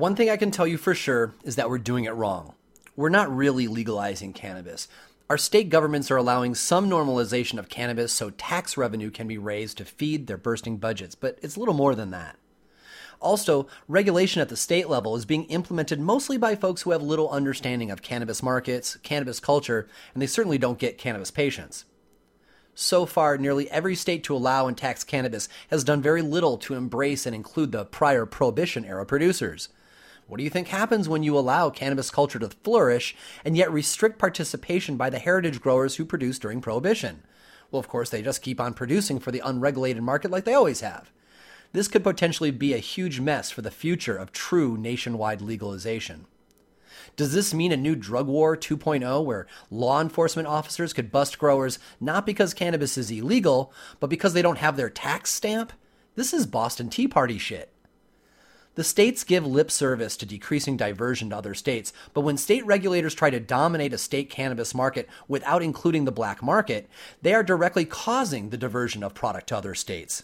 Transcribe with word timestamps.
One 0.00 0.16
thing 0.16 0.30
I 0.30 0.38
can 0.38 0.50
tell 0.50 0.66
you 0.66 0.78
for 0.78 0.94
sure 0.94 1.34
is 1.44 1.56
that 1.56 1.68
we're 1.68 1.76
doing 1.76 2.04
it 2.06 2.14
wrong. 2.14 2.54
We're 2.96 3.10
not 3.10 3.36
really 3.36 3.68
legalizing 3.68 4.32
cannabis. 4.32 4.88
Our 5.28 5.36
state 5.36 5.68
governments 5.68 6.10
are 6.10 6.16
allowing 6.16 6.54
some 6.54 6.88
normalization 6.88 7.58
of 7.58 7.68
cannabis 7.68 8.10
so 8.10 8.30
tax 8.30 8.78
revenue 8.78 9.10
can 9.10 9.28
be 9.28 9.36
raised 9.36 9.76
to 9.76 9.84
feed 9.84 10.26
their 10.26 10.38
bursting 10.38 10.78
budgets, 10.78 11.14
but 11.14 11.38
it's 11.42 11.58
little 11.58 11.74
more 11.74 11.94
than 11.94 12.12
that. 12.12 12.38
Also, 13.20 13.66
regulation 13.88 14.40
at 14.40 14.48
the 14.48 14.56
state 14.56 14.88
level 14.88 15.16
is 15.16 15.26
being 15.26 15.44
implemented 15.44 16.00
mostly 16.00 16.38
by 16.38 16.54
folks 16.54 16.80
who 16.80 16.92
have 16.92 17.02
little 17.02 17.28
understanding 17.28 17.90
of 17.90 18.00
cannabis 18.00 18.42
markets, 18.42 18.96
cannabis 19.02 19.38
culture, 19.38 19.86
and 20.14 20.22
they 20.22 20.26
certainly 20.26 20.56
don't 20.56 20.78
get 20.78 20.96
cannabis 20.96 21.30
patients. 21.30 21.84
So 22.74 23.04
far, 23.04 23.36
nearly 23.36 23.70
every 23.70 23.96
state 23.96 24.24
to 24.24 24.34
allow 24.34 24.66
and 24.66 24.78
tax 24.78 25.04
cannabis 25.04 25.50
has 25.68 25.84
done 25.84 26.00
very 26.00 26.22
little 26.22 26.56
to 26.56 26.74
embrace 26.74 27.26
and 27.26 27.34
include 27.34 27.72
the 27.72 27.84
prior 27.84 28.24
Prohibition 28.24 28.86
era 28.86 29.04
producers. 29.04 29.68
What 30.30 30.38
do 30.38 30.44
you 30.44 30.50
think 30.50 30.68
happens 30.68 31.08
when 31.08 31.24
you 31.24 31.36
allow 31.36 31.70
cannabis 31.70 32.08
culture 32.08 32.38
to 32.38 32.50
flourish 32.50 33.16
and 33.44 33.56
yet 33.56 33.72
restrict 33.72 34.16
participation 34.16 34.96
by 34.96 35.10
the 35.10 35.18
heritage 35.18 35.60
growers 35.60 35.96
who 35.96 36.04
produced 36.04 36.42
during 36.42 36.60
Prohibition? 36.60 37.24
Well, 37.72 37.80
of 37.80 37.88
course, 37.88 38.10
they 38.10 38.22
just 38.22 38.40
keep 38.40 38.60
on 38.60 38.74
producing 38.74 39.18
for 39.18 39.32
the 39.32 39.42
unregulated 39.44 40.04
market 40.04 40.30
like 40.30 40.44
they 40.44 40.54
always 40.54 40.82
have. 40.82 41.10
This 41.72 41.88
could 41.88 42.04
potentially 42.04 42.52
be 42.52 42.72
a 42.72 42.78
huge 42.78 43.18
mess 43.18 43.50
for 43.50 43.62
the 43.62 43.72
future 43.72 44.16
of 44.16 44.30
true 44.30 44.78
nationwide 44.78 45.40
legalization. 45.40 46.26
Does 47.16 47.32
this 47.32 47.52
mean 47.52 47.72
a 47.72 47.76
new 47.76 47.96
drug 47.96 48.28
war 48.28 48.56
2.0 48.56 49.24
where 49.24 49.48
law 49.68 50.00
enforcement 50.00 50.46
officers 50.46 50.92
could 50.92 51.10
bust 51.10 51.40
growers 51.40 51.80
not 52.00 52.24
because 52.24 52.54
cannabis 52.54 52.96
is 52.96 53.10
illegal, 53.10 53.72
but 53.98 54.10
because 54.10 54.32
they 54.32 54.42
don't 54.42 54.58
have 54.58 54.76
their 54.76 54.90
tax 54.90 55.34
stamp? 55.34 55.72
This 56.14 56.32
is 56.32 56.46
Boston 56.46 56.88
Tea 56.88 57.08
Party 57.08 57.36
shit. 57.36 57.72
The 58.80 58.84
states 58.84 59.24
give 59.24 59.46
lip 59.46 59.70
service 59.70 60.16
to 60.16 60.24
decreasing 60.24 60.78
diversion 60.78 61.28
to 61.28 61.36
other 61.36 61.52
states, 61.52 61.92
but 62.14 62.22
when 62.22 62.38
state 62.38 62.64
regulators 62.64 63.14
try 63.14 63.28
to 63.28 63.38
dominate 63.38 63.92
a 63.92 63.98
state 63.98 64.30
cannabis 64.30 64.74
market 64.74 65.06
without 65.28 65.62
including 65.62 66.06
the 66.06 66.10
black 66.10 66.42
market, 66.42 66.88
they 67.20 67.34
are 67.34 67.42
directly 67.42 67.84
causing 67.84 68.48
the 68.48 68.56
diversion 68.56 69.02
of 69.02 69.12
product 69.12 69.48
to 69.48 69.56
other 69.58 69.74
states. 69.74 70.22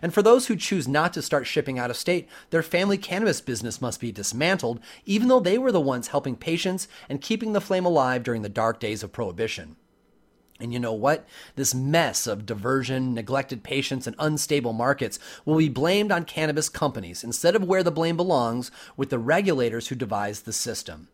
And 0.00 0.14
for 0.14 0.22
those 0.22 0.46
who 0.46 0.54
choose 0.54 0.86
not 0.86 1.12
to 1.14 1.22
start 1.22 1.48
shipping 1.48 1.76
out 1.76 1.90
of 1.90 1.96
state, 1.96 2.28
their 2.50 2.62
family 2.62 2.98
cannabis 2.98 3.40
business 3.40 3.82
must 3.82 4.00
be 4.00 4.12
dismantled, 4.12 4.78
even 5.04 5.26
though 5.26 5.40
they 5.40 5.58
were 5.58 5.72
the 5.72 5.80
ones 5.80 6.06
helping 6.06 6.36
patients 6.36 6.86
and 7.08 7.20
keeping 7.20 7.52
the 7.52 7.60
flame 7.60 7.84
alive 7.84 8.22
during 8.22 8.42
the 8.42 8.48
dark 8.48 8.78
days 8.78 9.02
of 9.02 9.10
Prohibition. 9.10 9.74
And 10.60 10.72
you 10.72 10.78
know 10.78 10.92
what? 10.92 11.26
This 11.54 11.74
mess 11.74 12.26
of 12.26 12.46
diversion, 12.46 13.14
neglected 13.14 13.62
patients, 13.62 14.06
and 14.06 14.16
unstable 14.18 14.72
markets 14.72 15.18
will 15.44 15.56
be 15.56 15.68
blamed 15.68 16.10
on 16.10 16.24
cannabis 16.24 16.68
companies 16.68 17.22
instead 17.22 17.54
of 17.54 17.64
where 17.64 17.82
the 17.82 17.92
blame 17.92 18.16
belongs 18.16 18.70
with 18.96 19.10
the 19.10 19.18
regulators 19.18 19.88
who 19.88 19.94
devised 19.94 20.44
the 20.44 20.52
system 20.52 21.08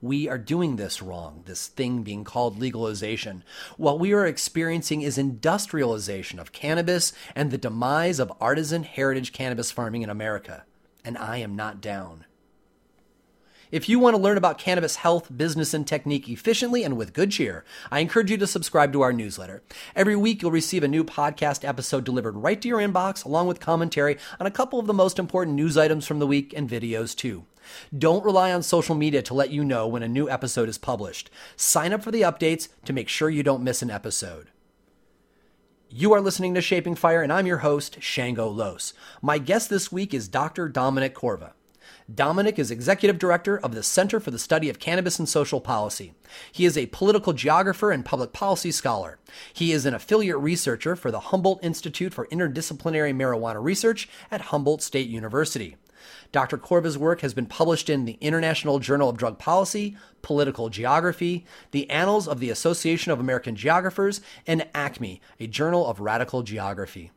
we 0.00 0.28
are 0.28 0.38
doing 0.38 0.76
this 0.76 1.02
wrong, 1.02 1.42
this 1.46 1.66
thing 1.66 2.02
being 2.02 2.24
called 2.24 2.58
legalization. 2.58 3.42
What 3.76 3.98
we 3.98 4.12
are 4.12 4.26
experiencing 4.26 5.02
is 5.02 5.18
industrialization 5.18 6.38
of 6.38 6.52
cannabis 6.52 7.12
and 7.34 7.50
the 7.50 7.58
demise 7.58 8.18
of 8.18 8.32
artisan 8.40 8.84
heritage 8.84 9.32
cannabis 9.32 9.70
farming 9.70 10.02
in 10.02 10.10
America. 10.10 10.64
And 11.04 11.18
I 11.18 11.38
am 11.38 11.56
not 11.56 11.80
down. 11.80 12.24
If 13.70 13.86
you 13.86 13.98
want 13.98 14.16
to 14.16 14.22
learn 14.22 14.38
about 14.38 14.56
cannabis 14.56 14.96
health, 14.96 15.28
business, 15.36 15.74
and 15.74 15.86
technique 15.86 16.26
efficiently 16.26 16.84
and 16.84 16.96
with 16.96 17.12
good 17.12 17.30
cheer, 17.30 17.66
I 17.90 18.00
encourage 18.00 18.30
you 18.30 18.38
to 18.38 18.46
subscribe 18.46 18.94
to 18.94 19.02
our 19.02 19.12
newsletter. 19.12 19.62
Every 19.94 20.16
week, 20.16 20.40
you'll 20.40 20.50
receive 20.50 20.82
a 20.82 20.88
new 20.88 21.04
podcast 21.04 21.68
episode 21.68 22.04
delivered 22.04 22.36
right 22.36 22.60
to 22.62 22.68
your 22.68 22.78
inbox, 22.78 23.26
along 23.26 23.46
with 23.46 23.60
commentary 23.60 24.16
on 24.40 24.46
a 24.46 24.50
couple 24.50 24.78
of 24.78 24.86
the 24.86 24.94
most 24.94 25.18
important 25.18 25.54
news 25.54 25.76
items 25.76 26.06
from 26.06 26.18
the 26.18 26.26
week 26.26 26.54
and 26.56 26.70
videos, 26.70 27.14
too. 27.14 27.44
Don't 27.96 28.24
rely 28.24 28.52
on 28.54 28.62
social 28.62 28.94
media 28.94 29.20
to 29.20 29.34
let 29.34 29.50
you 29.50 29.62
know 29.62 29.86
when 29.86 30.02
a 30.02 30.08
new 30.08 30.30
episode 30.30 30.70
is 30.70 30.78
published. 30.78 31.28
Sign 31.54 31.92
up 31.92 32.02
for 32.02 32.10
the 32.10 32.22
updates 32.22 32.68
to 32.86 32.94
make 32.94 33.10
sure 33.10 33.28
you 33.28 33.42
don't 33.42 33.62
miss 33.62 33.82
an 33.82 33.90
episode. 33.90 34.48
You 35.90 36.14
are 36.14 36.22
listening 36.22 36.54
to 36.54 36.62
Shaping 36.62 36.94
Fire, 36.94 37.22
and 37.22 37.30
I'm 37.30 37.46
your 37.46 37.58
host, 37.58 38.00
Shango 38.00 38.48
Los. 38.48 38.94
My 39.20 39.36
guest 39.36 39.68
this 39.68 39.92
week 39.92 40.14
is 40.14 40.26
Dr. 40.26 40.70
Dominic 40.70 41.14
Corva. 41.14 41.52
Dominic 42.12 42.58
is 42.58 42.70
executive 42.70 43.18
director 43.18 43.58
of 43.58 43.74
the 43.74 43.82
Center 43.82 44.18
for 44.18 44.30
the 44.30 44.38
Study 44.38 44.70
of 44.70 44.78
Cannabis 44.78 45.18
and 45.18 45.28
Social 45.28 45.60
Policy. 45.60 46.14
He 46.50 46.64
is 46.64 46.78
a 46.78 46.86
political 46.86 47.32
geographer 47.32 47.90
and 47.90 48.04
public 48.04 48.32
policy 48.32 48.70
scholar. 48.70 49.18
He 49.52 49.72
is 49.72 49.84
an 49.84 49.94
affiliate 49.94 50.38
researcher 50.38 50.96
for 50.96 51.10
the 51.10 51.20
Humboldt 51.20 51.62
Institute 51.62 52.14
for 52.14 52.26
Interdisciplinary 52.28 53.14
Marijuana 53.14 53.62
Research 53.62 54.08
at 54.30 54.40
Humboldt 54.40 54.82
State 54.82 55.08
University. 55.08 55.76
Dr. 56.32 56.58
Corva's 56.58 56.98
work 56.98 57.20
has 57.22 57.34
been 57.34 57.46
published 57.46 57.90
in 57.90 58.04
the 58.04 58.18
International 58.20 58.78
Journal 58.78 59.08
of 59.08 59.16
Drug 59.16 59.38
Policy, 59.38 59.96
Political 60.22 60.70
Geography, 60.70 61.44
the 61.70 61.88
Annals 61.90 62.28
of 62.28 62.40
the 62.40 62.50
Association 62.50 63.12
of 63.12 63.20
American 63.20 63.56
Geographers, 63.56 64.20
and 64.46 64.66
ACME, 64.74 65.20
a 65.40 65.46
journal 65.46 65.86
of 65.86 66.00
radical 66.00 66.42
geography. 66.42 67.10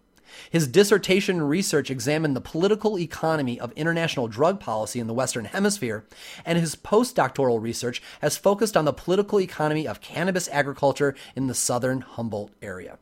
His 0.49 0.67
dissertation 0.67 1.41
research 1.41 1.89
examined 1.89 2.35
the 2.35 2.41
political 2.41 2.97
economy 2.97 3.59
of 3.59 3.71
international 3.73 4.27
drug 4.27 4.59
policy 4.59 4.99
in 4.99 5.07
the 5.07 5.13
Western 5.13 5.45
Hemisphere, 5.45 6.05
and 6.45 6.57
his 6.57 6.75
postdoctoral 6.75 7.61
research 7.61 8.01
has 8.21 8.37
focused 8.37 8.75
on 8.75 8.85
the 8.85 8.93
political 8.93 9.39
economy 9.39 9.87
of 9.87 10.01
cannabis 10.01 10.49
agriculture 10.49 11.15
in 11.35 11.47
the 11.47 11.53
southern 11.53 12.01
Humboldt 12.01 12.51
area. 12.61 12.97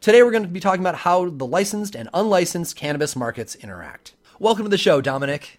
Today, 0.00 0.22
we're 0.22 0.30
going 0.30 0.42
to 0.42 0.48
be 0.48 0.60
talking 0.60 0.82
about 0.82 0.96
how 0.96 1.28
the 1.28 1.46
licensed 1.46 1.94
and 1.94 2.08
unlicensed 2.12 2.76
cannabis 2.76 3.14
markets 3.14 3.54
interact. 3.56 4.14
Welcome 4.38 4.64
to 4.64 4.70
the 4.70 4.78
show, 4.78 5.00
Dominic. 5.00 5.58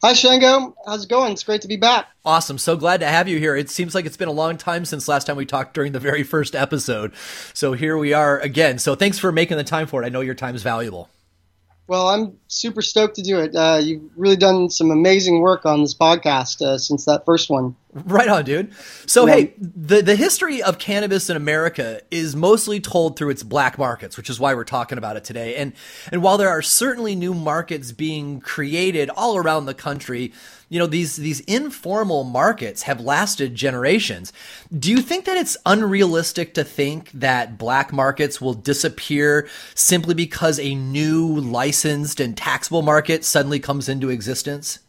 Hi, 0.00 0.12
Shango. 0.12 0.76
How's 0.86 1.04
it 1.04 1.10
going? 1.10 1.32
It's 1.32 1.42
great 1.42 1.62
to 1.62 1.68
be 1.68 1.76
back. 1.76 2.06
Awesome. 2.24 2.56
So 2.56 2.76
glad 2.76 3.00
to 3.00 3.06
have 3.06 3.26
you 3.26 3.38
here. 3.40 3.56
It 3.56 3.68
seems 3.68 3.96
like 3.96 4.06
it's 4.06 4.16
been 4.16 4.28
a 4.28 4.32
long 4.32 4.56
time 4.56 4.84
since 4.84 5.08
last 5.08 5.26
time 5.26 5.36
we 5.36 5.44
talked 5.44 5.74
during 5.74 5.90
the 5.90 5.98
very 5.98 6.22
first 6.22 6.54
episode. 6.54 7.12
So 7.52 7.72
here 7.72 7.98
we 7.98 8.12
are 8.12 8.38
again. 8.38 8.78
So 8.78 8.94
thanks 8.94 9.18
for 9.18 9.32
making 9.32 9.56
the 9.56 9.64
time 9.64 9.88
for 9.88 10.00
it. 10.00 10.06
I 10.06 10.08
know 10.08 10.20
your 10.20 10.36
time 10.36 10.54
is 10.54 10.62
valuable. 10.62 11.08
Well, 11.88 12.08
I'm 12.08 12.38
super 12.46 12.80
stoked 12.80 13.16
to 13.16 13.22
do 13.22 13.40
it. 13.40 13.56
Uh, 13.56 13.80
you've 13.82 14.02
really 14.14 14.36
done 14.36 14.70
some 14.70 14.92
amazing 14.92 15.40
work 15.40 15.66
on 15.66 15.82
this 15.82 15.94
podcast 15.94 16.62
uh, 16.62 16.78
since 16.78 17.06
that 17.06 17.24
first 17.24 17.50
one. 17.50 17.74
Right 18.08 18.28
on, 18.28 18.44
dude. 18.44 18.74
So, 19.06 19.26
yeah. 19.26 19.34
hey, 19.34 19.54
the, 19.58 20.02
the 20.02 20.16
history 20.16 20.62
of 20.62 20.78
cannabis 20.78 21.28
in 21.28 21.36
America 21.36 22.00
is 22.10 22.34
mostly 22.34 22.80
told 22.80 23.16
through 23.16 23.30
its 23.30 23.42
black 23.42 23.78
markets, 23.78 24.16
which 24.16 24.30
is 24.30 24.40
why 24.40 24.54
we're 24.54 24.64
talking 24.64 24.98
about 24.98 25.16
it 25.16 25.24
today. 25.24 25.56
And, 25.56 25.72
and 26.10 26.22
while 26.22 26.38
there 26.38 26.48
are 26.48 26.62
certainly 26.62 27.14
new 27.14 27.34
markets 27.34 27.92
being 27.92 28.40
created 28.40 29.10
all 29.10 29.36
around 29.36 29.66
the 29.66 29.74
country, 29.74 30.32
you 30.68 30.78
know 30.78 30.86
these 30.86 31.16
these 31.16 31.40
informal 31.40 32.24
markets 32.24 32.82
have 32.82 33.00
lasted 33.00 33.54
generations 33.54 34.32
do 34.76 34.90
you 34.90 35.00
think 35.00 35.24
that 35.24 35.36
it's 35.36 35.56
unrealistic 35.64 36.54
to 36.54 36.64
think 36.64 37.10
that 37.12 37.56
black 37.58 37.92
markets 37.92 38.40
will 38.40 38.54
disappear 38.54 39.48
simply 39.74 40.14
because 40.14 40.58
a 40.58 40.74
new 40.74 41.26
licensed 41.26 42.20
and 42.20 42.36
taxable 42.36 42.82
market 42.82 43.24
suddenly 43.24 43.58
comes 43.58 43.88
into 43.88 44.10
existence 44.10 44.80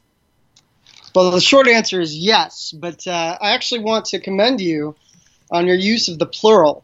well 1.16 1.32
the 1.32 1.42
short 1.42 1.68
answer 1.68 2.00
is 2.00 2.18
yes 2.18 2.72
but 2.72 3.06
uh, 3.08 3.38
i 3.42 3.52
actually 3.52 3.82
want 3.82 4.06
to 4.06 4.20
commend 4.20 4.62
you 4.62 4.96
on 5.52 5.66
your 5.66 5.76
use 5.76 6.08
of 6.08 6.20
the 6.20 6.26
plural 6.26 6.84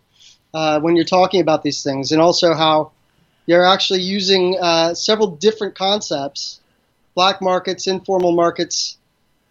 uh, 0.53 0.79
when 0.79 0.95
you're 0.95 1.05
talking 1.05 1.41
about 1.41 1.63
these 1.63 1.83
things 1.83 2.11
and 2.11 2.21
also 2.21 2.53
how 2.53 2.91
you're 3.45 3.65
actually 3.65 4.01
using 4.01 4.57
uh, 4.59 4.93
several 4.93 5.27
different 5.27 5.75
concepts 5.75 6.61
black 7.15 7.41
markets, 7.41 7.87
informal 7.87 8.33
markets. 8.33 8.97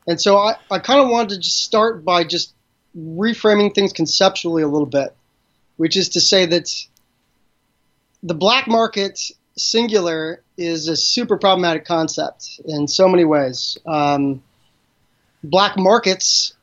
And 0.07 0.21
so 0.21 0.37
I, 0.37 0.57
I 0.71 0.79
kind 0.79 1.01
of 1.01 1.09
wanted 1.09 1.31
to 1.31 1.39
just 1.41 1.65
start 1.65 2.05
by 2.05 2.23
just 2.23 2.53
reframing 2.97 3.75
things 3.75 3.93
conceptually 3.93 4.63
a 4.63 4.69
little 4.69 4.87
bit, 4.87 5.17
which 5.77 5.97
is 5.97 6.11
to 6.11 6.21
say 6.21 6.47
that 6.47 6.71
the 8.23 8.35
black 8.35 8.69
market 8.69 9.19
singular 9.57 10.43
is 10.57 10.89
a 10.89 10.97
super 10.97 11.39
problematic 11.39 11.87
concept 11.87 12.61
in 12.67 12.87
so 12.87 13.09
many 13.09 13.25
ways. 13.25 13.79
Um, 13.87 14.43
black 15.45 15.77
markets 15.77 16.55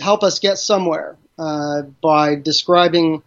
help 0.00 0.22
us 0.22 0.38
get 0.38 0.58
somewhere 0.58 1.16
uh, 1.38 1.82
by 2.02 2.34
describing 2.34 3.22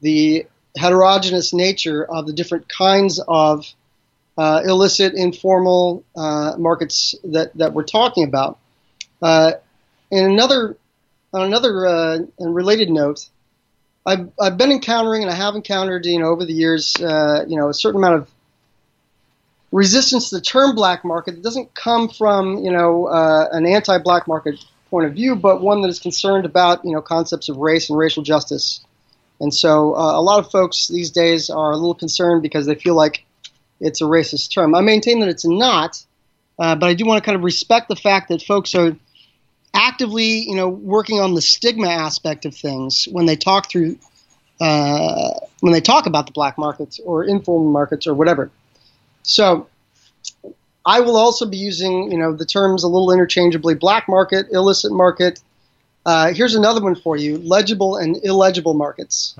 the 0.00 0.46
heterogeneous 0.76 1.52
nature 1.52 2.04
of 2.04 2.26
the 2.26 2.32
different 2.32 2.68
kinds 2.68 3.20
of 3.28 3.66
uh, 4.36 4.62
illicit, 4.64 5.14
informal 5.14 6.04
uh, 6.16 6.54
markets 6.58 7.14
that, 7.24 7.56
that 7.56 7.72
we're 7.72 7.84
talking 7.84 8.24
about. 8.24 8.58
Uh, 9.20 9.52
and 10.10 10.32
another, 10.32 10.76
on 11.32 11.42
another 11.42 11.86
uh, 11.86 12.18
and 12.38 12.54
related 12.54 12.90
note, 12.90 13.28
I've, 14.04 14.30
I've 14.40 14.58
been 14.58 14.72
encountering 14.72 15.22
and 15.22 15.30
I 15.30 15.34
have 15.34 15.54
encountered, 15.54 16.06
you 16.06 16.18
know, 16.18 16.26
over 16.26 16.44
the 16.44 16.52
years, 16.52 16.96
uh, 16.96 17.44
you 17.46 17.56
know, 17.56 17.68
a 17.68 17.74
certain 17.74 18.00
amount 18.00 18.16
of 18.16 18.30
resistance 19.72 20.28
to 20.28 20.36
the 20.36 20.40
term 20.40 20.74
black 20.74 21.04
market 21.04 21.32
that 21.32 21.42
doesn't 21.42 21.74
come 21.74 22.08
from, 22.08 22.58
you 22.58 22.70
know, 22.70 23.06
uh, 23.06 23.48
an 23.52 23.66
anti-black 23.66 24.28
market 24.28 24.62
point 24.90 25.06
of 25.06 25.14
view, 25.14 25.34
but 25.34 25.62
one 25.62 25.80
that 25.80 25.88
is 25.88 25.98
concerned 25.98 26.44
about, 26.44 26.84
you 26.84 26.92
know, 26.92 27.00
concepts 27.00 27.48
of 27.48 27.56
race 27.56 27.88
and 27.88 27.98
racial 27.98 28.22
justice. 28.22 28.80
And 29.40 29.52
so 29.52 29.94
a 29.96 30.22
lot 30.22 30.38
of 30.38 30.50
folks 30.52 30.86
these 30.86 31.10
days 31.10 31.50
are 31.50 31.72
a 31.72 31.76
little 31.76 31.94
concerned 31.94 32.42
because 32.42 32.66
they 32.66 32.76
feel 32.76 32.94
like 32.94 33.24
it's 33.80 34.00
a 34.00 34.04
racist 34.04 34.52
term. 34.52 34.74
I 34.74 34.82
maintain 34.82 35.20
that 35.20 35.28
it's 35.28 35.44
not, 35.44 36.04
uh, 36.58 36.76
but 36.76 36.88
I 36.88 36.94
do 36.94 37.04
want 37.06 37.22
to 37.22 37.26
kind 37.26 37.34
of 37.34 37.42
respect 37.42 37.88
the 37.88 37.96
fact 37.96 38.28
that 38.28 38.42
folks 38.42 38.74
are 38.74 38.94
actively, 39.74 40.48
you 40.48 40.54
know, 40.54 40.68
working 40.68 41.18
on 41.18 41.34
the 41.34 41.42
stigma 41.42 41.88
aspect 41.88 42.44
of 42.44 42.54
things 42.54 43.08
when 43.10 43.26
they 43.26 43.36
talk 43.36 43.70
through 43.70 43.98
uh, 44.60 45.30
when 45.60 45.72
they 45.72 45.80
talk 45.80 46.06
about 46.06 46.26
the 46.26 46.32
black 46.32 46.56
markets 46.56 47.00
or 47.04 47.24
informal 47.24 47.72
markets 47.72 48.06
or 48.06 48.14
whatever. 48.14 48.50
So 49.22 49.68
I 50.84 51.00
will 51.00 51.16
also 51.16 51.46
be 51.46 51.56
using, 51.56 52.10
you 52.10 52.18
know, 52.18 52.34
the 52.34 52.46
terms 52.46 52.84
a 52.84 52.88
little 52.88 53.12
interchangeably: 53.12 53.74
black 53.74 54.08
market, 54.08 54.46
illicit 54.50 54.92
market. 54.92 55.40
Uh, 56.04 56.32
here's 56.32 56.54
another 56.54 56.82
one 56.82 56.96
for 56.96 57.16
you: 57.16 57.38
legible 57.38 57.96
and 57.96 58.16
illegible 58.24 58.74
markets. 58.74 59.34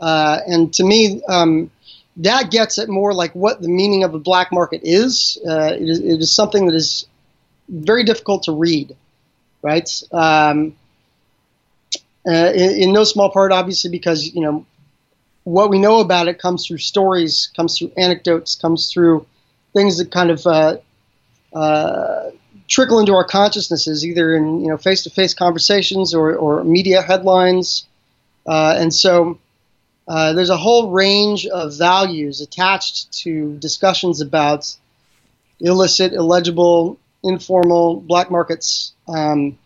Uh, 0.00 0.40
and 0.46 0.72
to 0.74 0.84
me, 0.84 1.22
um, 1.28 1.70
that 2.18 2.50
gets 2.50 2.78
at 2.78 2.88
more 2.88 3.12
like 3.12 3.32
what 3.34 3.60
the 3.60 3.68
meaning 3.68 4.04
of 4.04 4.14
a 4.14 4.18
black 4.18 4.52
market 4.52 4.82
is. 4.84 5.38
Uh, 5.46 5.72
it 5.74 5.88
is. 5.88 5.98
It 6.00 6.20
is 6.20 6.32
something 6.32 6.66
that 6.66 6.74
is 6.74 7.06
very 7.68 8.04
difficult 8.04 8.44
to 8.44 8.52
read, 8.52 8.96
right? 9.62 9.88
Um, 10.12 10.76
uh, 12.26 12.52
in, 12.54 12.82
in, 12.82 12.92
no 12.92 13.04
small 13.04 13.30
part, 13.30 13.52
obviously, 13.52 13.90
because 13.90 14.24
you 14.34 14.42
know 14.42 14.66
what 15.48 15.70
we 15.70 15.78
know 15.78 16.00
about 16.00 16.28
it 16.28 16.38
comes 16.38 16.66
through 16.66 16.78
stories, 16.78 17.50
comes 17.56 17.78
through 17.78 17.92
anecdotes, 17.96 18.54
comes 18.54 18.92
through 18.92 19.26
things 19.72 19.98
that 19.98 20.10
kind 20.10 20.30
of 20.30 20.46
uh, 20.46 20.76
uh, 21.54 22.30
trickle 22.68 22.98
into 22.98 23.14
our 23.14 23.24
consciousnesses, 23.24 24.04
either 24.04 24.36
in 24.36 24.60
you 24.60 24.68
know 24.68 24.76
face-to-face 24.76 25.34
conversations 25.34 26.14
or, 26.14 26.34
or 26.36 26.64
media 26.64 27.02
headlines, 27.02 27.86
uh, 28.46 28.76
and 28.78 28.92
so. 28.92 29.38
Uh, 30.10 30.32
there's 30.32 30.48
a 30.48 30.56
whole 30.56 30.90
range 30.90 31.46
of 31.46 31.76
values 31.76 32.40
attached 32.40 33.12
to 33.12 33.58
discussions 33.58 34.22
about 34.22 34.74
illicit, 35.60 36.14
illegible, 36.14 36.98
informal 37.22 38.00
black 38.00 38.30
markets. 38.30 38.94
Um, 39.06 39.58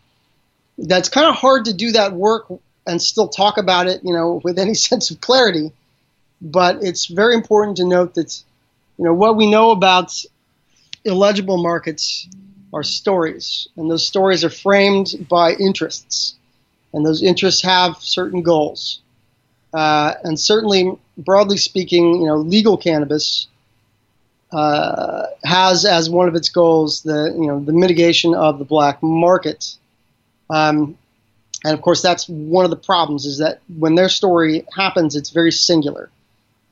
that's 0.76 1.08
kind 1.08 1.29
of 1.29 1.37
hard 1.37 1.67
to 1.67 1.73
do 1.73 1.93
that 1.93 2.12
work 2.12 2.46
and 2.87 3.00
still 3.00 3.29
talk 3.29 3.58
about 3.58 3.87
it, 3.87 4.00
you 4.05 4.12
know, 4.12 4.40
with 4.44 4.58
any 4.58 4.75
sense 4.75 5.11
of 5.11 5.20
clarity. 5.20 5.73
But 6.40 6.82
it's 6.82 7.06
very 7.06 7.34
important 7.34 7.76
to 7.76 7.87
note 7.87 8.14
that, 8.14 8.43
you 8.99 9.05
know, 9.05 9.14
what 9.14 9.37
we 9.37 9.49
know 9.50 9.70
about 9.70 10.12
illegible 11.05 11.62
markets 11.62 12.29
are 12.73 12.82
stories, 12.82 13.69
and 13.76 13.90
those 13.90 14.06
stories 14.06 14.44
are 14.44 14.50
framed 14.50 15.26
by 15.29 15.52
interests, 15.55 16.34
and 16.93 17.05
those 17.05 17.23
interests 17.23 17.62
have 17.62 17.96
certain 17.99 18.43
goals. 18.43 19.00
Uh, 19.73 20.14
and 20.25 20.38
certainly, 20.38 20.90
broadly 21.17 21.58
speaking, 21.58 22.20
you 22.20 22.26
know, 22.26 22.37
legal 22.37 22.76
cannabis 22.76 23.46
uh, 24.52 25.26
has 25.44 25.84
as 25.84 26.11
one 26.11 26.29
of 26.29 26.34
its 26.34 26.49
goals 26.50 27.02
the 27.02 27.34
you 27.38 27.46
know 27.46 27.61
the 27.61 27.73
mitigation 27.73 28.34
of 28.34 28.58
the 28.58 28.64
black 28.64 29.02
market. 29.02 29.76
Um, 30.50 30.99
and 31.64 31.75
of 31.75 31.82
course, 31.82 32.03
that's 32.03 32.29
one 32.29 32.64
of 32.64 32.70
the 32.70 32.76
problems 32.76 33.25
is 33.25 33.38
that 33.38 33.61
when 33.76 33.94
their 33.94 34.09
story 34.09 34.67
happens, 34.75 35.14
it's 35.14 35.31
very 35.31 35.53
singular. 35.53 36.11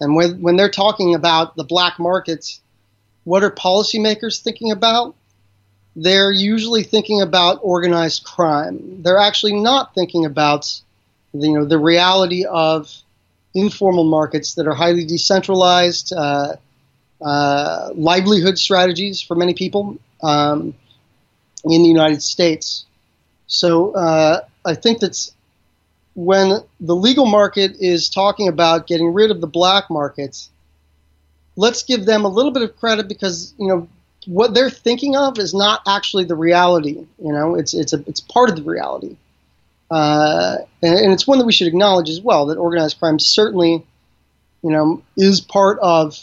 And 0.01 0.17
when, 0.17 0.41
when 0.41 0.57
they're 0.57 0.71
talking 0.71 1.15
about 1.15 1.57
the 1.57 1.65
black 1.65 1.99
markets, 1.99 2.61
what 3.25 3.45
are 3.45 3.51
policymakers 3.51 4.41
thinking 4.41 4.73
about? 4.73 5.15
They're 5.95 6.33
usually 6.33 6.83
thinking 6.83 7.21
about 7.21 7.61
organized 7.63 8.25
crime. 8.25 9.03
They're 9.03 9.19
actually 9.19 9.61
not 9.61 9.95
thinking 9.95 10.25
about 10.25 10.81
you 11.33 11.53
know 11.53 11.65
the 11.65 11.79
reality 11.79 12.45
of 12.45 12.93
informal 13.55 14.05
markets 14.05 14.55
that 14.55 14.67
are 14.67 14.75
highly 14.75 15.05
decentralized, 15.05 16.13
uh, 16.13 16.57
uh, 17.21 17.91
livelihood 17.95 18.59
strategies 18.59 19.21
for 19.21 19.35
many 19.35 19.55
people 19.55 19.99
um, 20.23 20.75
in 21.65 21.83
the 21.83 21.89
United 21.89 22.23
States. 22.23 22.87
So 23.47 23.93
uh, 23.95 24.43
I 24.65 24.75
think 24.75 25.01
that's 25.01 25.33
when 26.15 26.61
the 26.81 26.97
legal 26.97 27.27
market 27.27 27.77
is 27.81 28.11
talking 28.11 28.49
about 28.49 28.87
getting 28.87 29.12
rid 29.12 29.31
of 29.31 29.41
the 29.41 29.47
black 29.47 29.91
markets. 29.91 30.51
Let's 31.57 31.83
give 31.83 32.05
them 32.05 32.25
a 32.25 32.29
little 32.29 32.53
bit 32.53 32.62
of 32.62 32.77
credit 32.77 33.09
because 33.09 33.55
you 33.59 33.69
know 33.69 33.89
what 34.27 34.55
they're 34.55 34.71
thinking 34.71 35.17
of 35.17 35.39
is 35.39 35.55
not 35.55 35.83
actually 35.87 36.25
the 36.25 36.37
reality. 36.37 37.07
You 37.23 37.33
know, 37.33 37.55
it's 37.55 37.75
it's 37.75 37.93
a 37.93 38.03
it's 38.07 38.21
part 38.21 38.51
of 38.51 38.57
the 38.57 38.62
reality. 38.62 39.17
Uh, 39.91 40.59
and, 40.83 40.95
and, 40.95 41.12
it's 41.12 41.27
one 41.27 41.39
that 41.41 41.45
we 41.45 41.53
should 41.53 41.67
acknowledge 41.67 42.09
as 42.09 42.21
well 42.21 42.47
that 42.47 42.59
organized 42.59 43.01
crime 43.01 43.19
certainly, 43.19 43.85
you 44.62 44.71
know, 44.71 45.03
is 45.17 45.41
part 45.41 45.81
of 45.81 46.17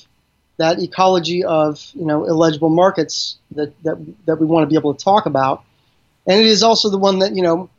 that 0.55 0.81
ecology 0.81 1.43
of 1.43 1.85
you 1.93 2.05
know 2.05 2.25
illegible 2.25 2.69
markets 2.69 3.37
that 3.51 3.73
that 3.83 3.97
that 4.25 4.39
we 4.39 4.45
want 4.45 4.63
to 4.63 4.67
be 4.67 4.77
able 4.77 4.93
to 4.93 5.03
talk 5.03 5.25
about, 5.25 5.63
and 6.25 6.39
it 6.39 6.45
is 6.45 6.63
also 6.63 6.89
the 6.89 6.97
one 6.97 7.19
that 7.19 7.35
you 7.35 7.41
know 7.43 7.69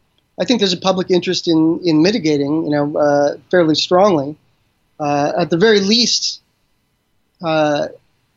I 0.40 0.44
think 0.44 0.60
there's 0.60 0.72
a 0.72 0.78
public 0.78 1.10
interest 1.10 1.48
in 1.48 1.80
in 1.84 2.02
mitigating 2.02 2.64
you 2.64 2.70
know 2.70 2.96
uh, 2.96 3.36
fairly 3.50 3.74
strongly, 3.74 4.36
uh, 5.00 5.32
at 5.38 5.50
the 5.50 5.56
very 5.56 5.80
least, 5.80 6.40
uh, 7.42 7.88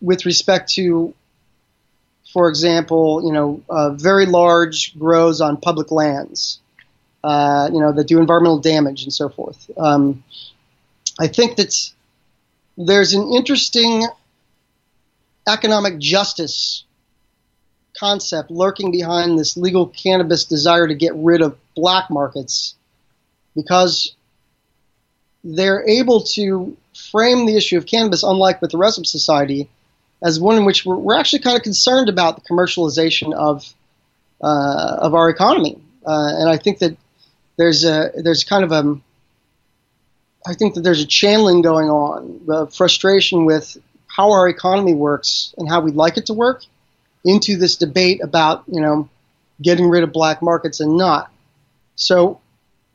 with 0.01 0.25
respect 0.25 0.74
to. 0.74 1.13
For 2.33 2.48
example, 2.48 3.24
you 3.25 3.33
know, 3.33 3.62
uh, 3.69 3.89
very 3.89 4.25
large 4.25 4.98
grows 4.98 5.42
on 5.42 5.57
public 5.57 5.92
lands, 5.92 6.62
uh, 7.25 7.69
you 7.74 7.81
know, 7.81 7.92
that 7.92 8.07
do 8.07 8.19
environmental 8.19 8.59
damage 8.59 9.04
and 9.04 9.12
so 9.12 9.27
forth. 9.27 9.69
Um, 9.77 10.24
I 11.19 11.27
think 11.27 11.57
that 11.57 11.75
there's 12.77 13.13
an 13.13 13.33
interesting 13.33 14.07
economic 15.45 16.00
justice 16.00 16.86
concept 18.01 18.50
lurking 18.50 18.92
behind 18.92 19.38
this 19.38 19.56
legal 19.56 19.86
cannabis 19.86 20.45
desire 20.45 20.88
to 20.88 20.95
get 20.95 21.13
rid 21.15 21.42
of 21.42 21.56
black 21.75 22.09
markets 22.09 22.74
because 23.56 24.15
they're 25.44 25.88
able 25.88 26.24
to 26.24 26.75
frame 27.12 27.45
the 27.45 27.56
issue 27.56 27.77
of 27.77 27.86
cannabis, 27.86 28.24
unlike 28.24 28.59
with 28.59 28.71
the 28.71 28.77
rest 28.77 28.98
of 28.98 29.06
society, 29.06 29.69
as 30.24 30.39
one 30.39 30.57
in 30.57 30.65
which 30.65 30.83
we're, 30.83 30.95
we're 30.95 31.18
actually 31.18 31.39
kind 31.39 31.56
of 31.56 31.63
concerned 31.63 32.09
about 32.09 32.36
the 32.36 32.42
commercialization 32.42 33.33
of 33.33 33.71
uh, 34.44 34.97
of 35.00 35.13
our 35.13 35.30
economy. 35.30 35.80
Uh, 36.06 36.30
and 36.39 36.50
I 36.50 36.57
think 36.57 36.80
that 36.80 36.97
there's 37.57 37.86
a 37.86 38.12
there's 38.15 38.44
kind 38.44 38.63
of 38.63 38.71
a 38.71 39.00
I 40.45 40.56
think 40.56 40.74
that 40.74 40.81
there's 40.81 41.01
a 41.01 41.06
channeling 41.06 41.62
going 41.62 41.89
on, 41.89 42.42
the 42.47 42.65
frustration 42.65 43.45
with 43.45 43.78
how 44.07 44.31
our 44.31 44.49
economy 44.49 44.95
works 44.95 45.54
and 45.57 45.69
how 45.69 45.81
we'd 45.81 45.95
like 45.95 46.18
it 46.18 46.25
to 46.25 46.33
work, 46.33 46.64
into 47.23 47.57
this 47.57 47.75
debate 47.75 48.21
about 48.23 48.63
you 48.68 48.81
know 48.81 49.09
getting 49.61 49.87
rid 49.87 50.04
of 50.04 50.11
black 50.11 50.42
markets 50.42 50.80
and 50.80 50.97
not. 50.97 51.31
So, 51.95 52.42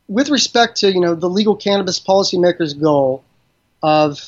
with 0.09 0.31
respect 0.31 0.79
to 0.79 0.93
you 0.93 1.01
know 1.01 1.15
the 1.15 1.29
legal 1.29 1.57
cannabis 1.57 2.01
policymakers' 2.01 2.79
goal 2.79 3.25
of 3.83 4.21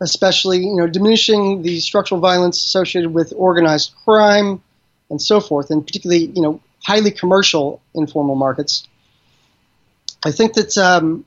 especially 0.00 0.58
you 0.58 0.76
know 0.76 0.86
diminishing 0.86 1.62
the 1.62 1.80
structural 1.80 2.20
violence 2.20 2.64
associated 2.64 3.12
with 3.12 3.32
organized 3.36 3.94
crime 4.04 4.62
and 5.10 5.20
so 5.20 5.40
forth, 5.40 5.70
and 5.70 5.86
particularly 5.86 6.26
you 6.26 6.42
know 6.42 6.60
highly 6.84 7.10
commercial 7.10 7.80
informal 7.94 8.34
markets, 8.34 8.86
I 10.24 10.32
think 10.32 10.54
that 10.54 10.76
um, 10.78 11.24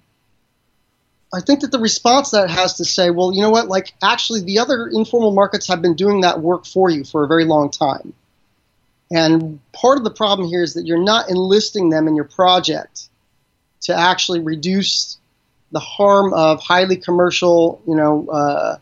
I 1.35 1.41
think 1.41 1.61
that 1.61 1.71
the 1.71 1.79
response 1.79 2.31
that 2.31 2.49
has 2.49 2.75
to 2.75 2.85
say, 2.85 3.09
well, 3.09 3.33
you 3.33 3.41
know 3.41 3.49
what? 3.49 3.67
Like, 3.67 3.93
actually, 4.01 4.41
the 4.41 4.59
other 4.59 4.87
informal 4.87 5.31
markets 5.31 5.67
have 5.67 5.81
been 5.81 5.95
doing 5.95 6.21
that 6.21 6.39
work 6.39 6.65
for 6.65 6.89
you 6.89 7.03
for 7.03 7.23
a 7.23 7.27
very 7.27 7.45
long 7.45 7.69
time. 7.69 8.13
And 9.11 9.59
part 9.73 9.97
of 9.97 10.03
the 10.03 10.11
problem 10.11 10.47
here 10.47 10.63
is 10.63 10.73
that 10.75 10.85
you're 10.85 11.03
not 11.03 11.29
enlisting 11.29 11.89
them 11.89 12.07
in 12.07 12.15
your 12.15 12.25
project 12.25 13.09
to 13.81 13.95
actually 13.95 14.39
reduce 14.39 15.17
the 15.71 15.79
harm 15.79 16.33
of 16.33 16.61
highly 16.61 16.97
commercial, 16.97 17.81
you 17.87 17.95
know, 17.95 18.27
uh, 18.29 18.77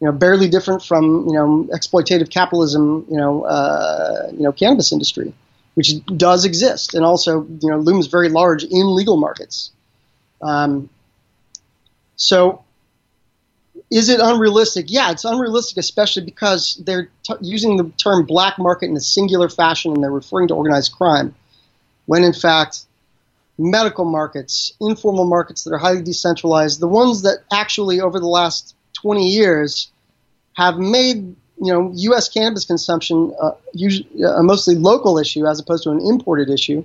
you 0.00 0.06
know, 0.06 0.12
barely 0.12 0.48
different 0.48 0.82
from 0.82 1.26
you 1.26 1.34
know 1.34 1.68
exploitative 1.74 2.30
capitalism, 2.30 3.04
you 3.10 3.18
know, 3.18 3.42
uh, 3.42 4.28
you 4.32 4.42
know, 4.42 4.52
cannabis 4.52 4.92
industry 4.92 5.34
which 5.74 6.04
does 6.04 6.44
exist 6.44 6.94
and 6.94 7.04
also 7.04 7.46
you 7.62 7.70
know 7.70 7.78
looms 7.78 8.06
very 8.06 8.28
large 8.28 8.64
in 8.64 8.94
legal 8.94 9.16
markets. 9.16 9.70
Um, 10.42 10.90
so, 12.20 12.62
is 13.90 14.10
it 14.10 14.20
unrealistic? 14.20 14.86
Yeah, 14.88 15.10
it's 15.10 15.24
unrealistic, 15.24 15.78
especially 15.78 16.22
because 16.22 16.76
they're 16.84 17.08
t- 17.22 17.34
using 17.40 17.78
the 17.78 17.84
term 17.96 18.26
black 18.26 18.58
market 18.58 18.90
in 18.90 18.96
a 18.96 19.00
singular 19.00 19.48
fashion 19.48 19.94
and 19.94 20.04
they're 20.04 20.10
referring 20.10 20.48
to 20.48 20.54
organized 20.54 20.92
crime, 20.92 21.34
when 22.04 22.22
in 22.22 22.34
fact, 22.34 22.84
medical 23.56 24.04
markets, 24.04 24.74
informal 24.82 25.24
markets 25.24 25.64
that 25.64 25.72
are 25.72 25.78
highly 25.78 26.02
decentralized, 26.02 26.78
the 26.78 26.88
ones 26.88 27.22
that 27.22 27.38
actually 27.50 28.02
over 28.02 28.20
the 28.20 28.26
last 28.26 28.74
20 29.00 29.26
years 29.26 29.90
have 30.58 30.76
made 30.76 31.34
you 31.62 31.72
know, 31.72 31.90
U.S. 31.94 32.28
cannabis 32.28 32.66
consumption, 32.66 33.34
uh, 33.40 33.52
usually, 33.72 34.08
a 34.22 34.42
mostly 34.42 34.74
local 34.74 35.18
issue 35.18 35.46
as 35.46 35.58
opposed 35.58 35.84
to 35.84 35.90
an 35.90 36.00
imported 36.00 36.50
issue. 36.50 36.84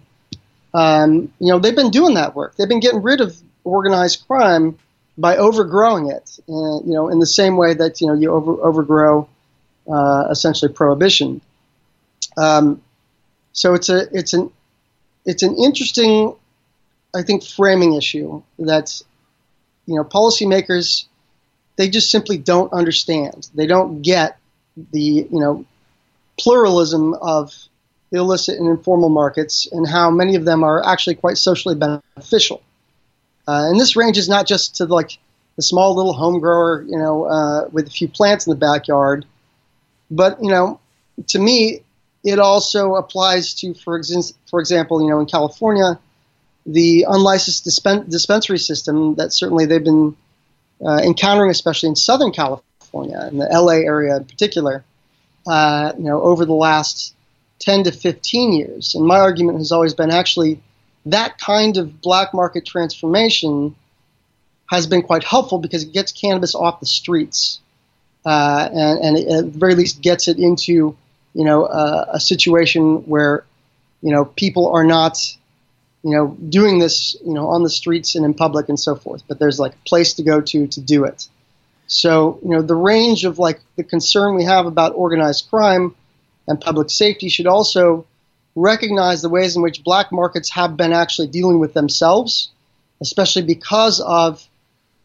Um, 0.73 1.33
you 1.39 1.51
know, 1.51 1.59
they've 1.59 1.75
been 1.75 1.91
doing 1.91 2.13
that 2.15 2.35
work. 2.35 2.55
They've 2.55 2.67
been 2.67 2.79
getting 2.79 3.01
rid 3.01 3.19
of 3.19 3.37
organized 3.65 4.25
crime 4.27 4.77
by 5.17 5.37
overgrowing 5.37 6.09
it. 6.09 6.39
Uh, 6.49 6.79
you 6.85 6.93
know, 6.93 7.09
in 7.09 7.19
the 7.19 7.25
same 7.25 7.57
way 7.57 7.73
that 7.73 8.01
you 8.01 8.07
know 8.07 8.13
you 8.13 8.31
over, 8.31 8.53
overgrow 8.63 9.27
uh, 9.91 10.27
essentially 10.29 10.71
prohibition. 10.71 11.41
Um, 12.37 12.81
so 13.53 13.73
it's 13.73 13.89
a 13.89 14.07
it's 14.11 14.33
an 14.33 14.51
it's 15.25 15.43
an 15.43 15.55
interesting, 15.55 16.35
I 17.15 17.23
think, 17.23 17.43
framing 17.43 17.93
issue 17.93 18.41
that 18.59 19.01
you 19.85 19.95
know 19.95 20.03
policymakers 20.03 21.05
they 21.77 21.89
just 21.89 22.11
simply 22.11 22.37
don't 22.37 22.71
understand. 22.73 23.49
They 23.53 23.67
don't 23.67 24.01
get 24.01 24.37
the 24.91 25.27
you 25.31 25.39
know 25.39 25.65
pluralism 26.37 27.13
of 27.15 27.53
illicit 28.11 28.59
and 28.59 28.67
informal 28.69 29.09
markets 29.09 29.67
and 29.71 29.87
how 29.87 30.09
many 30.09 30.35
of 30.35 30.45
them 30.45 30.63
are 30.63 30.85
actually 30.85 31.15
quite 31.15 31.37
socially 31.37 31.75
beneficial. 31.75 32.61
Uh, 33.47 33.69
and 33.69 33.79
this 33.79 33.95
ranges 33.95 34.27
not 34.27 34.47
just 34.47 34.75
to 34.75 34.85
like 34.85 35.17
the 35.55 35.61
small 35.61 35.95
little 35.95 36.13
home 36.13 36.39
grower, 36.39 36.83
you 36.87 36.97
know, 36.97 37.25
uh, 37.25 37.67
with 37.71 37.87
a 37.87 37.91
few 37.91 38.07
plants 38.07 38.47
in 38.47 38.51
the 38.51 38.57
backyard, 38.57 39.25
but 40.11 40.41
you 40.41 40.49
know, 40.49 40.79
to 41.27 41.39
me, 41.39 41.81
it 42.23 42.39
also 42.39 42.95
applies 42.95 43.53
to, 43.55 43.73
for, 43.73 43.97
ex- 43.97 44.33
for 44.49 44.59
example, 44.59 45.01
you 45.01 45.09
know, 45.09 45.19
in 45.19 45.27
California, 45.27 45.99
the 46.65 47.05
unlicensed 47.07 47.65
dispen- 47.65 48.09
dispensary 48.09 48.57
system 48.57 49.15
that 49.15 49.31
certainly 49.31 49.65
they've 49.65 49.83
been 49.83 50.15
uh, 50.83 50.99
encountering, 51.03 51.51
especially 51.51 51.89
in 51.89 51.95
Southern 51.95 52.31
California, 52.31 53.27
in 53.31 53.37
the 53.37 53.45
LA 53.45 53.73
area 53.73 54.17
in 54.17 54.25
particular, 54.25 54.83
uh, 55.47 55.93
you 55.97 56.03
know, 56.03 56.21
over 56.21 56.45
the 56.45 56.53
last 56.53 57.15
10 57.59 57.83
to 57.83 57.91
15 57.91 58.53
years. 58.53 58.95
And 58.95 59.05
my 59.05 59.19
argument 59.19 59.59
has 59.59 59.71
always 59.71 59.93
been 59.93 60.11
actually 60.11 60.61
that 61.05 61.37
kind 61.37 61.77
of 61.77 62.01
black 62.01 62.33
market 62.33 62.65
transformation 62.65 63.75
has 64.69 64.87
been 64.87 65.03
quite 65.03 65.23
helpful 65.23 65.59
because 65.59 65.83
it 65.83 65.93
gets 65.93 66.11
cannabis 66.11 66.55
off 66.55 66.79
the 66.79 66.85
streets. 66.85 67.59
Uh, 68.25 68.67
and, 68.71 68.99
and 68.99 69.17
it, 69.17 69.27
at 69.27 69.53
the 69.53 69.59
very 69.59 69.75
least 69.75 70.01
gets 70.01 70.27
it 70.27 70.39
into, 70.39 70.97
you 71.33 71.45
know, 71.45 71.65
uh, 71.65 72.05
a 72.13 72.19
situation 72.19 73.07
where, 73.07 73.45
you 74.01 74.11
know, 74.11 74.25
people 74.25 74.73
are 74.73 74.83
not, 74.83 75.19
you 76.03 76.11
know, 76.11 76.35
doing 76.49 76.79
this, 76.79 77.15
you 77.23 77.33
know, 77.33 77.49
on 77.49 77.61
the 77.61 77.69
streets 77.69 78.15
and 78.15 78.25
in 78.25 78.33
public 78.33 78.67
and 78.67 78.79
so 78.79 78.95
forth. 78.95 79.23
But 79.27 79.37
there's 79.37 79.59
like 79.59 79.73
a 79.73 79.89
place 79.89 80.15
to 80.15 80.23
go 80.23 80.41
to 80.41 80.67
to 80.67 80.81
do 80.81 81.03
it. 81.03 81.27
So, 81.87 82.39
you 82.43 82.49
know, 82.49 82.63
the 82.63 82.75
range 82.75 83.25
of 83.25 83.37
like 83.37 83.59
the 83.75 83.83
concern 83.83 84.35
we 84.35 84.43
have 84.45 84.65
about 84.65 84.93
organized 84.95 85.49
crime 85.51 85.95
and 86.47 86.59
public 86.59 86.89
safety 86.89 87.29
should 87.29 87.47
also 87.47 88.07
recognize 88.55 89.21
the 89.21 89.29
ways 89.29 89.55
in 89.55 89.61
which 89.61 89.83
black 89.83 90.11
markets 90.11 90.49
have 90.51 90.77
been 90.77 90.93
actually 90.93 91.27
dealing 91.27 91.59
with 91.59 91.73
themselves, 91.73 92.49
especially 93.01 93.43
because 93.43 93.99
of 93.99 94.47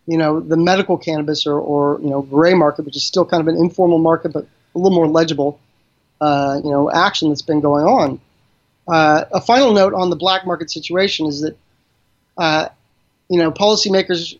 you 0.06 0.16
know 0.16 0.40
the 0.40 0.56
medical 0.56 0.96
cannabis 0.96 1.46
or, 1.46 1.58
or 1.58 2.00
you 2.00 2.10
know 2.10 2.22
gray 2.22 2.54
market, 2.54 2.84
which 2.84 2.96
is 2.96 3.04
still 3.04 3.24
kind 3.24 3.40
of 3.40 3.48
an 3.48 3.56
informal 3.56 3.98
market 3.98 4.32
but 4.32 4.46
a 4.74 4.78
little 4.78 4.94
more 4.94 5.08
legible, 5.08 5.60
uh, 6.20 6.60
you 6.62 6.70
know, 6.70 6.90
action 6.90 7.28
that's 7.28 7.42
been 7.42 7.60
going 7.60 7.84
on. 7.84 8.20
Uh, 8.86 9.24
a 9.32 9.40
final 9.40 9.72
note 9.72 9.94
on 9.94 10.10
the 10.10 10.16
black 10.16 10.46
market 10.46 10.70
situation 10.70 11.26
is 11.26 11.42
that 11.42 11.56
uh, 12.38 12.68
you 13.28 13.38
know 13.38 13.50
policymakers 13.50 14.38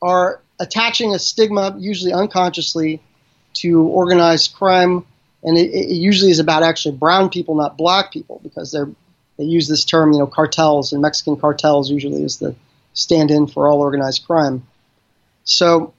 are 0.00 0.40
attaching 0.60 1.14
a 1.14 1.18
stigma, 1.18 1.74
usually 1.78 2.12
unconsciously, 2.12 3.00
to 3.54 3.82
organized 3.82 4.54
crime 4.54 5.04
and 5.42 5.58
it, 5.58 5.70
it, 5.70 5.94
usually 5.94 6.30
is 6.30 6.38
about 6.38 6.62
actually 6.62 6.96
brown 6.96 7.28
people, 7.30 7.54
not 7.54 7.76
black 7.76 8.12
people, 8.12 8.40
because 8.42 8.70
they're 8.72 8.88
they 9.38 9.44
use 9.44 9.66
this 9.66 9.84
term, 9.84 10.12
you 10.12 10.18
know, 10.18 10.26
cartels 10.26 10.92
and 10.92 11.00
Mexican 11.00 11.36
cartels 11.36 11.90
usually 11.90 12.22
is 12.22 12.38
the 12.38 12.54
stand-in 12.92 13.46
for 13.46 13.66
all 13.66 13.80
organized 13.80 14.26
crime. 14.26 14.66
So 15.44 15.94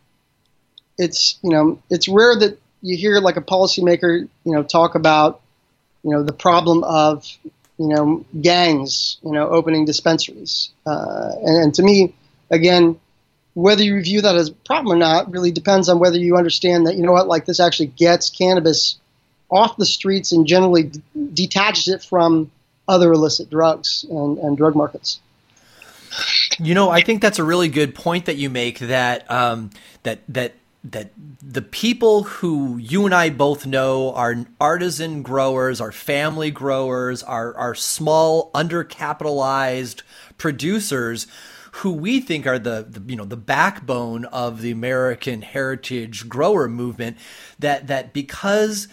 it's 0.98 1.40
you 1.42 1.50
know 1.50 1.82
it's 1.90 2.08
rare 2.08 2.38
that 2.38 2.60
you 2.82 2.98
hear 2.98 3.20
like 3.20 3.38
a 3.38 3.42
policymaker 3.42 4.28
you 4.44 4.52
know 4.52 4.64
talk 4.64 4.96
about 4.96 5.42
you 6.04 6.12
know 6.12 6.24
the 6.24 6.34
problem 6.34 6.84
of 6.84 7.26
you 7.78 7.88
know 7.88 8.26
gangs 8.42 9.18
you 9.24 9.32
know 9.32 9.50
opening 9.50 9.86
dispensaries 9.86 10.70
uh, 10.86 11.32
and, 11.42 11.64
and 11.64 11.74
to 11.74 11.84
me 11.84 12.14
again 12.52 13.00
whether 13.56 13.84
you 13.84 14.02
view 14.02 14.22
that 14.22 14.36
as 14.36 14.50
a 14.50 14.54
problem 14.54 14.96
or 14.96 15.00
not 15.00 15.32
really 15.32 15.52
depends 15.52 15.90
on 15.90 16.00
whether 16.00 16.18
you 16.18 16.38
understand 16.38 16.88
that 16.88 16.96
you 16.96 17.04
know 17.04 17.12
what 17.12 17.28
like 17.28 17.46
this 17.46 17.60
actually 17.60 17.88
gets 17.88 18.30
cannabis 18.30 19.00
off 19.54 19.78
the 19.78 19.86
streets 19.86 20.32
and 20.32 20.48
generally 20.48 20.84
d- 20.84 21.02
detaches 21.34 21.88
it 21.88 22.04
from 22.04 22.52
other 22.88 23.14
illicit 23.14 23.50
drugs 23.50 24.06
and, 24.10 24.38
and, 24.40 24.58
drug 24.58 24.76
markets. 24.76 25.20
You 26.60 26.74
know, 26.74 26.90
I 26.90 27.02
think 27.02 27.22
that's 27.22 27.40
a 27.40 27.44
really 27.44 27.70
good 27.70 27.96
point 27.96 28.26
that 28.26 28.36
you 28.36 28.50
make. 28.50 28.80
That 28.80 29.30
um, 29.32 29.70
that 30.04 30.20
that 30.28 30.56
that 30.84 31.12
the 31.42 31.62
people 31.62 32.24
who 32.24 32.78
you 32.78 33.06
and 33.06 33.16
I 33.16 33.30
both 33.30 33.66
know 33.66 34.14
are 34.14 34.46
artisan 34.60 35.24
growers, 35.24 35.80
are 35.80 35.92
family 35.92 36.52
growers, 36.52 37.24
are 37.24 37.56
are 37.56 37.74
small, 37.74 38.52
undercapitalized 38.52 40.02
producers 40.38 41.26
who 41.78 41.92
we 41.92 42.20
think 42.20 42.46
are 42.46 42.60
the, 42.60 42.86
the, 42.88 43.02
you 43.10 43.16
know 43.16 43.26
the 43.26 43.38
backbone 43.38 44.26
of 44.26 44.62
the 44.62 44.72
American 44.72 45.42
heritage 45.42 46.30
grower 46.30 46.68
movement 46.68 47.18
that 47.58 47.88
that 47.88 48.14
because 48.14 48.88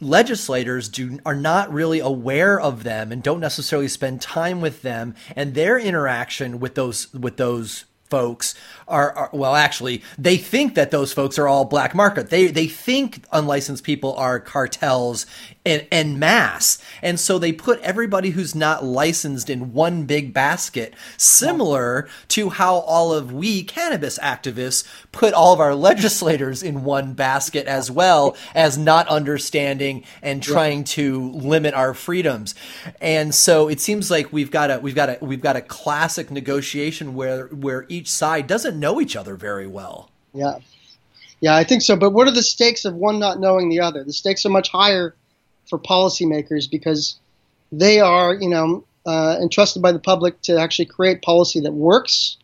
legislators 0.00 0.88
do 0.88 1.18
are 1.24 1.34
not 1.34 1.72
really 1.72 2.00
aware 2.00 2.60
of 2.60 2.84
them 2.84 3.12
and 3.12 3.22
don't 3.22 3.40
necessarily 3.40 3.88
spend 3.88 4.20
time 4.20 4.60
with 4.60 4.82
them. 4.82 5.14
And 5.34 5.54
their 5.54 5.78
interaction 5.78 6.60
with 6.60 6.74
those 6.74 7.12
with 7.12 7.36
those 7.36 7.84
folks 8.08 8.54
are, 8.86 9.12
are, 9.12 9.30
well 9.32 9.56
actually 9.56 10.00
they 10.16 10.36
think 10.36 10.76
that 10.76 10.92
those 10.92 11.12
folks 11.12 11.38
are 11.38 11.48
all 11.48 11.64
black 11.64 11.94
market. 11.94 12.30
They 12.30 12.46
they 12.48 12.66
think 12.66 13.24
unlicensed 13.32 13.84
people 13.84 14.14
are 14.16 14.38
cartels 14.38 15.26
en 15.66 16.18
masse 16.18 16.78
and 17.02 17.18
so 17.18 17.38
they 17.38 17.52
put 17.52 17.80
everybody 17.80 18.30
who's 18.30 18.54
not 18.54 18.84
licensed 18.84 19.50
in 19.50 19.72
one 19.72 20.04
big 20.04 20.32
basket 20.32 20.94
similar 21.16 22.08
to 22.28 22.50
how 22.50 22.76
all 22.76 23.12
of 23.12 23.32
we 23.32 23.62
cannabis 23.62 24.18
activists 24.20 24.86
put 25.12 25.34
all 25.34 25.52
of 25.52 25.60
our 25.60 25.74
legislators 25.86 26.62
in 26.62 26.84
one 26.84 27.12
basket 27.12 27.66
as 27.66 27.90
well 27.90 28.36
as 28.54 28.78
not 28.78 29.06
understanding 29.08 30.04
and 30.22 30.42
trying 30.42 30.84
to 30.84 31.30
limit 31.32 31.74
our 31.74 31.92
freedoms 31.94 32.54
and 33.00 33.34
so 33.34 33.68
it 33.68 33.80
seems 33.80 34.10
like 34.10 34.32
we've 34.32 34.50
got 34.50 34.70
a 34.70 34.78
we've 34.78 34.94
got 34.94 35.08
a 35.08 35.18
we've 35.20 35.40
got 35.40 35.56
a 35.56 35.60
classic 35.60 36.30
negotiation 36.30 37.14
where 37.14 37.46
where 37.48 37.86
each 37.88 38.10
side 38.10 38.46
doesn't 38.46 38.78
know 38.78 39.00
each 39.00 39.16
other 39.16 39.36
very 39.36 39.66
well. 39.66 40.10
Yeah. 40.32 40.58
Yeah, 41.40 41.54
I 41.54 41.64
think 41.64 41.82
so. 41.82 41.96
But 41.96 42.10
what 42.10 42.26
are 42.26 42.32
the 42.32 42.42
stakes 42.42 42.84
of 42.84 42.94
one 42.94 43.18
not 43.18 43.40
knowing 43.40 43.68
the 43.68 43.80
other? 43.80 44.04
The 44.04 44.12
stakes 44.12 44.46
are 44.46 44.50
much 44.50 44.70
higher 44.70 45.14
for 45.68 45.78
policymakers 45.78 46.70
because 46.70 47.18
they 47.72 48.00
are, 48.00 48.34
you 48.34 48.48
know, 48.48 48.84
uh, 49.06 49.38
entrusted 49.40 49.82
by 49.82 49.92
the 49.92 49.98
public 49.98 50.40
to 50.42 50.58
actually 50.58 50.86
create 50.86 51.22
policy 51.22 51.60
that 51.60 51.72
works. 51.72 52.36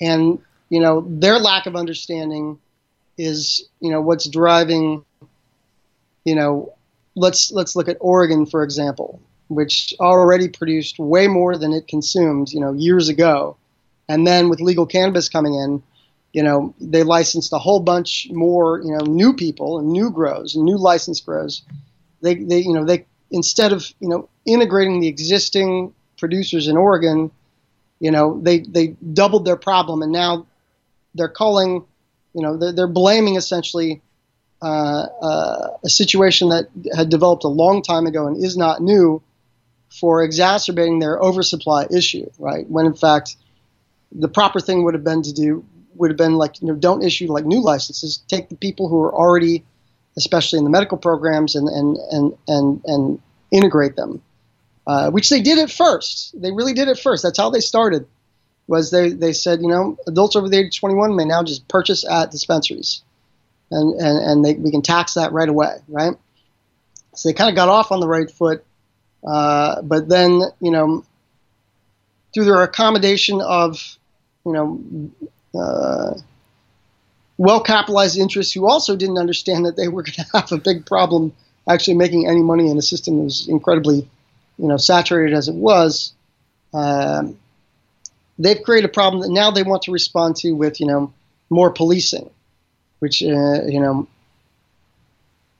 And, 0.00 0.38
you 0.68 0.80
know, 0.80 1.06
their 1.08 1.38
lack 1.38 1.66
of 1.66 1.76
understanding 1.76 2.58
is, 3.16 3.68
you 3.80 3.90
know, 3.90 4.00
what's 4.00 4.28
driving, 4.28 5.04
you 6.24 6.34
know, 6.34 6.72
let's 7.14 7.50
let's 7.52 7.76
look 7.76 7.88
at 7.88 7.96
Oregon 8.00 8.46
for 8.46 8.62
example, 8.62 9.20
which 9.48 9.94
already 10.00 10.48
produced 10.48 10.98
way 10.98 11.28
more 11.28 11.56
than 11.56 11.72
it 11.72 11.88
consumed, 11.88 12.52
you 12.52 12.60
know, 12.60 12.72
years 12.72 13.08
ago. 13.08 13.56
And 14.08 14.26
then 14.26 14.48
with 14.48 14.60
legal 14.60 14.86
cannabis 14.86 15.28
coming 15.28 15.54
in, 15.54 15.82
you 16.32 16.42
know, 16.42 16.74
they 16.80 17.02
licensed 17.02 17.52
a 17.52 17.58
whole 17.58 17.80
bunch 17.80 18.28
more, 18.30 18.80
you 18.84 18.90
know, 18.90 19.04
new 19.06 19.34
people 19.34 19.78
and 19.78 19.90
new 19.90 20.10
grows 20.10 20.54
and 20.54 20.64
new 20.64 20.76
license 20.76 21.20
grows. 21.20 21.62
They, 22.26 22.34
they, 22.34 22.58
you 22.58 22.72
know, 22.72 22.84
they 22.84 23.06
instead 23.30 23.72
of 23.72 23.86
you 24.00 24.08
know 24.08 24.28
integrating 24.44 25.00
the 25.00 25.08
existing 25.08 25.94
producers 26.18 26.68
in 26.68 26.76
Oregon, 26.76 27.30
you 28.00 28.10
know, 28.10 28.40
they 28.40 28.60
they 28.60 28.88
doubled 28.88 29.44
their 29.44 29.56
problem 29.56 30.02
and 30.02 30.12
now 30.12 30.46
they're 31.14 31.28
calling, 31.28 31.84
you 32.34 32.42
know, 32.42 32.56
they're, 32.56 32.72
they're 32.72 32.86
blaming 32.86 33.36
essentially 33.36 34.02
uh, 34.60 35.06
uh, 35.22 35.68
a 35.84 35.88
situation 35.88 36.50
that 36.50 36.68
had 36.94 37.08
developed 37.08 37.44
a 37.44 37.48
long 37.48 37.82
time 37.82 38.06
ago 38.06 38.26
and 38.26 38.42
is 38.42 38.56
not 38.56 38.82
new 38.82 39.22
for 39.88 40.22
exacerbating 40.22 40.98
their 40.98 41.18
oversupply 41.18 41.86
issue, 41.90 42.28
right? 42.38 42.68
When 42.68 42.86
in 42.86 42.94
fact 42.94 43.36
the 44.12 44.28
proper 44.28 44.60
thing 44.60 44.84
would 44.84 44.94
have 44.94 45.04
been 45.04 45.22
to 45.22 45.32
do 45.32 45.64
would 45.94 46.10
have 46.10 46.16
been 46.16 46.36
like 46.36 46.60
you 46.60 46.68
know 46.68 46.74
don't 46.74 47.02
issue 47.02 47.26
like 47.32 47.44
new 47.44 47.60
licenses 47.62 48.22
take 48.28 48.48
the 48.48 48.56
people 48.56 48.88
who 48.88 49.00
are 49.00 49.14
already 49.14 49.64
especially 50.16 50.58
in 50.58 50.64
the 50.64 50.70
medical 50.70 50.98
programs 50.98 51.54
and 51.54 51.68
and 51.68 51.96
and 52.10 52.38
and, 52.48 52.80
and 52.84 53.20
integrate 53.50 53.96
them. 53.96 54.22
Uh, 54.86 55.10
which 55.10 55.30
they 55.30 55.42
did 55.42 55.58
at 55.58 55.70
first. 55.70 56.40
They 56.40 56.52
really 56.52 56.72
did 56.72 56.88
at 56.88 56.98
first. 56.98 57.24
That's 57.24 57.38
how 57.38 57.50
they 57.50 57.60
started. 57.60 58.06
Was 58.68 58.92
they, 58.92 59.10
they 59.10 59.32
said 59.32 59.60
you 59.60 59.68
know 59.68 59.96
adults 60.06 60.36
over 60.36 60.48
the 60.48 60.58
age 60.58 60.76
of 60.76 60.80
21 60.80 61.16
may 61.16 61.24
now 61.24 61.42
just 61.42 61.66
purchase 61.68 62.08
at 62.08 62.30
dispensaries. 62.30 63.02
And 63.70 64.00
and, 64.00 64.18
and 64.18 64.44
they, 64.44 64.54
we 64.54 64.70
can 64.70 64.82
tax 64.82 65.14
that 65.14 65.32
right 65.32 65.48
away 65.48 65.76
right? 65.88 66.14
So 67.14 67.28
they 67.28 67.32
kind 67.32 67.50
of 67.50 67.56
got 67.56 67.68
off 67.68 67.90
on 67.90 68.00
the 68.00 68.08
right 68.08 68.30
foot. 68.30 68.64
Uh, 69.26 69.82
but 69.82 70.08
then 70.08 70.40
you 70.60 70.70
know 70.70 71.04
through 72.36 72.44
their 72.44 72.62
accommodation 72.62 73.40
of, 73.40 73.96
you 74.44 74.52
know, 74.52 75.10
uh, 75.58 76.12
well 77.38 77.60
capitalized 77.60 78.18
interests 78.18 78.52
who 78.52 78.66
also 78.66 78.96
didn't 78.96 79.18
understand 79.18 79.66
that 79.66 79.76
they 79.76 79.88
were 79.88 80.02
going 80.02 80.12
to 80.14 80.26
have 80.34 80.52
a 80.52 80.58
big 80.58 80.86
problem 80.86 81.32
actually 81.68 81.94
making 81.94 82.28
any 82.28 82.42
money 82.42 82.70
in 82.70 82.78
a 82.78 82.82
system 82.82 83.16
that 83.16 83.24
was 83.24 83.48
incredibly, 83.48 84.08
you 84.58 84.68
know, 84.68 84.76
saturated 84.76 85.34
as 85.36 85.48
it 85.48 85.54
was. 85.54 86.12
Um, 86.72 87.38
they've 88.38 88.62
created 88.62 88.88
a 88.88 88.92
problem 88.92 89.22
that 89.22 89.30
now 89.30 89.50
they 89.50 89.62
want 89.62 89.82
to 89.82 89.92
respond 89.92 90.36
to 90.36 90.52
with, 90.52 90.80
you 90.80 90.86
know, 90.86 91.12
more 91.50 91.70
policing, 91.70 92.30
which, 93.00 93.22
uh, 93.22 93.64
you 93.66 93.80
know, 93.80 94.06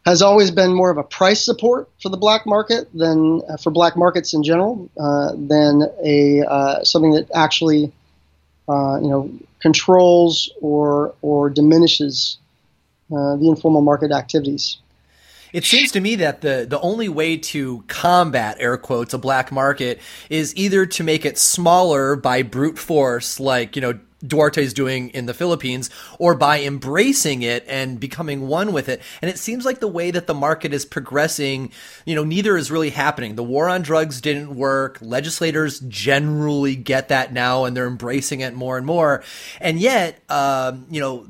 has 0.05 0.23
always 0.23 0.53
been 0.53 0.73
more 0.73 0.91
of 0.91 0.99
a 0.99 1.03
price 1.03 1.45
support 1.45 1.89
for 2.01 2.11
the 2.11 2.17
black 2.17 2.47
market 2.47 2.89
than 2.95 3.43
uh, 3.49 3.57
for 3.57 3.71
black 3.71 3.97
markets 3.97 4.35
in 4.35 4.45
general, 4.45 4.89
uh, 4.99 5.33
than 5.37 5.83
a 6.05 6.43
uh, 6.43 6.85
something 6.85 7.11
that 7.13 7.29
actually, 7.35 7.93
uh, 8.69 8.99
you 9.01 9.09
know, 9.09 9.31
controls 9.61 10.51
or 10.61 11.15
or 11.23 11.51
diminishes 11.51 12.39
uh, 13.13 13.37
the 13.37 13.49
informal 13.49 13.83
market 13.83 14.13
activities. 14.13 14.79
It 15.53 15.65
seems 15.65 15.93
to 15.93 16.01
me 16.01 16.17
that 16.17 16.41
the, 16.41 16.67
the 16.69 16.81
only 16.81 17.09
way 17.09 17.37
to 17.37 17.85
combat, 17.87 18.57
air 18.59 18.77
quotes, 18.77 19.15
a 19.15 19.19
black 19.19 19.53
market 19.53 20.01
is 20.29 20.55
either 20.57 20.85
to 20.87 21.05
make 21.05 21.25
it 21.25 21.39
smaller 21.39 22.17
by 22.17 22.43
brute 22.43 22.79
force, 22.79 23.41
like, 23.41 23.77
you 23.77 23.81
know, 23.81 23.99
Duterte 24.25 24.59
is 24.59 24.73
doing 24.73 25.11
in 25.11 25.27
the 25.27 25.35
Philippines, 25.35 25.91
or 26.19 26.35
by 26.35 26.61
embracing 26.61 27.43
it 27.43 27.65
and 27.69 28.01
becoming 28.01 28.49
one 28.49 28.73
with 28.73 28.89
it. 28.89 29.03
And 29.21 29.31
it 29.31 29.39
seems 29.39 29.65
like 29.65 29.81
the 29.81 29.89
way 29.89 30.11
that 30.11 30.27
the 30.27 30.35
market 30.35 30.73
is 30.73 30.85
progressing, 30.85 31.71
you 32.05 32.15
know, 32.15 32.25
neither 32.25 32.57
is 32.57 32.71
really 32.71 32.91
happening. 32.91 33.35
The 33.35 33.45
war 33.45 33.69
on 33.69 33.83
drugs 33.83 34.21
didn't 34.21 34.55
work. 34.55 34.99
Legislators 35.01 35.81
generally 35.81 36.77
get 36.77 37.09
that 37.09 37.33
now 37.33 37.65
and 37.65 37.77
they're 37.77 37.87
embracing 37.87 38.41
it 38.41 38.55
more 38.55 38.77
and 38.77 38.87
more. 38.87 39.23
And 39.61 39.79
yet, 39.79 40.23
um, 40.31 40.87
you 40.91 41.01
know, 41.01 41.27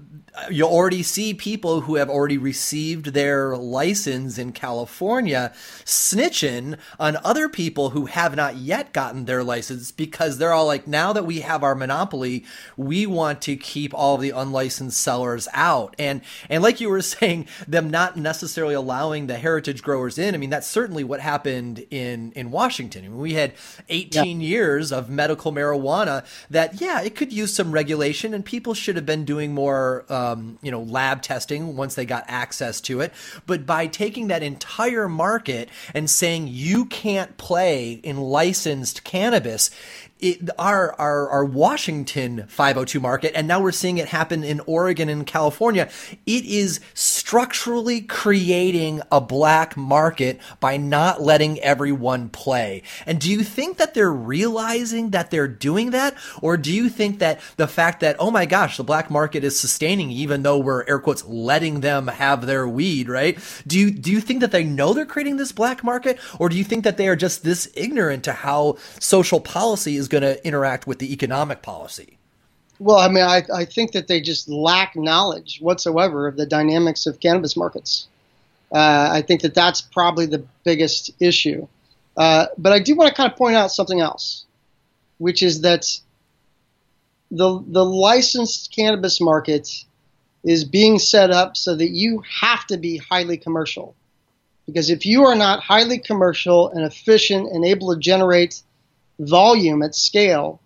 you 0.50 0.64
already 0.64 1.02
see 1.02 1.32
people 1.32 1.82
who 1.82 1.96
have 1.96 2.10
already 2.10 2.36
received 2.36 3.06
their 3.06 3.56
license 3.56 4.38
in 4.38 4.52
California 4.52 5.52
snitching 5.84 6.78
on 7.00 7.16
other 7.24 7.48
people 7.48 7.90
who 7.90 8.06
have 8.06 8.36
not 8.36 8.56
yet 8.56 8.92
gotten 8.92 9.24
their 9.24 9.42
license 9.42 9.90
because 9.90 10.36
they're 10.36 10.52
all 10.52 10.66
like, 10.66 10.86
now 10.86 11.12
that 11.12 11.24
we 11.24 11.40
have 11.40 11.62
our 11.62 11.74
monopoly, 11.74 12.44
we 12.76 13.06
want 13.06 13.40
to 13.42 13.56
keep 13.56 13.94
all 13.94 14.18
the 14.18 14.30
unlicensed 14.30 15.00
sellers 15.00 15.48
out. 15.54 15.94
And 15.98 16.20
and 16.50 16.62
like 16.62 16.80
you 16.80 16.90
were 16.90 17.02
saying, 17.02 17.48
them 17.66 17.90
not 17.90 18.16
necessarily 18.16 18.74
allowing 18.74 19.26
the 19.26 19.38
heritage 19.38 19.82
growers 19.82 20.18
in. 20.18 20.34
I 20.34 20.38
mean, 20.38 20.50
that's 20.50 20.66
certainly 20.66 21.04
what 21.04 21.20
happened 21.20 21.86
in 21.90 22.32
in 22.32 22.50
Washington. 22.50 23.04
I 23.04 23.08
mean, 23.08 23.18
we 23.18 23.34
had 23.34 23.54
18 23.88 24.40
yeah. 24.40 24.46
years 24.46 24.92
of 24.92 25.08
medical 25.08 25.52
marijuana 25.52 26.26
that 26.50 26.80
yeah, 26.80 27.00
it 27.00 27.16
could 27.16 27.32
use 27.32 27.54
some 27.54 27.72
regulation, 27.72 28.34
and 28.34 28.44
people 28.44 28.74
should 28.74 28.96
have 28.96 29.06
been 29.06 29.24
doing 29.24 29.54
more. 29.54 30.04
Uh, 30.08 30.25
um, 30.26 30.58
you 30.62 30.70
know, 30.70 30.82
lab 30.82 31.22
testing 31.22 31.76
once 31.76 31.94
they 31.94 32.04
got 32.04 32.24
access 32.28 32.80
to 32.82 33.00
it. 33.00 33.12
But 33.46 33.66
by 33.66 33.86
taking 33.86 34.28
that 34.28 34.42
entire 34.42 35.08
market 35.08 35.68
and 35.94 36.08
saying 36.10 36.48
you 36.48 36.86
can't 36.86 37.36
play 37.36 37.92
in 37.92 38.18
licensed 38.18 39.04
cannabis, 39.04 39.70
it, 40.18 40.48
our, 40.58 40.94
our 40.98 41.28
our 41.28 41.44
Washington 41.44 42.46
502 42.48 43.00
market, 43.00 43.32
and 43.34 43.46
now 43.46 43.60
we're 43.60 43.72
seeing 43.72 43.98
it 43.98 44.08
happen 44.08 44.42
in 44.42 44.60
Oregon 44.60 45.08
and 45.08 45.26
California. 45.26 45.90
It 46.24 46.44
is 46.46 46.80
structurally 46.94 48.00
creating 48.00 49.02
a 49.12 49.20
black 49.20 49.76
market 49.76 50.40
by 50.58 50.78
not 50.78 51.20
letting 51.20 51.60
everyone 51.60 52.30
play. 52.30 52.82
And 53.04 53.20
do 53.20 53.30
you 53.30 53.42
think 53.42 53.76
that 53.76 53.92
they're 53.92 54.12
realizing 54.12 55.10
that 55.10 55.30
they're 55.30 55.48
doing 55.48 55.90
that, 55.90 56.14
or 56.40 56.56
do 56.56 56.72
you 56.72 56.88
think 56.88 57.18
that 57.18 57.40
the 57.56 57.68
fact 57.68 58.00
that 58.00 58.16
oh 58.18 58.30
my 58.30 58.46
gosh, 58.46 58.78
the 58.78 58.84
black 58.84 59.10
market 59.10 59.44
is 59.44 59.58
sustaining 59.58 60.10
even 60.10 60.42
though 60.42 60.58
we're 60.58 60.84
air 60.88 60.98
quotes 60.98 61.24
letting 61.26 61.80
them 61.80 62.08
have 62.08 62.46
their 62.46 62.66
weed, 62.66 63.08
right? 63.10 63.38
Do 63.66 63.78
you 63.78 63.90
do 63.90 64.10
you 64.10 64.20
think 64.22 64.40
that 64.40 64.50
they 64.50 64.64
know 64.64 64.94
they're 64.94 65.04
creating 65.04 65.36
this 65.36 65.52
black 65.52 65.84
market, 65.84 66.18
or 66.38 66.48
do 66.48 66.56
you 66.56 66.64
think 66.64 66.84
that 66.84 66.96
they 66.96 67.08
are 67.08 67.16
just 67.16 67.44
this 67.44 67.70
ignorant 67.74 68.24
to 68.24 68.32
how 68.32 68.78
social 68.98 69.40
policy 69.40 69.96
is 69.96 70.05
is 70.06 70.08
going 70.08 70.22
to 70.22 70.46
interact 70.46 70.86
with 70.86 71.00
the 71.00 71.12
economic 71.12 71.62
policy? 71.62 72.18
Well, 72.78 72.98
I 72.98 73.08
mean, 73.08 73.24
I, 73.24 73.42
I 73.52 73.64
think 73.64 73.92
that 73.92 74.06
they 74.06 74.20
just 74.20 74.48
lack 74.48 74.94
knowledge 74.94 75.58
whatsoever 75.60 76.28
of 76.28 76.36
the 76.36 76.46
dynamics 76.46 77.06
of 77.06 77.18
cannabis 77.20 77.56
markets. 77.56 78.06
Uh, 78.72 79.08
I 79.12 79.22
think 79.22 79.42
that 79.42 79.54
that's 79.54 79.80
probably 79.80 80.26
the 80.26 80.44
biggest 80.64 81.10
issue. 81.20 81.66
Uh, 82.16 82.46
but 82.56 82.72
I 82.72 82.78
do 82.78 82.94
want 82.94 83.08
to 83.08 83.14
kind 83.14 83.30
of 83.30 83.36
point 83.36 83.56
out 83.56 83.72
something 83.72 84.00
else, 84.00 84.44
which 85.18 85.42
is 85.42 85.62
that 85.62 85.86
the 87.30 87.62
the 87.66 87.84
licensed 87.84 88.72
cannabis 88.74 89.20
market 89.20 89.68
is 90.44 90.64
being 90.64 90.98
set 90.98 91.30
up 91.30 91.56
so 91.56 91.74
that 91.74 91.90
you 91.90 92.22
have 92.40 92.66
to 92.66 92.76
be 92.76 92.98
highly 92.98 93.36
commercial. 93.36 93.94
Because 94.66 94.90
if 94.90 95.04
you 95.06 95.24
are 95.24 95.34
not 95.34 95.62
highly 95.62 95.98
commercial 95.98 96.68
and 96.70 96.84
efficient 96.84 97.50
and 97.52 97.64
able 97.64 97.92
to 97.92 98.00
generate 98.00 98.62
volume 99.18 99.82
at 99.82 99.94
scale, 99.94 100.60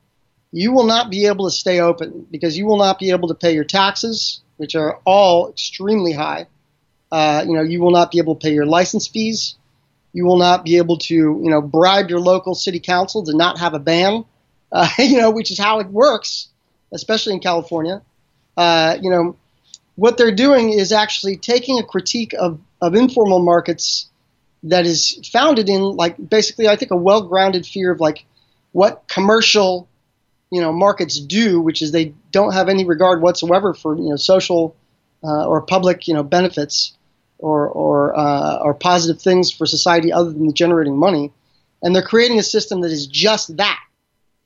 you 0.52 0.72
will 0.72 0.84
not 0.84 1.10
be 1.10 1.26
able 1.26 1.46
to 1.46 1.50
stay 1.50 1.80
open 1.80 2.26
because 2.30 2.56
you 2.56 2.66
will 2.66 2.78
not 2.78 2.98
be 2.98 3.10
able 3.10 3.28
to 3.28 3.34
pay 3.34 3.54
your 3.54 3.64
taxes, 3.64 4.40
which 4.56 4.74
are 4.74 5.00
all 5.04 5.50
extremely 5.50 6.12
high. 6.12 6.46
Uh, 7.12 7.44
you 7.46 7.54
know, 7.54 7.62
you 7.62 7.80
will 7.80 7.90
not 7.90 8.10
be 8.10 8.18
able 8.18 8.34
to 8.34 8.40
pay 8.40 8.52
your 8.52 8.66
license 8.66 9.06
fees. 9.06 9.56
You 10.12 10.24
will 10.24 10.38
not 10.38 10.64
be 10.64 10.78
able 10.78 10.98
to, 10.98 11.14
you 11.14 11.50
know, 11.50 11.60
bribe 11.60 12.10
your 12.10 12.20
local 12.20 12.54
city 12.54 12.80
council 12.80 13.24
to 13.24 13.36
not 13.36 13.58
have 13.58 13.74
a 13.74 13.78
ban. 13.78 14.24
Uh, 14.72 14.88
you 14.98 15.16
know, 15.16 15.32
which 15.32 15.50
is 15.50 15.58
how 15.58 15.80
it 15.80 15.88
works, 15.88 16.46
especially 16.92 17.32
in 17.32 17.40
California. 17.40 18.02
Uh, 18.56 18.96
you 19.02 19.10
know, 19.10 19.34
what 19.96 20.16
they're 20.16 20.30
doing 20.30 20.70
is 20.70 20.92
actually 20.92 21.36
taking 21.36 21.80
a 21.80 21.82
critique 21.82 22.34
of, 22.38 22.60
of 22.80 22.94
informal 22.94 23.40
markets 23.40 24.08
that 24.62 24.86
is 24.86 25.28
founded 25.32 25.68
in 25.68 25.82
like 25.82 26.16
basically 26.16 26.68
I 26.68 26.76
think 26.76 26.90
a 26.90 26.96
well-grounded 26.96 27.66
fear 27.66 27.90
of 27.90 27.98
like 28.00 28.24
what 28.72 29.06
commercial 29.08 29.88
you 30.50 30.60
know 30.60 30.72
markets 30.72 31.18
do, 31.18 31.60
which 31.60 31.82
is 31.82 31.92
they 31.92 32.14
don't 32.30 32.52
have 32.52 32.68
any 32.68 32.84
regard 32.84 33.22
whatsoever 33.22 33.74
for 33.74 33.96
you 33.96 34.10
know 34.10 34.16
social 34.16 34.76
uh, 35.22 35.46
or 35.46 35.62
public 35.62 36.08
you 36.08 36.14
know 36.14 36.22
benefits 36.22 36.96
or 37.38 37.68
or 37.68 38.18
uh, 38.18 38.58
or 38.58 38.74
positive 38.74 39.20
things 39.20 39.50
for 39.50 39.66
society 39.66 40.12
other 40.12 40.30
than 40.30 40.52
generating 40.52 40.96
money, 40.96 41.32
and 41.82 41.94
they're 41.94 42.02
creating 42.02 42.38
a 42.38 42.42
system 42.42 42.80
that 42.80 42.90
is 42.90 43.06
just 43.06 43.56
that 43.56 43.80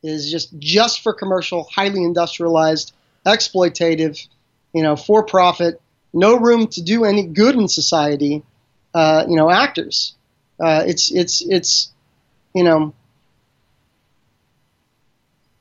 is 0.02 0.30
just 0.30 0.56
just 0.58 1.02
for 1.02 1.12
commercial, 1.12 1.64
highly 1.64 2.04
industrialized, 2.04 2.92
exploitative, 3.26 4.26
you 4.72 4.82
know, 4.82 4.96
for 4.96 5.22
profit, 5.24 5.80
no 6.12 6.38
room 6.38 6.66
to 6.68 6.82
do 6.82 7.04
any 7.04 7.26
good 7.26 7.54
in 7.54 7.68
society, 7.68 8.42
uh, 8.92 9.24
you 9.28 9.36
know, 9.36 9.50
actors. 9.50 10.14
Uh, 10.60 10.84
it's 10.86 11.10
it's 11.10 11.42
it's 11.48 11.92
you 12.54 12.62
know 12.62 12.94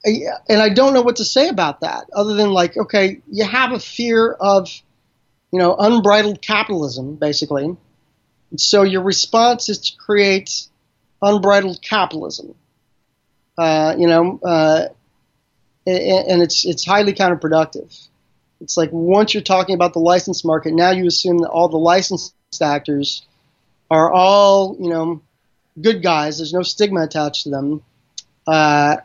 and 0.05 0.61
I 0.61 0.69
don't 0.69 0.93
know 0.93 1.01
what 1.01 1.17
to 1.17 1.25
say 1.25 1.47
about 1.47 1.81
that 1.81 2.09
other 2.13 2.33
than 2.33 2.51
like, 2.51 2.75
okay, 2.77 3.21
you 3.31 3.45
have 3.45 3.71
a 3.71 3.79
fear 3.79 4.31
of, 4.31 4.69
you 5.51 5.59
know, 5.59 5.75
unbridled 5.77 6.41
capitalism, 6.41 7.15
basically. 7.15 7.75
So 8.57 8.83
your 8.83 9.01
response 9.01 9.69
is 9.69 9.77
to 9.79 9.97
create 9.97 10.67
unbridled 11.21 11.81
capitalism. 11.81 12.55
Uh, 13.57 13.95
you 13.97 14.07
know, 14.07 14.39
uh, 14.43 14.87
and 15.85 16.41
it's 16.41 16.65
it's 16.65 16.85
highly 16.85 17.13
counterproductive. 17.13 18.07
It's 18.61 18.77
like 18.77 18.89
once 18.91 19.33
you're 19.33 19.43
talking 19.43 19.75
about 19.75 19.93
the 19.93 19.99
license 19.99 20.43
market, 20.45 20.73
now 20.73 20.91
you 20.91 21.07
assume 21.07 21.39
that 21.39 21.49
all 21.49 21.67
the 21.67 21.77
licensed 21.77 22.33
actors 22.61 23.25
are 23.91 24.11
all, 24.11 24.77
you 24.79 24.89
know, 24.89 25.21
good 25.79 26.01
guys. 26.01 26.37
There's 26.37 26.53
no 26.53 26.63
stigma 26.63 27.03
attached 27.03 27.43
to 27.43 27.49
them. 27.49 27.83
Uh, 28.47 28.97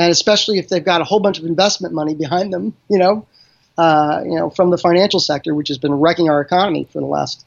and 0.00 0.10
especially 0.10 0.58
if 0.58 0.68
they've 0.68 0.84
got 0.84 1.00
a 1.00 1.04
whole 1.04 1.20
bunch 1.20 1.38
of 1.38 1.44
investment 1.44 1.92
money 1.92 2.14
behind 2.14 2.52
them, 2.52 2.74
you 2.88 2.98
know, 2.98 3.26
uh, 3.76 4.22
you 4.24 4.34
know, 4.34 4.48
from 4.50 4.70
the 4.70 4.78
financial 4.78 5.20
sector, 5.20 5.54
which 5.54 5.68
has 5.68 5.78
been 5.78 5.92
wrecking 5.92 6.30
our 6.30 6.40
economy 6.40 6.88
for 6.90 7.00
the 7.00 7.06
last, 7.06 7.44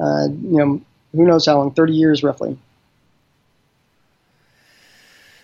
uh, 0.00 0.26
you 0.28 0.58
know, 0.58 0.80
who 1.12 1.24
knows 1.24 1.46
how 1.46 1.58
long, 1.58 1.72
30 1.72 1.92
years 1.92 2.22
roughly. 2.22 2.58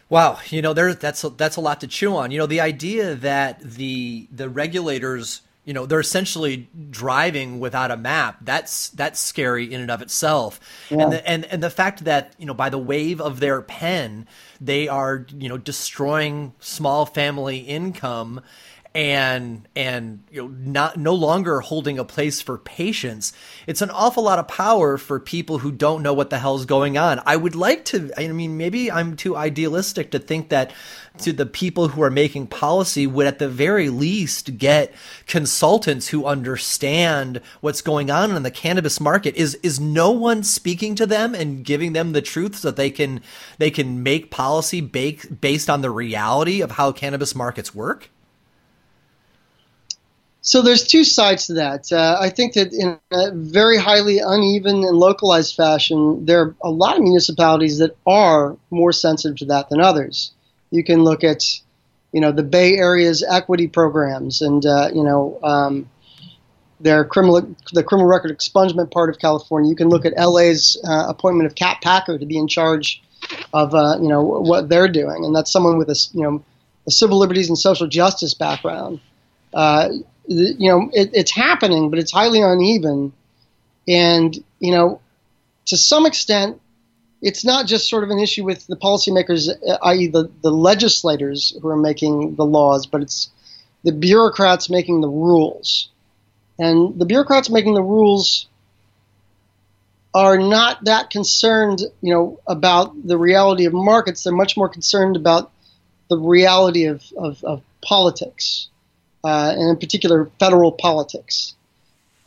Wow, 0.09 0.41
you 0.49 0.61
know, 0.61 0.75
there 0.75 0.93
that's 0.93 1.23
a, 1.23 1.29
that's 1.29 1.55
a 1.55 1.61
lot 1.61 1.81
to 1.83 1.87
chew 1.87 2.17
on. 2.17 2.33
You 2.33 2.39
know, 2.39 2.47
the 2.47 2.61
idea 2.61 3.15
that 3.15 3.61
the 3.61 4.27
the 4.35 4.49
regulators 4.49 5.43
you 5.71 5.75
know 5.75 5.87
they're 5.87 6.01
essentially 6.01 6.69
driving 6.91 7.61
without 7.61 7.93
a 7.93 7.97
map 7.97 8.39
that's 8.43 8.89
that's 8.91 9.21
scary 9.21 9.73
in 9.73 9.81
and 9.81 9.89
of 9.89 10.03
itself 10.03 10.59
yeah. 10.91 11.05
and 11.05 11.13
the, 11.13 11.29
and 11.29 11.45
and 11.45 11.63
the 11.63 11.71
fact 11.71 12.03
that 12.03 12.33
you 12.39 12.45
know 12.45 12.53
by 12.53 12.69
the 12.69 12.77
wave 12.77 13.21
of 13.21 13.39
their 13.39 13.63
pen 13.63 14.27
they 14.61 14.89
are 14.89 15.25
you 15.39 15.49
know 15.49 15.57
destroying 15.57 16.53
small 16.59 17.07
family 17.07 17.59
income 17.59 18.41
and 18.95 19.69
and 19.77 20.25
you 20.31 20.43
know 20.43 20.49
not 20.49 20.97
no 20.97 21.15
longer 21.15 21.61
holding 21.61 21.99
a 21.99 22.05
place 22.05 22.41
for 22.41 22.59
patients 22.59 23.33
it's 23.69 23.83
an 23.83 23.91
awful 23.91 24.25
lot 24.25 24.41
of 24.41 24.49
power 24.49 24.99
for 24.99 25.21
people 25.21 25.59
who 25.59 25.71
don't 25.71 26.03
know 26.03 26.13
what 26.13 26.31
the 26.31 26.39
hell's 26.39 26.67
going 26.67 26.99
on. 26.99 27.23
I 27.25 27.37
would 27.37 27.55
like 27.55 27.85
to 27.87 28.11
i 28.17 28.27
mean 28.29 28.57
maybe 28.57 28.91
i'm 28.91 29.17
too 29.17 29.37
idealistic 29.37 30.11
to 30.11 30.19
think 30.19 30.49
that 30.49 30.73
to 31.19 31.33
the 31.33 31.47
people 31.47 31.89
who 31.89 32.03
are 32.03 32.11
making 32.11 32.47
policy 32.47 33.07
would 33.07 33.27
at 33.27 33.39
the 33.39 33.49
very 33.49 33.89
least 33.89 34.59
get 34.59 34.93
consultants 35.27 36.09
who 36.09 36.25
understand 36.25 37.41
what's 37.61 37.83
going 37.83 38.11
on 38.11 38.35
in 38.35 38.43
the 38.43 38.51
cannabis 38.51 39.01
market. 39.01 39.35
Is 39.37 39.57
is 39.57 39.79
no 39.79 40.11
one 40.11 40.43
speaking 40.43 40.95
to 40.97 41.07
them 41.07 41.35
and 41.35 41.65
giving 41.65 41.93
them 41.93 42.13
the 42.13 42.23
truth 42.23 42.57
so 42.57 42.69
that 42.69 42.77
they 42.77 42.91
can 42.91 43.21
they 43.59 43.71
can 43.71 44.03
make 44.03 44.31
policy 44.31 44.81
based 44.81 45.71
on 45.71 45.83
the 45.83 45.91
reality 45.91 46.61
of 46.61 46.73
how 46.73 46.93
cannabis 46.93 47.35
markets 47.35 47.75
work 47.75 48.11
so 50.43 50.63
there's 50.63 50.87
two 50.87 51.05
sides 51.05 51.47
to 51.47 51.55
that. 51.55 51.93
Uh, 51.93 52.17
I 52.19 52.31
think 52.31 52.55
that 52.55 52.73
in 52.73 52.99
a 53.13 53.31
very 53.33 53.77
highly 53.77 54.19
uneven 54.19 54.85
and 54.85 54.97
localized 54.97 55.55
fashion, 55.55 56.25
there 56.25 56.41
are 56.41 56.55
a 56.63 56.71
lot 56.71 56.97
of 56.97 57.03
municipalities 57.03 57.79
that 57.79 57.97
are 58.07 58.57
more 58.71 58.93
sensitive 58.93 59.37
to 59.39 59.45
that 59.47 59.69
than 59.69 59.81
others. 59.81 60.33
You 60.71 60.83
can 60.83 61.05
look 61.05 61.25
at, 61.25 61.45
you 62.13 62.21
know, 62.21 62.33
the 62.33 62.43
Bay 62.43 62.77
Area's 62.77 63.23
equity 63.23 63.67
programs 63.67 64.41
and, 64.41 64.65
uh, 64.65 64.91
you 64.95 65.05
know, 65.05 65.39
um, 65.43 65.91
their 66.81 67.05
criminal, 67.05 67.55
the 67.75 67.85
criminal 67.85 68.09
record 68.09 68.37
expungement 68.37 68.91
part 68.91 69.11
of 69.11 69.19
California. 69.19 69.69
You 69.69 69.77
can 69.77 69.91
look 69.91 70.07
at 70.07 70.15
LA's 70.17 70.81
uh, 70.89 71.05
appointment 71.09 71.47
of 71.47 71.55
Cat 71.55 71.79
Packer 71.83 72.19
to 72.19 72.25
be 72.25 72.39
in 72.39 72.49
charge 72.49 73.03
of, 73.53 73.75
uh, 73.75 73.99
you 74.01 74.09
know, 74.09 74.23
what 74.23 74.71
they're 74.71 74.89
doing, 74.89 75.27
and 75.27 75.37
that's 75.37 75.53
someone 75.53 75.77
with 75.77 75.91
a, 75.91 76.09
you 76.15 76.23
know, 76.23 76.43
a 76.87 76.91
civil 76.91 77.19
liberties 77.19 77.49
and 77.51 77.59
social 77.59 77.87
justice 77.87 78.33
background. 78.33 79.01
Uh, 79.53 79.91
you 80.31 80.71
know, 80.71 80.89
it, 80.93 81.11
it's 81.13 81.33
happening, 81.33 81.91
but 81.91 81.99
it's 81.99 82.13
highly 82.13 82.41
uneven. 82.41 83.13
And, 83.89 84.37
you 84.61 84.71
know, 84.71 85.01
to 85.67 85.77
some 85.77 86.07
extent, 86.07 86.61
it's 87.21 87.45
not 87.45 87.67
just 87.67 87.91
sort 87.91 88.05
of 88.05 88.11
an 88.11 88.21
issue 88.21 88.45
with 88.45 88.67
the 88.67 88.77
policymakers, 88.77 89.49
uh, 89.49 89.79
i.e., 89.83 90.07
the, 90.07 90.31
the 90.43 90.53
legislators 90.53 91.53
who 91.61 91.69
are 91.69 91.77
making 91.77 92.37
the 92.37 92.45
laws, 92.45 92.87
but 92.87 93.03
it's 93.03 93.29
the 93.83 93.93
bureaucrats 93.93 94.71
making 94.71 95.01
the 95.01 95.09
rules. 95.09 95.89
And 96.59 96.99
the 96.99 97.07
bureaucrats 97.07 97.51
making 97.51 97.75
the 97.75 97.83
rules 97.83 98.47
are 100.15 100.39
not 100.39 100.85
that 100.85 101.11
concerned, 101.11 101.81
you 102.01 102.15
know, 102.15 102.41
about 102.47 102.95
the 103.07 103.19
reality 103.19 103.65
of 103.65 103.73
markets. 103.73 104.23
They're 104.23 104.33
much 104.33 104.57
more 104.57 104.69
concerned 104.69 105.17
about 105.17 105.51
the 106.09 106.19
reality 106.19 106.85
of, 106.85 107.03
of, 107.17 107.43
of 107.43 107.63
politics 107.83 108.69
uh, 109.25 109.53
and 109.57 109.71
in 109.71 109.77
particular 109.77 110.31
federal 110.39 110.73
politics. 110.73 111.55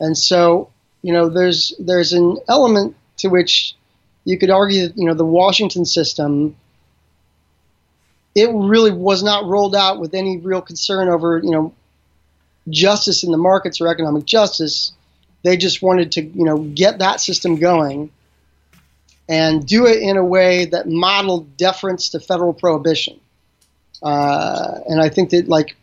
And 0.00 0.16
so, 0.16 0.70
you 1.02 1.12
know, 1.12 1.28
there's 1.28 1.74
there's 1.78 2.12
an 2.12 2.38
element 2.48 2.96
to 3.18 3.28
which 3.28 3.74
you 4.24 4.38
could 4.38 4.50
argue 4.50 4.88
that 4.88 4.98
you 4.98 5.06
know 5.06 5.14
the 5.14 5.24
Washington 5.24 5.84
system 5.84 6.56
it 8.34 8.50
really 8.52 8.90
was 8.90 9.22
not 9.22 9.44
rolled 9.44 9.76
out 9.76 10.00
with 10.00 10.14
any 10.14 10.38
real 10.38 10.60
concern 10.60 11.08
over 11.08 11.40
you 11.42 11.50
know 11.50 11.72
justice 12.68 13.22
in 13.22 13.30
the 13.30 13.38
markets 13.38 13.80
or 13.80 13.88
economic 13.88 14.24
justice. 14.24 14.92
They 15.42 15.56
just 15.56 15.82
wanted 15.82 16.12
to 16.12 16.22
you 16.22 16.44
know 16.44 16.58
get 16.58 16.98
that 16.98 17.20
system 17.20 17.56
going 17.56 18.10
and 19.28 19.66
do 19.66 19.86
it 19.86 20.02
in 20.02 20.16
a 20.16 20.24
way 20.24 20.66
that 20.66 20.88
modeled 20.88 21.56
deference 21.56 22.10
to 22.10 22.20
federal 22.20 22.52
prohibition. 22.52 23.18
Uh, 24.02 24.80
and 24.86 25.00
I 25.00 25.08
think 25.08 25.30
that 25.30 25.48
like 25.48 25.76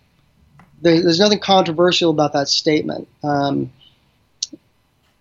there, 0.81 1.01
there's 1.01 1.19
nothing 1.19 1.39
controversial 1.39 2.11
about 2.11 2.33
that 2.33 2.47
statement. 2.47 3.07
Um, 3.23 3.71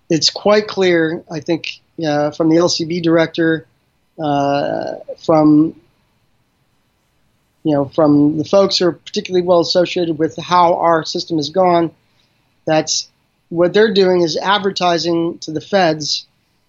it's 0.08 0.30
quite 0.30 0.66
clear, 0.66 1.22
I 1.30 1.40
think, 1.40 1.80
uh, 2.04 2.32
from 2.32 2.48
the 2.48 2.56
LCB 2.56 3.02
director, 3.02 3.66
uh, 4.22 4.96
from 5.24 5.76
you 7.62 7.74
know, 7.74 7.86
from 7.86 8.38
the 8.38 8.44
folks 8.44 8.78
who 8.78 8.86
are 8.86 8.92
particularly 8.92 9.46
well 9.46 9.60
associated 9.60 10.18
with 10.18 10.36
how 10.38 10.76
our 10.76 11.04
system 11.04 11.36
has 11.36 11.50
gone, 11.50 11.90
that's 12.64 13.10
what 13.50 13.74
they're 13.74 13.92
doing 13.92 14.22
is 14.22 14.38
advertising 14.38 15.38
to 15.40 15.52
the 15.52 15.60
feds 15.60 16.26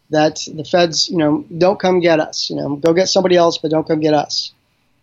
that 0.10 0.40
the 0.54 0.66
feds, 0.66 1.10
you 1.10 1.18
know, 1.18 1.46
don't 1.58 1.80
come 1.80 2.02
get 2.02 2.20
us. 2.20 2.50
You 2.50 2.58
know, 2.58 2.76
go 2.76 2.94
get 2.94 3.08
somebody 3.08 3.38
else, 3.38 3.58
but 3.58 3.72
don't 3.72 3.88
come 3.88 4.02
get 4.02 4.14
us. 4.14 4.52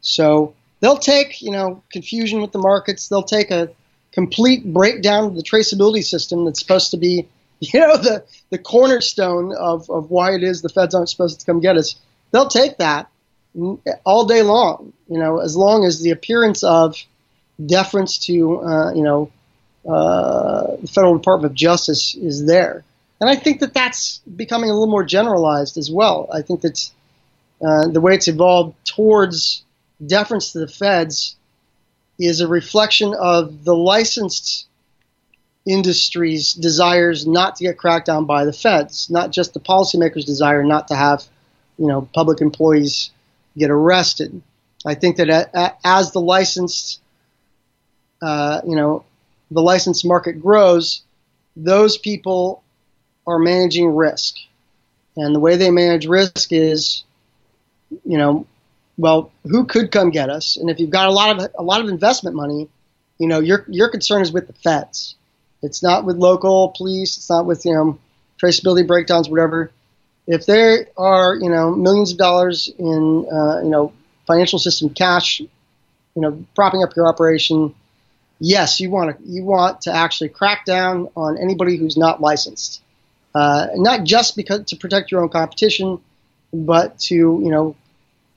So 0.02 0.54
they'll 0.80 0.98
take, 0.98 1.42
you 1.42 1.50
know, 1.50 1.82
confusion 1.90 2.40
with 2.40 2.52
the 2.52 2.58
markets. 2.58 3.08
They'll 3.08 3.22
take 3.22 3.50
a 3.50 3.70
complete 4.12 4.72
breakdown 4.72 5.24
of 5.24 5.36
the 5.36 5.42
traceability 5.42 6.04
system 6.04 6.44
that's 6.44 6.60
supposed 6.60 6.90
to 6.92 6.96
be, 6.96 7.28
you 7.60 7.80
know, 7.80 7.96
the, 7.96 8.24
the 8.50 8.58
cornerstone 8.58 9.54
of, 9.54 9.88
of 9.90 10.10
why 10.10 10.34
it 10.34 10.42
is 10.42 10.62
the 10.62 10.68
feds 10.68 10.94
aren't 10.94 11.08
supposed 11.08 11.40
to 11.40 11.46
come 11.46 11.60
get 11.60 11.76
us. 11.76 11.96
They'll 12.30 12.48
take 12.48 12.78
that 12.78 13.10
all 14.04 14.26
day 14.26 14.42
long, 14.42 14.92
you 15.08 15.18
know, 15.18 15.38
as 15.38 15.56
long 15.56 15.84
as 15.84 16.00
the 16.00 16.10
appearance 16.10 16.62
of 16.62 16.96
deference 17.64 18.18
to, 18.26 18.60
uh, 18.60 18.92
you 18.92 19.02
know, 19.02 19.32
uh, 19.88 20.76
the 20.80 20.88
Federal 20.88 21.16
Department 21.16 21.52
of 21.52 21.56
Justice 21.56 22.14
is 22.14 22.44
there. 22.46 22.84
And 23.20 23.28
I 23.28 23.36
think 23.36 23.60
that 23.60 23.74
that's 23.74 24.18
becoming 24.18 24.70
a 24.70 24.72
little 24.72 24.90
more 24.90 25.04
generalized 25.04 25.76
as 25.76 25.90
well. 25.90 26.28
I 26.32 26.42
think 26.42 26.60
that 26.60 26.90
uh, 27.64 27.88
the 27.88 28.00
way 28.00 28.14
it's 28.14 28.28
evolved 28.28 28.76
towards 28.84 29.64
deference 30.04 30.52
to 30.52 30.60
the 30.60 30.68
feds 30.68 31.36
is 32.18 32.40
a 32.40 32.48
reflection 32.48 33.14
of 33.14 33.64
the 33.64 33.74
licensed 33.74 34.66
industry's 35.66 36.54
desires 36.54 37.26
not 37.26 37.56
to 37.56 37.64
get 37.64 37.76
cracked 37.76 38.06
down 38.06 38.24
by 38.24 38.44
the 38.44 38.52
feds, 38.52 39.10
not 39.10 39.30
just 39.30 39.54
the 39.54 39.60
policymakers' 39.60 40.24
desire 40.24 40.64
not 40.64 40.88
to 40.88 40.96
have, 40.96 41.24
you 41.78 41.86
know, 41.86 42.08
public 42.14 42.40
employees 42.40 43.10
get 43.56 43.70
arrested. 43.70 44.40
I 44.86 44.94
think 44.94 45.16
that 45.16 45.78
as 45.84 46.12
the 46.12 46.20
licensed, 46.20 47.00
uh, 48.22 48.62
you 48.66 48.76
know, 48.76 49.04
the 49.50 49.62
licensed 49.62 50.04
market 50.04 50.40
grows, 50.40 51.02
those 51.56 51.98
people 51.98 52.62
are 53.26 53.38
managing 53.38 53.94
risk, 53.94 54.36
and 55.16 55.34
the 55.34 55.40
way 55.40 55.56
they 55.56 55.70
manage 55.70 56.06
risk 56.06 56.52
is, 56.52 57.04
you 58.04 58.16
know, 58.16 58.46
well, 58.98 59.30
who 59.44 59.64
could 59.64 59.92
come 59.92 60.10
get 60.10 60.28
us? 60.28 60.56
And 60.56 60.68
if 60.68 60.80
you've 60.80 60.90
got 60.90 61.08
a 61.08 61.12
lot 61.12 61.38
of 61.38 61.50
a 61.56 61.62
lot 61.62 61.80
of 61.80 61.88
investment 61.88 62.36
money, 62.36 62.68
you 63.18 63.28
know, 63.28 63.38
your 63.38 63.64
your 63.68 63.88
concern 63.88 64.20
is 64.20 64.32
with 64.32 64.48
the 64.48 64.52
feds. 64.52 65.14
It's 65.62 65.82
not 65.82 66.04
with 66.04 66.16
local 66.16 66.74
police. 66.76 67.16
It's 67.16 67.30
not 67.30 67.46
with 67.46 67.64
you 67.64 67.72
know 67.72 67.98
traceability 68.42 68.86
breakdowns, 68.86 69.28
whatever. 69.30 69.70
If 70.26 70.44
there 70.46 70.88
are 70.96 71.36
you 71.36 71.48
know 71.48 71.74
millions 71.74 72.10
of 72.12 72.18
dollars 72.18 72.68
in 72.76 73.26
uh, 73.32 73.60
you 73.62 73.70
know 73.70 73.92
financial 74.26 74.58
system 74.58 74.90
cash, 74.90 75.40
you 75.40 75.48
know, 76.16 76.44
propping 76.54 76.82
up 76.82 76.94
your 76.96 77.06
operation, 77.06 77.74
yes, 78.40 78.80
you 78.80 78.90
want 78.90 79.16
to 79.16 79.24
you 79.24 79.44
want 79.44 79.82
to 79.82 79.94
actually 79.94 80.28
crack 80.28 80.64
down 80.64 81.08
on 81.16 81.38
anybody 81.38 81.76
who's 81.76 81.96
not 81.96 82.20
licensed, 82.20 82.82
uh, 83.34 83.68
not 83.74 84.02
just 84.04 84.34
because 84.34 84.64
to 84.66 84.76
protect 84.76 85.12
your 85.12 85.22
own 85.22 85.28
competition, 85.28 86.00
but 86.52 86.98
to 86.98 87.14
you 87.14 87.50
know 87.50 87.76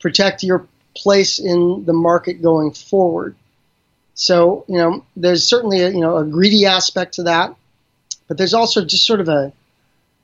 protect 0.02 0.44
your 0.44 0.68
place 0.96 1.40
in 1.40 1.86
the 1.86 1.94
market 1.94 2.42
going 2.42 2.72
forward. 2.72 3.36
So, 4.14 4.66
you 4.68 4.78
know, 4.78 5.06
there's 5.16 5.48
certainly 5.48 5.82
a, 5.82 5.90
you 5.90 6.02
know, 6.02 6.18
a 6.18 6.26
greedy 6.26 6.66
aspect 6.66 7.14
to 7.14 7.24
that, 7.24 7.56
but 8.28 8.38
there's 8.38 8.54
also 8.54 8.84
just 8.84 9.06
sort 9.06 9.22
of 9.22 9.30
a, 9.30 9.54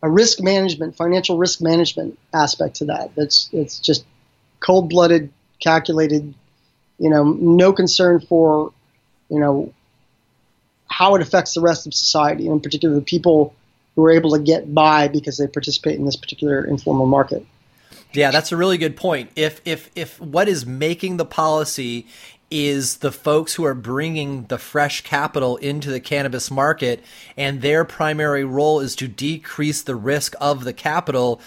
a 0.03 0.09
risk 0.09 0.41
management, 0.41 0.95
financial 0.95 1.37
risk 1.37 1.61
management 1.61 2.19
aspect 2.33 2.75
to 2.77 2.85
that. 2.85 3.15
That's, 3.15 3.49
it's 3.53 3.79
just 3.79 4.05
cold 4.59 4.89
blooded, 4.89 5.31
calculated, 5.59 6.33
you 6.99 7.09
know, 7.09 7.23
no 7.23 7.71
concern 7.71 8.19
for, 8.19 8.73
you 9.29 9.39
know, 9.39 9.73
how 10.89 11.15
it 11.15 11.21
affects 11.21 11.53
the 11.53 11.61
rest 11.61 11.87
of 11.87 11.93
society, 11.93 12.45
and 12.45 12.53
in 12.53 12.59
particular 12.59 12.95
the 12.95 13.01
people 13.01 13.53
who 13.95 14.05
are 14.05 14.11
able 14.11 14.31
to 14.31 14.39
get 14.39 14.73
by 14.73 15.07
because 15.07 15.37
they 15.37 15.47
participate 15.47 15.97
in 15.97 16.05
this 16.05 16.15
particular 16.15 16.63
informal 16.63 17.05
market. 17.05 17.45
Yeah, 18.13 18.31
that's 18.31 18.51
a 18.51 18.57
really 18.57 18.77
good 18.77 18.95
point. 18.95 19.31
If 19.35 19.61
if 19.65 19.89
if 19.95 20.19
what 20.19 20.47
is 20.47 20.65
making 20.65 21.17
the 21.17 21.25
policy 21.25 22.07
is 22.49 22.97
the 22.97 23.11
folks 23.11 23.55
who 23.55 23.65
are 23.65 23.73
bringing 23.73 24.45
the 24.45 24.57
fresh 24.57 25.01
capital 25.01 25.57
into 25.57 25.89
the 25.91 25.99
cannabis 25.99 26.49
market 26.49 27.03
and 27.35 27.61
their 27.61 27.83
primary 27.83 28.45
role 28.45 28.79
is 28.79 28.95
to 28.95 29.07
decrease 29.07 29.81
the 29.81 29.95
risk 29.95 30.33
of 30.39 30.63
the 30.63 30.71
capital 30.71 31.41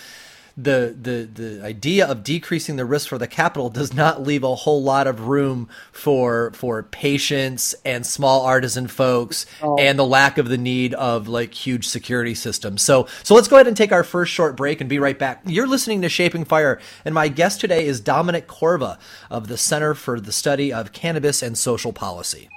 the 0.57 0.95
the 1.01 1.29
the 1.33 1.65
idea 1.65 2.07
of 2.07 2.23
decreasing 2.23 2.77
the 2.77 2.85
risk 2.85 3.09
for 3.09 3.19
the 3.19 3.27
capital 3.27 3.71
does 3.71 3.95
not 3.95 4.23
leave 4.23 4.43
a 4.43 4.55
whole 4.55 4.83
lot 4.83 5.07
of 5.07 5.29
room 5.29 5.69
for 5.93 6.51
for 6.53 6.83
patients 6.83 7.75
and 7.85 8.05
small 8.05 8.45
artisan 8.45 8.87
folks 8.87 9.47
oh. 9.63 9.77
and 9.79 9.99
the 9.99 10.07
lack 10.07 10.39
of 10.39 10.49
the 10.49 10.59
need 10.59 10.95
of 10.95 11.29
like 11.29 11.55
huge 11.55 11.87
security 11.87 12.35
systems. 12.35 12.83
So 12.83 13.07
so 13.23 13.35
let's 13.35 13.49
go 13.49 13.57
ahead 13.57 13.69
and 13.69 13.77
take 13.77 13.93
our 13.93 14.05
first 14.05 14.33
short 14.33 14.57
break 14.57 14.81
and 14.81 14.91
be 14.91 14.99
right 14.99 15.19
back. 15.19 15.43
You're 15.47 15.67
listening 15.67 16.03
to 16.03 16.09
Shaping 16.09 16.45
Fire 16.45 16.81
and 17.05 17.15
my 17.15 17.29
guest 17.29 17.61
today 17.61 17.87
is 17.87 18.01
Dominic 18.01 18.47
Corva 18.47 18.99
of 19.31 19.49
the 19.49 19.57
Center 19.57 19.95
for 19.95 20.21
the 20.21 20.33
Study 20.33 20.73
of 20.73 20.93
Cannabis 20.93 21.43
and 21.43 21.57
Social 21.57 21.93
Policy. 21.93 22.49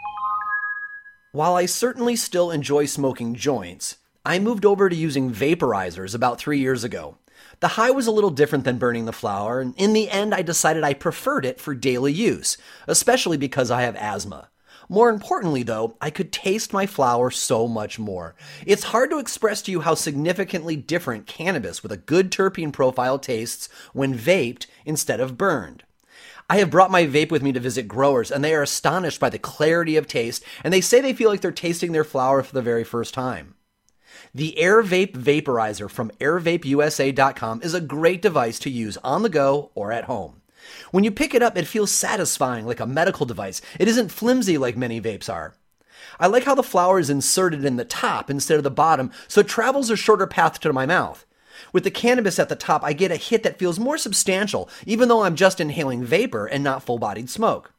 While 1.32 1.56
I 1.56 1.66
certainly 1.66 2.16
still 2.16 2.52
enjoy 2.52 2.86
smoking 2.86 3.34
joints, 3.34 3.98
I 4.24 4.38
moved 4.38 4.66
over 4.66 4.88
to 4.88 4.96
using 4.96 5.32
vaporizers 5.32 6.14
about 6.14 6.38
three 6.38 6.60
years 6.60 6.84
ago. 6.84 7.18
The 7.64 7.80
high 7.80 7.92
was 7.92 8.08
a 8.08 8.12
little 8.12 8.30
different 8.30 8.66
than 8.66 8.78
burning 8.78 9.06
the 9.06 9.14
flower, 9.14 9.62
and 9.62 9.74
in 9.78 9.94
the 9.94 10.10
end, 10.10 10.36
I 10.36 10.42
decided 10.42 10.84
I 10.84 10.94
preferred 10.94 11.46
it 11.46 11.62
for 11.62 11.74
daily 11.74 12.12
use, 12.12 12.58
especially 12.88 13.38
because 13.38 13.72
I 13.72 13.84
have 13.84 13.96
asthma. 13.96 14.50
More 14.90 15.10
importantly, 15.10 15.64
though, 15.64 15.96
I 16.02 16.10
could 16.10 16.34
taste 16.34 16.74
my 16.74 16.86
flower 16.86 17.32
so 17.32 17.70
much 17.70 17.98
more. 17.98 18.36
It's 18.66 18.84
hard 18.84 19.12
to 19.12 19.18
express 19.18 19.62
to 19.62 19.72
you 19.72 19.80
how 19.80 19.96
significantly 19.96 20.76
different 20.76 21.26
cannabis 21.26 21.82
with 21.82 21.94
a 21.94 21.96
good 21.96 22.32
terpene 22.32 22.74
profile 22.74 23.18
tastes 23.18 23.70
when 23.94 24.14
vaped 24.14 24.66
instead 24.84 25.22
of 25.22 25.38
burned. 25.38 25.86
I 26.50 26.58
have 26.58 26.70
brought 26.70 26.92
my 26.92 27.06
vape 27.06 27.32
with 27.32 27.44
me 27.44 27.54
to 27.54 27.62
visit 27.62 27.88
growers, 27.88 28.30
and 28.30 28.44
they 28.44 28.54
are 28.54 28.64
astonished 28.64 29.22
by 29.22 29.30
the 29.30 29.40
clarity 29.40 29.96
of 29.96 30.06
taste, 30.06 30.44
and 30.66 30.74
they 30.74 30.82
say 30.82 31.00
they 31.00 31.14
feel 31.14 31.30
like 31.30 31.40
they're 31.40 31.54
tasting 31.54 31.94
their 31.94 32.04
flower 32.04 32.44
for 32.44 32.54
the 32.54 32.62
very 32.62 32.84
first 32.84 33.14
time. 33.14 33.56
The 34.34 34.58
Air 34.58 34.84
Vape 34.84 35.14
Vaporizer 35.14 35.90
from 35.90 36.12
airvapeusa.com 36.20 37.62
is 37.62 37.74
a 37.74 37.82
great 37.82 38.22
device 38.22 38.60
to 38.60 38.70
use 38.70 38.98
on 38.98 39.24
the 39.24 39.30
go 39.30 39.72
or 39.76 39.92
at 39.92 40.06
home. 40.06 40.42
When 40.92 41.04
you 41.04 41.12
pick 41.12 41.34
it 41.34 41.44
up, 41.44 41.58
it 41.58 41.68
feels 41.68 41.92
satisfying 41.92 42.66
like 42.66 42.80
a 42.80 42.86
medical 42.86 43.26
device. 43.26 43.62
It 43.80 43.88
isn't 43.88 44.12
flimsy 44.12 44.58
like 44.58 44.78
many 44.78 45.02
vapes 45.02 45.32
are. 45.32 45.56
I 46.20 46.28
like 46.28 46.44
how 46.44 46.56
the 46.56 46.64
flower 46.64 47.00
is 47.00 47.10
inserted 47.10 47.66
in 47.66 47.78
the 47.78 47.86
top 47.86 48.30
instead 48.30 48.58
of 48.58 48.64
the 48.64 48.72
bottom, 48.72 49.12
so 49.28 49.42
it 49.42 49.48
travels 49.48 49.90
a 49.90 49.96
shorter 49.96 50.28
path 50.28 50.60
to 50.62 50.74
my 50.74 50.86
mouth. 50.86 51.26
With 51.72 51.84
the 51.84 51.92
cannabis 51.92 52.40
at 52.40 52.50
the 52.50 52.56
top, 52.56 52.84
I 52.84 52.94
get 52.94 53.12
a 53.12 53.16
hit 53.16 53.44
that 53.44 53.60
feels 53.60 53.80
more 53.80 53.98
substantial, 53.98 54.70
even 54.86 55.10
though 55.10 55.24
I'm 55.24 55.36
just 55.36 55.60
inhaling 55.60 56.04
vapor 56.04 56.46
and 56.46 56.64
not 56.64 56.84
full 56.84 57.00
bodied 57.00 57.30
smoke. 57.30 57.73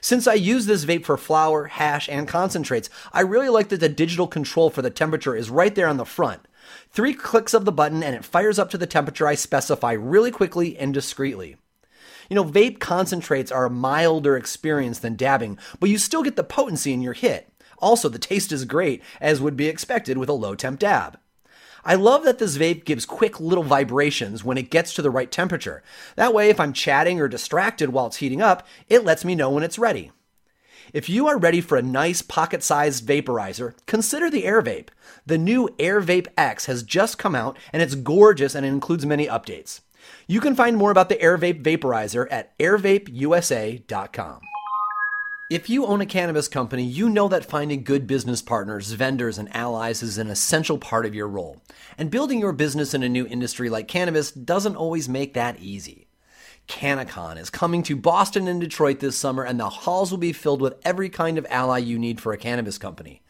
Since 0.00 0.26
I 0.26 0.34
use 0.34 0.66
this 0.66 0.84
vape 0.84 1.04
for 1.04 1.16
flower, 1.16 1.66
hash, 1.66 2.08
and 2.08 2.26
concentrates, 2.26 2.88
I 3.12 3.20
really 3.20 3.48
like 3.48 3.68
that 3.68 3.80
the 3.80 3.88
digital 3.88 4.26
control 4.26 4.70
for 4.70 4.82
the 4.82 4.90
temperature 4.90 5.36
is 5.36 5.50
right 5.50 5.74
there 5.74 5.88
on 5.88 5.98
the 5.98 6.04
front. 6.04 6.42
Three 6.90 7.14
clicks 7.14 7.52
of 7.52 7.64
the 7.64 7.72
button 7.72 8.02
and 8.02 8.14
it 8.14 8.24
fires 8.24 8.58
up 8.58 8.70
to 8.70 8.78
the 8.78 8.86
temperature 8.86 9.26
I 9.26 9.34
specify 9.34 9.92
really 9.92 10.30
quickly 10.30 10.78
and 10.78 10.94
discreetly. 10.94 11.56
You 12.28 12.36
know, 12.36 12.44
vape 12.44 12.78
concentrates 12.78 13.50
are 13.50 13.66
a 13.66 13.70
milder 13.70 14.36
experience 14.36 15.00
than 15.00 15.16
dabbing, 15.16 15.58
but 15.80 15.90
you 15.90 15.98
still 15.98 16.22
get 16.22 16.36
the 16.36 16.44
potency 16.44 16.92
in 16.92 17.02
your 17.02 17.12
hit. 17.12 17.52
Also, 17.78 18.08
the 18.08 18.18
taste 18.18 18.52
is 18.52 18.64
great, 18.64 19.02
as 19.20 19.40
would 19.40 19.56
be 19.56 19.66
expected 19.66 20.16
with 20.16 20.28
a 20.28 20.34
low 20.34 20.54
temp 20.54 20.78
dab. 20.78 21.18
I 21.84 21.94
love 21.94 22.24
that 22.24 22.38
this 22.38 22.56
vape 22.56 22.84
gives 22.84 23.06
quick 23.06 23.40
little 23.40 23.64
vibrations 23.64 24.44
when 24.44 24.58
it 24.58 24.70
gets 24.70 24.92
to 24.94 25.02
the 25.02 25.10
right 25.10 25.30
temperature. 25.30 25.82
That 26.16 26.34
way, 26.34 26.50
if 26.50 26.60
I'm 26.60 26.72
chatting 26.72 27.20
or 27.20 27.28
distracted 27.28 27.90
while 27.90 28.06
it's 28.06 28.16
heating 28.16 28.42
up, 28.42 28.66
it 28.88 29.04
lets 29.04 29.24
me 29.24 29.34
know 29.34 29.50
when 29.50 29.62
it's 29.62 29.78
ready. 29.78 30.12
If 30.92 31.08
you 31.08 31.28
are 31.28 31.38
ready 31.38 31.60
for 31.60 31.76
a 31.78 31.82
nice 31.82 32.20
pocket 32.20 32.62
sized 32.62 33.06
vaporizer, 33.06 33.74
consider 33.86 34.28
the 34.28 34.44
Air 34.44 34.60
Vape. 34.60 34.88
The 35.24 35.38
new 35.38 35.68
Air 35.78 36.00
Vape 36.00 36.26
X 36.36 36.66
has 36.66 36.82
just 36.82 37.18
come 37.18 37.34
out 37.34 37.56
and 37.72 37.80
it's 37.80 37.94
gorgeous 37.94 38.54
and 38.54 38.66
it 38.66 38.70
includes 38.70 39.06
many 39.06 39.26
updates. 39.26 39.80
You 40.26 40.40
can 40.40 40.54
find 40.54 40.76
more 40.76 40.90
about 40.90 41.08
the 41.08 41.20
Air 41.20 41.38
Vape 41.38 41.62
Vaporizer 41.62 42.26
at 42.30 42.58
airvapeusa.com. 42.58 44.40
If 45.50 45.68
you 45.68 45.84
own 45.84 46.00
a 46.00 46.06
cannabis 46.06 46.46
company, 46.46 46.84
you 46.84 47.10
know 47.10 47.26
that 47.26 47.44
finding 47.44 47.82
good 47.82 48.06
business 48.06 48.40
partners, 48.40 48.92
vendors, 48.92 49.36
and 49.36 49.52
allies 49.52 50.00
is 50.00 50.16
an 50.16 50.30
essential 50.30 50.78
part 50.78 51.04
of 51.04 51.12
your 51.12 51.26
role. 51.26 51.60
And 51.98 52.08
building 52.08 52.38
your 52.38 52.52
business 52.52 52.94
in 52.94 53.02
a 53.02 53.08
new 53.08 53.26
industry 53.26 53.68
like 53.68 53.88
cannabis 53.88 54.30
doesn't 54.30 54.76
always 54.76 55.08
make 55.08 55.34
that 55.34 55.58
easy. 55.58 56.06
CannaCon 56.68 57.36
is 57.36 57.50
coming 57.50 57.82
to 57.82 57.96
Boston 57.96 58.46
and 58.46 58.60
Detroit 58.60 59.00
this 59.00 59.18
summer, 59.18 59.42
and 59.42 59.58
the 59.58 59.68
halls 59.68 60.12
will 60.12 60.18
be 60.18 60.32
filled 60.32 60.62
with 60.62 60.76
every 60.84 61.08
kind 61.08 61.36
of 61.36 61.44
ally 61.50 61.78
you 61.78 61.98
need 61.98 62.20
for 62.20 62.32
a 62.32 62.38
cannabis 62.38 62.78
company. 62.78 63.20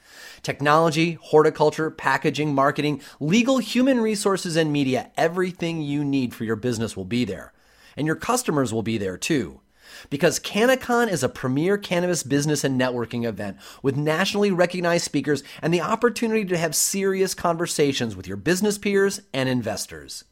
Technology, 0.43 1.13
horticulture, 1.23 1.91
packaging, 1.91 2.55
marketing, 2.55 3.01
legal, 3.19 3.57
human 3.57 3.99
resources, 3.99 4.57
and 4.57 4.71
media, 4.71 5.11
everything 5.17 5.81
you 5.81 6.05
need 6.05 6.35
for 6.35 6.45
your 6.45 6.57
business 6.57 6.99
will 6.99 7.07
be 7.07 7.25
there. 7.25 7.55
And 7.97 8.07
your 8.07 8.17
customers 8.17 8.75
will 8.75 8.83
be 8.83 8.99
there 8.99 9.17
too 9.17 9.63
because 10.09 10.41
CannaCon 10.41 11.11
is 11.11 11.23
a 11.23 11.29
premier 11.29 11.77
cannabis 11.77 12.23
business 12.23 12.65
and 12.65 12.81
networking 12.81 13.27
event 13.27 13.59
with 13.83 13.97
nationally 13.97 14.51
recognized 14.51 15.05
speakers 15.05 15.43
and 15.61 15.75
the 15.75 15.81
opportunity 15.81 16.45
to 16.45 16.57
have 16.57 16.75
serious 16.75 17.35
conversations 17.35 18.17
with 18.17 18.27
your 18.27 18.37
business 18.37 18.79
peers 18.79 19.21
and 19.35 19.49
investors. 19.49 20.25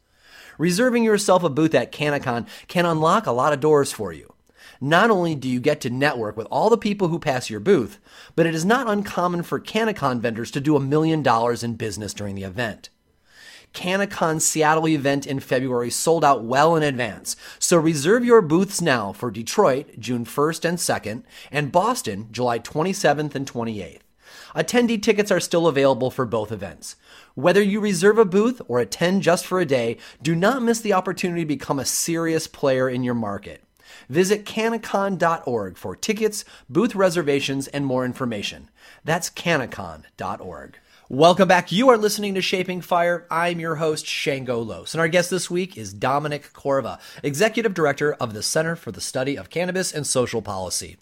Reserving 0.57 1.03
yourself 1.03 1.43
a 1.43 1.49
booth 1.49 1.75
at 1.75 1.91
CannaCon 1.91 2.47
can 2.67 2.85
unlock 2.85 3.25
a 3.25 3.31
lot 3.31 3.53
of 3.53 3.59
doors 3.59 3.91
for 3.91 4.11
you. 4.11 4.33
Not 4.81 5.09
only 5.09 5.35
do 5.35 5.49
you 5.49 5.59
get 5.59 5.81
to 5.81 5.89
network 5.89 6.37
with 6.37 6.47
all 6.49 6.69
the 6.69 6.77
people 6.77 7.09
who 7.09 7.19
pass 7.19 7.49
your 7.49 7.59
booth, 7.59 7.99
but 8.35 8.45
it 8.45 8.55
is 8.55 8.63
not 8.63 8.89
uncommon 8.89 9.43
for 9.43 9.59
CannaCon 9.59 10.19
vendors 10.19 10.51
to 10.51 10.61
do 10.61 10.75
a 10.75 10.81
million 10.81 11.21
dollars 11.21 11.63
in 11.63 11.75
business 11.75 12.13
during 12.13 12.35
the 12.35 12.43
event. 12.43 12.89
CannaCon's 13.73 14.43
Seattle 14.43 14.87
event 14.87 15.27
in 15.27 15.39
February 15.39 15.89
sold 15.89 16.25
out 16.25 16.43
well 16.43 16.75
in 16.75 16.83
advance, 16.83 17.35
so 17.59 17.77
reserve 17.77 18.25
your 18.25 18.41
booths 18.41 18.81
now 18.81 19.13
for 19.13 19.31
Detroit, 19.31 19.99
June 19.99 20.25
1st 20.25 20.65
and 20.65 20.77
2nd, 20.77 21.23
and 21.51 21.71
Boston, 21.71 22.27
July 22.31 22.59
27th 22.59 23.35
and 23.35 23.49
28th. 23.51 23.99
Attendee 24.55 25.01
tickets 25.01 25.31
are 25.31 25.39
still 25.39 25.67
available 25.67 26.09
for 26.09 26.25
both 26.25 26.51
events. 26.51 26.95
Whether 27.35 27.61
you 27.61 27.79
reserve 27.79 28.17
a 28.17 28.25
booth 28.25 28.61
or 28.67 28.79
attend 28.79 29.21
just 29.21 29.45
for 29.45 29.59
a 29.59 29.65
day, 29.65 29.97
do 30.21 30.35
not 30.35 30.63
miss 30.63 30.81
the 30.81 30.93
opportunity 30.93 31.41
to 31.41 31.47
become 31.47 31.79
a 31.79 31.85
serious 31.85 32.47
player 32.47 32.89
in 32.89 33.03
your 33.03 33.13
market. 33.13 33.63
Visit 34.07 34.45
cannacon.org 34.45 35.77
for 35.77 35.95
tickets, 35.95 36.45
booth 36.69 36.95
reservations, 36.95 37.67
and 37.67 37.85
more 37.85 38.05
information. 38.05 38.69
That's 39.03 39.29
cannacon.org. 39.29 40.79
Welcome 41.11 41.47
back. 41.47 41.71
You 41.71 41.89
are 41.89 41.97
listening 41.97 42.35
to 42.35 42.41
Shaping 42.43 42.81
Fire. 42.81 43.25
I'm 43.31 43.59
your 43.59 43.77
host, 43.77 44.05
Shango 44.05 44.59
Los. 44.59 44.93
And 44.93 45.01
our 45.01 45.07
guest 45.07 45.31
this 45.31 45.49
week 45.49 45.75
is 45.75 45.91
Dominic 45.91 46.53
Corva, 46.53 46.99
Executive 47.23 47.73
Director 47.73 48.13
of 48.13 48.35
the 48.35 48.43
Center 48.43 48.75
for 48.75 48.91
the 48.91 49.01
Study 49.01 49.35
of 49.35 49.49
Cannabis 49.49 49.91
and 49.91 50.05
Social 50.05 50.43
Policy. 50.43 50.97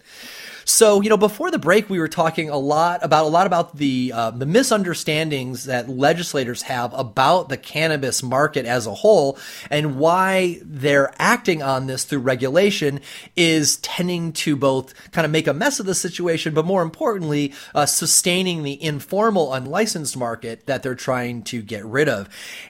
So, 0.69 0.99
you 0.99 1.09
know, 1.09 1.15
before 1.15 1.49
the 1.49 1.59
break, 1.59 1.89
we 1.89 1.97
were 1.97 2.09
talking 2.09 2.49
a 2.49 2.57
lot 2.57 2.99
about 3.01 3.23
a 3.23 3.29
lot 3.29 3.47
about 3.47 3.77
the 3.77 4.11
uh, 4.13 4.31
the 4.31 4.45
misunderstandings 4.45 5.63
that 5.63 5.87
legislators 5.87 6.63
have 6.63 6.93
about 6.93 7.47
the 7.47 7.55
cannabis 7.55 8.21
market 8.21 8.65
as 8.65 8.85
a 8.85 8.93
whole, 8.93 9.39
and 9.71 9.97
why 9.97 10.59
they're 10.61 11.13
acting 11.19 11.63
on 11.63 11.87
this 11.87 12.03
through 12.03 12.19
regulation 12.19 12.99
is 13.37 13.77
tending 13.77 14.33
to 14.33 14.57
both 14.57 14.93
kind 15.13 15.23
of 15.23 15.31
make 15.31 15.47
a 15.47 15.53
mess 15.53 15.79
of 15.79 15.85
the 15.85 15.95
situation, 15.95 16.53
but 16.53 16.65
more 16.65 16.81
importantly, 16.81 17.53
uh, 17.73 17.85
sustaining 17.85 18.63
the 18.63 18.83
informal, 18.83 19.53
unlicensed 19.53 20.17
market 20.17 20.65
that 20.65 20.83
they're 20.83 20.95
trying 20.95 21.43
to 21.43 21.61
get 21.61 21.85
rid 21.85 22.09
of. 22.09 22.27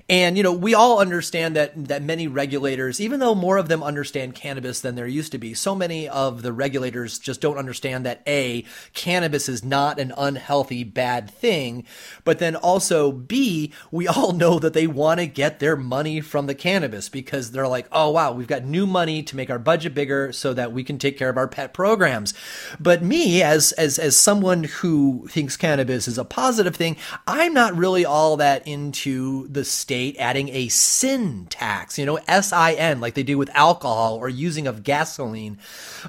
And 0.08 0.38
you 0.38 0.44
know, 0.44 0.54
we 0.54 0.76
all 0.76 1.00
understand 1.00 1.56
that 1.56 1.88
that 1.88 2.04
many 2.04 2.28
regulators, 2.28 3.02
even 3.02 3.20
though 3.20 3.34
more 3.34 3.58
of 3.58 3.70
them 3.70 3.82
understand 3.82 4.36
cannabis 4.36 4.82
than 4.82 4.94
there 4.94 5.08
used 5.08 5.32
to 5.32 5.40
be, 5.40 5.56
so 5.56 5.74
many 5.74 6.08
of 6.08 6.44
the 6.44 6.54
regulators 6.54 7.18
just 7.18 7.42
don't 7.42 7.58
understand 7.58 7.87
understand 7.94 8.06
that 8.06 8.22
A, 8.28 8.66
cannabis 8.94 9.50
is 9.50 9.64
not 9.64 10.00
an 10.00 10.14
unhealthy, 10.18 10.84
bad 10.84 11.30
thing, 11.30 11.86
but 12.24 12.40
then 12.40 12.56
also 12.56 13.12
B, 13.12 13.74
we 13.92 14.08
all 14.08 14.34
know 14.34 14.60
that 14.60 14.74
they 14.74 14.88
want 14.88 15.20
to 15.20 15.28
get 15.28 15.60
their 15.60 15.76
money 15.76 16.22
from 16.22 16.48
the 16.48 16.56
cannabis 16.56 17.10
because 17.10 17.52
they're 17.52 17.68
like, 17.68 17.88
oh 17.92 18.12
wow, 18.12 18.32
we've 18.32 18.48
got 18.48 18.64
new 18.64 18.86
money 18.86 19.24
to 19.24 19.36
make 19.36 19.50
our 19.50 19.60
budget 19.60 19.94
bigger 19.94 20.32
so 20.32 20.54
that 20.54 20.72
we 20.72 20.84
can 20.84 20.98
take 20.98 21.18
care 21.18 21.30
of 21.30 21.38
our 21.38 21.48
pet 21.48 21.74
programs. 21.74 22.34
But 22.80 23.04
me, 23.04 23.42
as 23.42 23.72
as 23.74 24.00
as 24.00 24.16
someone 24.16 24.64
who 24.64 25.28
thinks 25.30 25.58
cannabis 25.58 26.08
is 26.08 26.18
a 26.18 26.26
positive 26.26 26.76
thing, 26.76 26.98
I'm 27.26 27.54
not 27.54 27.76
really 27.76 28.06
all 28.06 28.38
that 28.38 28.68
into 28.68 29.48
the 29.48 29.64
state 29.64 30.16
adding 30.20 30.50
a 30.50 30.68
sin 30.70 31.48
tax, 31.50 31.98
you 31.98 32.06
know, 32.06 32.20
S 32.28 32.52
I 32.52 32.74
N, 32.74 33.00
like 33.00 33.14
they 33.14 33.24
do 33.24 33.38
with 33.38 33.50
alcohol 33.54 34.16
or 34.16 34.30
using 34.30 34.68
of 34.68 34.84
gasoline, 34.84 35.58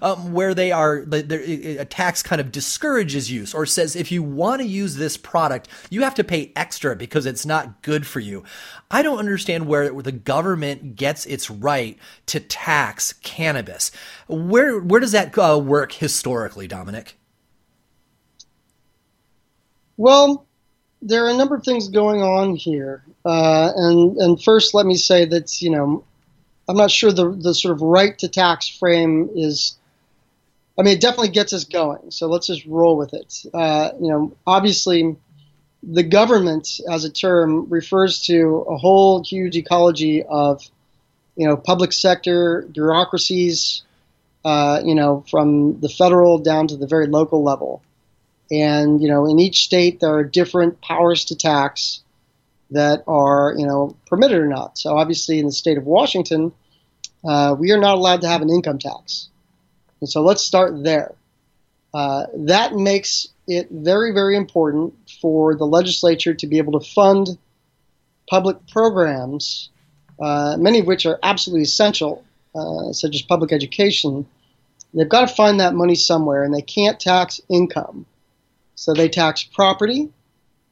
um, 0.03 0.33
where 0.33 0.55
they 0.55 0.73
are 0.73 1.05
a 1.77 1.85
tax 1.85 2.23
kind 2.23 2.41
of 2.41 2.53
discourages 2.53 3.31
use 3.31 3.55
or 3.55 3.67
says 3.67 3.95
if 3.97 4.11
you 4.11 4.23
want 4.23 4.61
to 4.61 4.67
use 4.67 4.97
this 4.97 5.17
product, 5.17 5.69
you 5.91 6.03
have 6.03 6.15
to 6.15 6.25
pay 6.25 6.53
extra 6.57 6.97
because 6.97 7.27
it's 7.27 7.47
not 7.47 7.83
good 7.83 8.07
for 8.07 8.21
you. 8.21 8.45
I 8.91 9.03
don't 9.03 9.19
understand 9.19 9.67
where 9.67 9.91
the 9.91 10.13
government 10.13 10.97
gets 10.97 11.27
its 11.27 11.51
right 11.51 11.99
to 12.27 12.41
tax 12.41 13.13
cannabis. 13.15 13.91
Where 14.27 14.79
where 14.79 15.01
does 15.01 15.13
that 15.13 15.37
uh, 15.39 15.59
work 15.59 15.93
historically, 15.93 16.67
Dominic? 16.67 17.17
Well, 19.97 20.47
there 21.03 21.25
are 21.25 21.31
a 21.31 21.37
number 21.37 21.57
of 21.57 21.65
things 21.65 21.89
going 21.89 22.23
on 22.23 22.55
here, 22.57 23.05
uh, 23.25 23.73
and 23.75 24.17
and 24.17 24.43
first 24.43 24.75
let 24.75 24.87
me 24.87 24.97
say 24.97 25.25
that 25.25 25.61
you 25.61 25.71
know 25.71 26.05
I'm 26.69 26.77
not 26.77 26.91
sure 26.91 27.11
the 27.11 27.31
the 27.31 27.55
sort 27.55 27.75
of 27.75 27.83
right 27.83 28.19
to 28.19 28.29
tax 28.29 28.69
frame 28.69 29.31
is 29.35 29.78
I 30.79 30.83
mean, 30.83 30.95
it 30.95 31.01
definitely 31.01 31.31
gets 31.31 31.53
us 31.53 31.65
going. 31.65 32.11
So 32.11 32.29
let's 32.29 32.47
just 32.47 32.65
roll 32.67 32.97
with 32.97 33.13
it. 33.13 33.45
Uh, 33.53 33.91
you 34.01 34.11
know, 34.11 34.37
obviously, 34.47 35.17
the 35.83 36.05
government 36.05 36.81
as 36.91 37.05
a 37.05 37.11
term 37.11 37.69
refers 37.69 38.23
to 38.27 38.65
a 38.69 38.77
whole 38.77 39.23
huge 39.23 39.57
ecology 39.57 40.23
of, 40.23 40.63
you 41.37 41.47
know, 41.47 41.57
public 41.57 41.93
sector 41.93 42.63
bureaucracies, 42.73 43.83
uh, 44.45 44.81
you 44.85 44.95
know, 44.95 45.25
from 45.29 45.81
the 45.81 45.89
federal 45.89 46.39
down 46.39 46.69
to 46.69 46.77
the 46.77 46.87
very 46.87 47.07
local 47.07 47.43
level. 47.43 47.83
And 48.51 49.03
you 49.03 49.09
know, 49.09 49.27
in 49.27 49.39
each 49.39 49.65
state 49.65 50.01
there 50.01 50.15
are 50.15 50.25
different 50.25 50.81
powers 50.81 51.27
to 51.27 51.37
tax 51.37 52.01
that 52.71 53.03
are 53.07 53.55
you 53.57 53.67
know 53.67 53.97
permitted 54.07 54.39
or 54.39 54.47
not. 54.47 54.79
So 54.79 54.97
obviously, 54.97 55.39
in 55.39 55.47
the 55.47 55.53
state 55.53 55.77
of 55.77 55.85
Washington, 55.85 56.53
uh, 57.25 57.55
we 57.59 57.73
are 57.73 57.79
not 57.79 57.97
allowed 57.97 58.23
to 58.23 58.29
have 58.29 58.43
an 58.43 58.51
income 58.51 58.79
tax. 58.79 59.29
And 60.01 60.09
so 60.09 60.23
let's 60.23 60.43
start 60.43 60.83
there. 60.83 61.15
Uh, 61.93 62.27
that 62.35 62.75
makes 62.75 63.29
it 63.47 63.69
very, 63.71 64.13
very 64.13 64.37
important 64.37 64.95
for 65.21 65.57
the 65.57 65.65
legislature 65.65 66.35
to 66.35 66.47
be 66.47 66.59
able 66.59 66.79
to 66.79 66.87
fund 66.87 67.39
public 68.29 68.67
programs, 68.69 69.71
uh, 70.21 70.57
many 70.59 70.81
of 70.81 70.87
which 70.87 71.07
are 71.07 71.19
absolutely 71.23 71.63
essential, 71.63 72.25
uh, 72.55 72.93
such 72.93 73.15
as 73.15 73.23
public 73.23 73.53
education. 73.53 74.27
They've 74.93 75.09
got 75.09 75.29
to 75.29 75.35
find 75.35 75.61
that 75.61 75.75
money 75.75 75.95
somewhere, 75.95 76.45
and 76.45 76.55
they 76.55 76.63
can't 76.63 77.01
tax 77.01 77.41
income. 77.49 78.07
So 78.75 78.93
they 78.93 79.09
tax 79.09 79.43
property, 79.43 80.11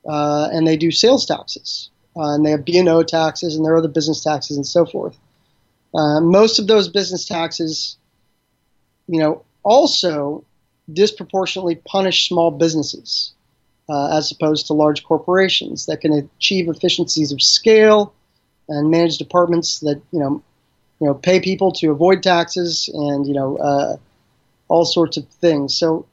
uh, 0.07 0.49
and 0.53 0.67
they 0.67 0.77
do 0.77 0.91
sales 0.91 1.27
taxes, 1.27 1.91
uh, 2.17 2.35
and 2.35 2.45
they 2.45 2.51
have 2.51 2.65
B&O 2.65 3.03
taxes, 3.03 3.57
and 3.57 3.65
there 3.65 3.73
are 3.73 3.79
other 3.79 3.89
business 3.89 4.23
taxes, 4.23 4.57
and 4.57 4.67
so 4.67 4.85
forth. 4.85 5.19
Uh, 5.95 6.21
most 6.21 6.59
of 6.59 6.67
those 6.67 6.89
business 6.89 7.25
taxes, 7.25 7.97
you 9.09 9.21
know, 9.21 9.45
also 9.63 10.45
disproportionately 10.93 11.77
punish 11.77 12.29
small 12.29 12.51
businesses 12.51 13.33
uh, 13.89 14.17
as 14.17 14.31
opposed 14.31 14.67
to 14.67 14.73
large 14.73 15.05
corporations 15.05 15.87
that 15.87 16.01
can 16.01 16.13
achieve 16.13 16.69
efficiencies 16.69 17.33
of 17.33 17.43
scale 17.43 18.13
and 18.69 18.91
manage 18.91 19.19
departments 19.19 19.81
that 19.81 20.01
you 20.13 20.19
know 20.19 20.43
you 21.01 21.07
know 21.07 21.15
pay 21.15 21.41
people 21.41 21.73
to 21.73 21.91
avoid 21.91 22.23
taxes 22.23 22.91
and 22.93 23.27
you 23.27 23.35
know 23.35 23.57
uh, 23.59 23.97
all 24.69 24.85
sorts 24.85 25.17
of 25.17 25.27
things. 25.29 25.77
So 25.77 26.07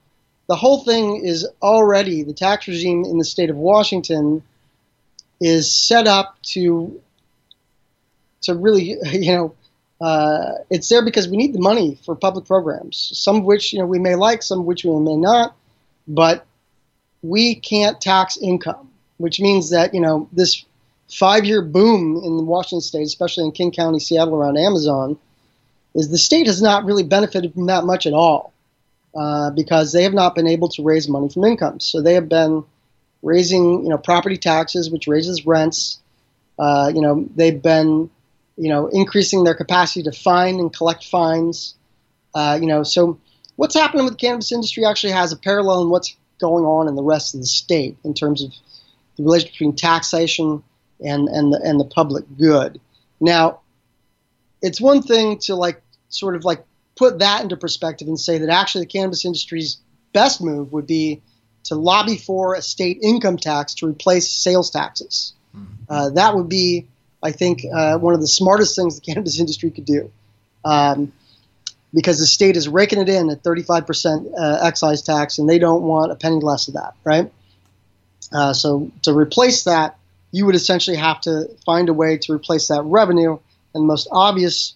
the 0.48 0.56
whole 0.56 0.84
thing 0.84 1.26
is 1.26 1.48
already 1.62 2.24
the 2.24 2.34
tax 2.34 2.68
regime 2.68 3.06
in 3.06 3.18
the 3.18 3.26
state 3.26 3.50
of 3.50 3.56
Washington 3.56 4.44
is 5.42 5.74
set 5.74 6.08
up 6.08 6.38
to 6.44 7.02
to 8.42 8.56
really 8.56 8.84
you 9.12 9.34
know 9.34 9.56
uh, 10.04 10.56
it's 10.70 10.90
there 10.90 11.02
because 11.02 11.30
we 11.30 11.38
need 11.38 11.54
the 11.54 11.62
money 11.62 11.98
for 12.04 12.14
public 12.14 12.44
programs, 12.44 13.12
some 13.16 13.38
of 13.38 13.44
which 13.46 13.72
you 13.72 13.80
know 13.80 13.86
we 13.86 14.00
may 14.00 14.16
like, 14.16 14.44
some 14.44 14.60
of 14.60 14.66
which 14.66 14.84
we 14.84 14.92
may 15.00 15.16
not, 15.16 15.56
but 16.10 16.46
we 17.22 17.56
can't 17.56 18.02
tax 18.02 18.38
income, 18.38 18.90
which 19.16 19.40
means 19.40 19.70
that 19.70 19.94
you 19.94 20.02
know 20.02 20.28
this 20.34 20.66
five-year 21.10 21.62
boom 21.62 22.22
in 22.22 22.46
Washington 22.46 22.82
State, 22.82 23.04
especially 23.04 23.46
in 23.46 23.54
King 23.54 23.72
County, 23.72 24.00
Seattle, 24.00 24.36
around 24.36 24.58
Amazon, 24.58 25.18
is 25.96 26.10
the 26.10 26.18
state 26.18 26.48
has 26.48 26.62
not 26.62 26.84
really 26.84 27.04
benefited 27.04 27.54
from 27.54 27.68
that 27.68 27.86
much 27.86 28.06
at 28.06 28.12
all 28.14 28.52
uh, 29.16 29.52
because 29.52 29.94
they 29.94 30.04
have 30.04 30.14
not 30.14 30.36
been 30.36 30.48
able 30.48 30.68
to 30.68 30.84
raise 30.84 31.08
money 31.08 31.30
from 31.30 31.46
incomes. 31.46 31.86
So 31.86 32.02
they 32.02 32.16
have 32.16 32.28
been 32.28 32.66
raising 33.22 33.84
you 33.84 33.90
know 33.90 33.98
property 33.98 34.36
taxes, 34.36 34.90
which 34.90 35.08
raises 35.08 35.46
rents. 35.46 36.02
Uh, 36.60 36.92
you 36.94 37.02
know 37.02 37.26
they've 37.38 37.62
been 37.62 38.10
you 38.58 38.70
know, 38.70 38.88
increasing 38.88 39.44
their 39.44 39.56
capacity 39.56 40.04
to 40.04 40.12
find 40.12 40.60
and 40.60 40.74
collect 40.74 41.06
fines. 41.06 41.76
Uh, 42.36 42.58
you 42.60 42.68
know, 42.68 42.84
so 42.84 43.20
what's 43.56 43.76
happening 43.76 44.06
with 44.06 44.14
the 44.14 44.20
cannabis 44.20 44.52
industry 44.52 44.86
actually 44.86 45.14
has 45.14 45.32
a 45.32 45.38
parallel 45.38 45.84
in 45.84 45.90
what's 45.90 46.16
going 46.40 46.66
on 46.66 46.88
in 46.88 46.96
the 46.96 47.04
rest 47.04 47.34
of 47.36 47.42
the 47.42 47.48
state 47.48 47.98
in 48.04 48.14
terms 48.14 48.44
of 48.44 48.52
the 49.18 49.24
relation 49.24 49.50
between 49.50 49.76
taxation 49.76 50.64
and 51.04 51.28
and 51.28 51.54
the, 51.54 51.62
and 51.64 51.80
the 51.80 51.86
public 51.86 52.26
good. 52.38 52.80
Now, 53.20 53.62
it's 54.62 54.82
one 54.82 55.02
thing 55.02 55.40
to 55.40 55.56
like 55.56 55.82
sort 56.10 56.36
of 56.36 56.44
like 56.44 56.64
put 56.96 57.20
that 57.20 57.42
into 57.42 57.58
perspective 57.58 58.08
and 58.08 58.20
say 58.20 58.40
that 58.40 58.50
actually 58.50 58.86
the 58.86 58.92
cannabis 58.92 59.26
industry's 59.26 59.78
best 60.14 60.42
move 60.42 60.72
would 60.72 60.88
be 60.88 61.22
to 61.64 61.76
lobby 61.76 62.18
for 62.18 62.56
a 62.56 62.62
state 62.62 63.00
income 63.02 63.38
tax 63.38 63.76
to 63.76 63.88
replace 63.88 64.30
sales 64.30 64.70
taxes. 64.70 65.34
Mm-hmm. 65.56 65.74
Uh, 65.90 66.10
that 66.12 66.36
would 66.36 66.50
be 66.50 66.88
I 67.24 67.32
think, 67.32 67.64
uh, 67.74 67.98
one 67.98 68.14
of 68.14 68.22
the 68.22 68.28
smartest 68.28 68.76
things 68.76 69.00
the 69.00 69.02
cannabis 69.06 69.40
industry 69.40 69.72
could 69.72 69.86
do. 69.86 70.12
Um, 70.66 71.14
because 71.94 72.20
the 72.20 72.26
state 72.26 72.58
is 72.58 72.68
raking 72.68 73.00
it 73.00 73.10
in 73.10 73.30
at 73.30 73.44
35% 73.44 74.34
uh, 74.36 74.60
excise 74.64 75.02
tax, 75.04 75.38
and 75.38 75.48
they 75.48 75.60
don't 75.60 75.84
want 75.84 76.12
a 76.12 76.16
penny 76.16 76.40
less 76.42 76.68
of 76.68 76.74
that, 76.74 76.96
right? 77.04 77.32
Uh, 78.32 78.54
so 78.54 78.92
to 79.04 79.14
replace 79.14 79.66
that, 79.66 79.98
you 80.32 80.48
would 80.48 80.56
essentially 80.56 80.98
have 80.98 81.22
to 81.22 81.48
find 81.66 81.90
a 81.90 81.94
way 81.94 82.18
to 82.18 82.34
replace 82.34 82.70
that 82.70 82.82
revenue, 82.84 83.38
and 83.74 83.84
the 83.84 83.88
most 83.88 84.08
obvious 84.12 84.74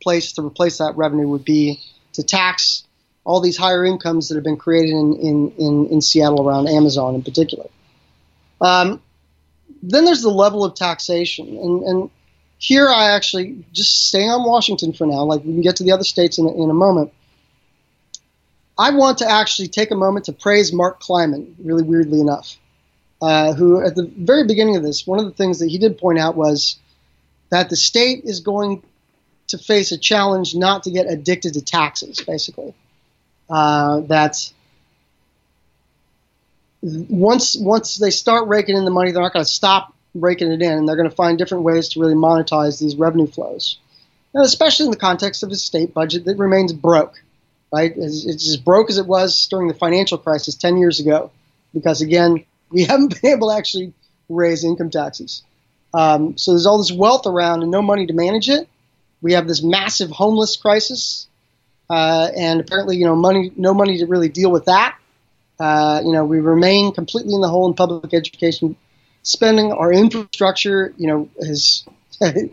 place 0.00 0.32
to 0.32 0.42
replace 0.46 0.78
that 0.78 0.96
revenue 0.96 1.26
would 1.26 1.44
be 1.44 1.80
to 2.12 2.22
tax 2.22 2.84
all 3.24 3.40
these 3.40 3.56
higher 3.56 3.84
incomes 3.84 4.28
that 4.28 4.36
have 4.36 4.44
been 4.44 4.56
created 4.56 4.92
in, 4.92 5.14
in, 5.14 5.52
in, 5.58 5.86
in 5.86 6.00
Seattle 6.00 6.46
around 6.46 6.68
Amazon 6.68 7.14
in 7.14 7.22
particular. 7.22 7.66
Um, 8.60 9.02
then 9.90 10.04
there's 10.04 10.22
the 10.22 10.30
level 10.30 10.64
of 10.64 10.74
taxation, 10.74 11.48
and, 11.48 11.82
and 11.82 12.10
here 12.58 12.88
I 12.88 13.10
actually 13.10 13.64
just 13.72 14.08
stay 14.08 14.26
on 14.26 14.44
Washington 14.44 14.92
for 14.92 15.06
now. 15.06 15.24
Like 15.24 15.44
we 15.44 15.52
can 15.52 15.60
get 15.60 15.76
to 15.76 15.84
the 15.84 15.92
other 15.92 16.04
states 16.04 16.38
in 16.38 16.46
a, 16.46 16.52
in 16.52 16.70
a 16.70 16.74
moment. 16.74 17.12
I 18.78 18.90
want 18.90 19.18
to 19.18 19.30
actually 19.30 19.68
take 19.68 19.90
a 19.90 19.96
moment 19.96 20.26
to 20.26 20.32
praise 20.32 20.72
Mark 20.72 21.00
Kleiman, 21.00 21.54
really 21.62 21.84
weirdly 21.84 22.20
enough, 22.20 22.56
uh, 23.22 23.52
who 23.52 23.84
at 23.84 23.94
the 23.94 24.10
very 24.16 24.46
beginning 24.46 24.76
of 24.76 24.82
this, 24.82 25.06
one 25.06 25.18
of 25.18 25.26
the 25.26 25.30
things 25.32 25.60
that 25.60 25.68
he 25.68 25.78
did 25.78 25.98
point 25.98 26.18
out 26.18 26.36
was 26.36 26.78
that 27.50 27.70
the 27.70 27.76
state 27.76 28.24
is 28.24 28.40
going 28.40 28.82
to 29.48 29.58
face 29.58 29.92
a 29.92 29.98
challenge 29.98 30.54
not 30.54 30.84
to 30.84 30.90
get 30.90 31.06
addicted 31.06 31.54
to 31.54 31.60
taxes, 31.62 32.20
basically. 32.20 32.74
Uh, 33.48 34.00
that 34.00 34.52
once 36.84 37.56
once 37.56 37.96
they 37.96 38.10
start 38.10 38.46
raking 38.48 38.76
in 38.76 38.84
the 38.84 38.90
money, 38.90 39.10
they're 39.10 39.22
not 39.22 39.32
going 39.32 39.44
to 39.44 39.50
stop 39.50 39.94
raking 40.14 40.52
it 40.52 40.62
in, 40.62 40.72
and 40.72 40.88
they're 40.88 40.96
going 40.96 41.08
to 41.08 41.14
find 41.14 41.38
different 41.38 41.64
ways 41.64 41.88
to 41.90 42.00
really 42.00 42.14
monetize 42.14 42.78
these 42.78 42.96
revenue 42.96 43.26
flows. 43.26 43.78
And 44.34 44.44
especially 44.44 44.86
in 44.86 44.90
the 44.90 44.98
context 44.98 45.42
of 45.42 45.50
a 45.50 45.56
state 45.56 45.94
budget 45.94 46.24
that 46.24 46.38
remains 46.38 46.72
broke, 46.72 47.22
right? 47.72 47.92
It's, 47.96 48.26
it's 48.26 48.48
as 48.48 48.56
broke 48.56 48.90
as 48.90 48.98
it 48.98 49.06
was 49.06 49.46
during 49.46 49.68
the 49.68 49.74
financial 49.74 50.18
crisis 50.18 50.56
10 50.56 50.76
years 50.76 51.00
ago, 51.00 51.30
because 51.72 52.00
again, 52.00 52.44
we 52.70 52.84
haven't 52.84 53.20
been 53.20 53.32
able 53.32 53.50
to 53.50 53.56
actually 53.56 53.92
raise 54.28 54.64
income 54.64 54.90
taxes. 54.90 55.42
Um, 55.94 56.36
so 56.36 56.52
there's 56.52 56.66
all 56.66 56.78
this 56.78 56.92
wealth 56.92 57.26
around 57.26 57.62
and 57.62 57.70
no 57.70 57.80
money 57.80 58.06
to 58.06 58.12
manage 58.12 58.48
it. 58.48 58.68
We 59.22 59.32
have 59.32 59.46
this 59.46 59.62
massive 59.62 60.10
homeless 60.10 60.56
crisis, 60.56 61.28
uh, 61.88 62.28
and 62.36 62.60
apparently, 62.60 62.96
you 62.96 63.06
know, 63.06 63.16
money, 63.16 63.52
no 63.56 63.72
money 63.72 63.98
to 63.98 64.06
really 64.06 64.28
deal 64.28 64.50
with 64.50 64.66
that. 64.66 64.98
Uh, 65.64 66.02
you 66.04 66.12
know, 66.12 66.26
we 66.26 66.40
remain 66.40 66.92
completely 66.92 67.32
in 67.32 67.40
the 67.40 67.48
hole 67.48 67.66
in 67.66 67.72
public 67.72 68.12
education 68.12 68.76
spending. 69.22 69.72
Our 69.72 69.90
infrastructure, 69.90 70.92
you 70.98 71.06
know, 71.06 71.30
is 71.38 71.86
you 72.20 72.50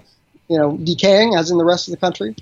know 0.47 0.77
decaying 0.77 1.35
as 1.35 1.51
in 1.51 1.57
the 1.57 1.65
rest 1.65 1.89
of 1.89 1.91
the 1.91 1.97
country. 1.97 2.37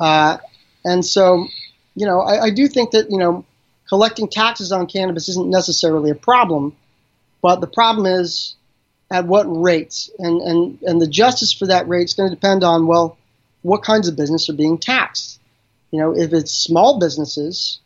Uh, 0.00 0.38
and 0.84 1.04
so, 1.04 1.46
you 1.94 2.06
know, 2.06 2.22
I, 2.22 2.46
I, 2.46 2.50
do 2.50 2.66
think 2.66 2.90
that 2.90 3.08
you 3.08 3.18
know 3.18 3.44
collecting 3.88 4.26
taxes 4.26 4.72
on 4.72 4.88
cannabis 4.88 5.28
isn't 5.28 5.48
necessarily 5.48 6.10
a 6.10 6.16
problem, 6.16 6.74
but 7.40 7.60
the 7.60 7.68
problem 7.68 8.04
is 8.04 8.56
at 9.12 9.26
what 9.26 9.44
rates, 9.44 10.10
and 10.18 10.40
and 10.40 10.82
and 10.82 11.00
the 11.00 11.06
justice 11.06 11.52
for 11.52 11.66
that 11.66 11.86
rate 11.86 12.06
is 12.06 12.14
going 12.14 12.30
to 12.30 12.34
depend 12.34 12.64
on 12.64 12.88
well, 12.88 13.16
what 13.62 13.84
kinds 13.84 14.08
of 14.08 14.16
business 14.16 14.48
are 14.48 14.54
being 14.54 14.76
taxed. 14.76 15.38
You 15.92 16.00
know, 16.00 16.16
if 16.16 16.32
it's 16.32 16.50
small 16.50 16.98
businesses 16.98 17.78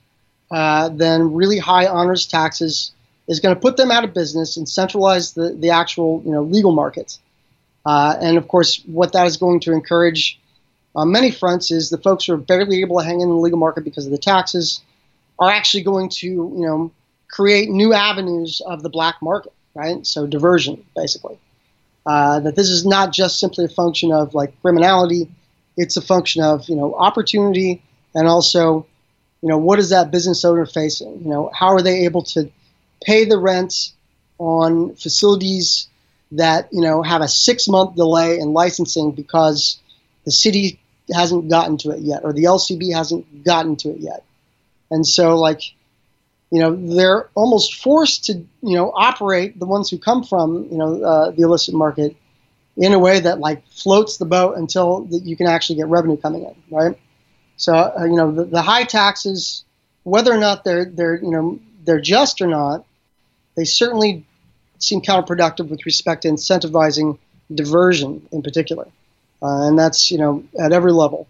uh, 0.50 0.88
then 0.90 1.32
really 1.32 1.58
high 1.58 1.86
honors 1.86 2.26
taxes 2.26 2.92
is 3.26 3.40
going 3.40 3.54
to 3.54 3.60
put 3.60 3.76
them 3.76 3.90
out 3.90 4.04
of 4.04 4.12
business 4.12 4.56
and 4.56 4.68
centralize 4.68 5.32
the, 5.32 5.54
the 5.54 5.70
actual 5.70 6.22
you 6.24 6.32
know 6.32 6.42
legal 6.42 6.72
market. 6.72 7.18
Uh, 7.86 8.16
and 8.20 8.36
of 8.36 8.48
course, 8.48 8.82
what 8.86 9.12
that 9.12 9.26
is 9.26 9.36
going 9.36 9.60
to 9.60 9.72
encourage 9.72 10.40
on 10.94 11.10
many 11.10 11.30
fronts 11.30 11.70
is 11.70 11.90
the 11.90 11.98
folks 11.98 12.24
who 12.24 12.32
are 12.34 12.38
barely 12.38 12.80
able 12.80 12.98
to 12.98 13.04
hang 13.04 13.20
in 13.20 13.28
the 13.28 13.34
legal 13.34 13.58
market 13.58 13.84
because 13.84 14.06
of 14.06 14.12
the 14.12 14.18
taxes 14.18 14.80
are 15.38 15.50
actually 15.50 15.82
going 15.82 16.08
to 16.08 16.26
you 16.26 16.66
know 16.66 16.92
create 17.28 17.68
new 17.68 17.92
avenues 17.92 18.60
of 18.64 18.82
the 18.82 18.88
black 18.88 19.16
market, 19.20 19.52
right? 19.74 20.06
So 20.06 20.26
diversion, 20.26 20.84
basically. 20.94 21.38
Uh, 22.06 22.38
that 22.40 22.54
this 22.54 22.68
is 22.68 22.84
not 22.84 23.12
just 23.12 23.40
simply 23.40 23.64
a 23.64 23.68
function 23.68 24.12
of 24.12 24.34
like 24.34 24.60
criminality; 24.60 25.30
it's 25.76 25.96
a 25.96 26.02
function 26.02 26.42
of 26.42 26.68
you 26.68 26.76
know 26.76 26.94
opportunity 26.94 27.82
and 28.14 28.28
also 28.28 28.86
you 29.44 29.50
know, 29.50 29.58
what 29.58 29.78
is 29.78 29.90
that 29.90 30.10
business 30.10 30.42
owner 30.46 30.64
facing? 30.64 31.20
You 31.22 31.28
know, 31.28 31.50
how 31.52 31.74
are 31.74 31.82
they 31.82 32.06
able 32.06 32.22
to 32.22 32.50
pay 33.02 33.26
the 33.26 33.36
rent 33.36 33.92
on 34.38 34.94
facilities 34.94 35.86
that, 36.32 36.70
you 36.72 36.80
know, 36.80 37.02
have 37.02 37.20
a 37.20 37.28
six 37.28 37.68
month 37.68 37.94
delay 37.94 38.38
in 38.38 38.54
licensing 38.54 39.12
because 39.12 39.78
the 40.24 40.30
city 40.30 40.80
hasn't 41.12 41.50
gotten 41.50 41.76
to 41.76 41.90
it 41.90 42.00
yet 42.00 42.22
or 42.24 42.32
the 42.32 42.44
LCB 42.44 42.94
hasn't 42.94 43.44
gotten 43.44 43.76
to 43.76 43.90
it 43.90 43.98
yet. 43.98 44.24
And 44.90 45.06
so, 45.06 45.36
like, 45.36 45.60
you 46.50 46.60
know, 46.60 46.74
they're 46.74 47.28
almost 47.34 47.74
forced 47.82 48.24
to, 48.24 48.32
you 48.62 48.76
know, 48.76 48.92
operate 48.94 49.58
the 49.58 49.66
ones 49.66 49.90
who 49.90 49.98
come 49.98 50.24
from, 50.24 50.68
you 50.70 50.78
know, 50.78 51.02
uh, 51.04 51.30
the 51.32 51.42
illicit 51.42 51.74
market 51.74 52.16
in 52.78 52.94
a 52.94 52.98
way 52.98 53.20
that 53.20 53.40
like 53.40 53.68
floats 53.68 54.16
the 54.16 54.24
boat 54.24 54.56
until 54.56 55.00
that 55.04 55.20
you 55.24 55.36
can 55.36 55.48
actually 55.48 55.76
get 55.76 55.88
revenue 55.88 56.16
coming 56.16 56.44
in, 56.44 56.54
right? 56.74 56.98
So 57.56 57.74
uh, 57.74 58.04
you 58.04 58.16
know 58.16 58.32
the, 58.32 58.44
the, 58.44 58.62
high 58.62 58.84
taxes, 58.84 59.64
whether 60.02 60.32
or 60.32 60.38
not 60.38 60.64
they're 60.64 60.84
they're 60.84 61.16
you 61.16 61.30
know 61.30 61.60
they're 61.84 62.00
just 62.00 62.40
or 62.40 62.46
not, 62.46 62.84
they 63.54 63.64
certainly 63.64 64.26
seem 64.78 65.00
counterproductive 65.00 65.68
with 65.68 65.86
respect 65.86 66.22
to 66.22 66.28
incentivizing 66.28 67.18
diversion 67.54 68.26
in 68.32 68.42
particular, 68.42 68.88
uh, 69.42 69.68
and 69.68 69.78
that's 69.78 70.10
you 70.10 70.18
know 70.18 70.44
at 70.58 70.72
every 70.72 70.92
level. 70.92 71.28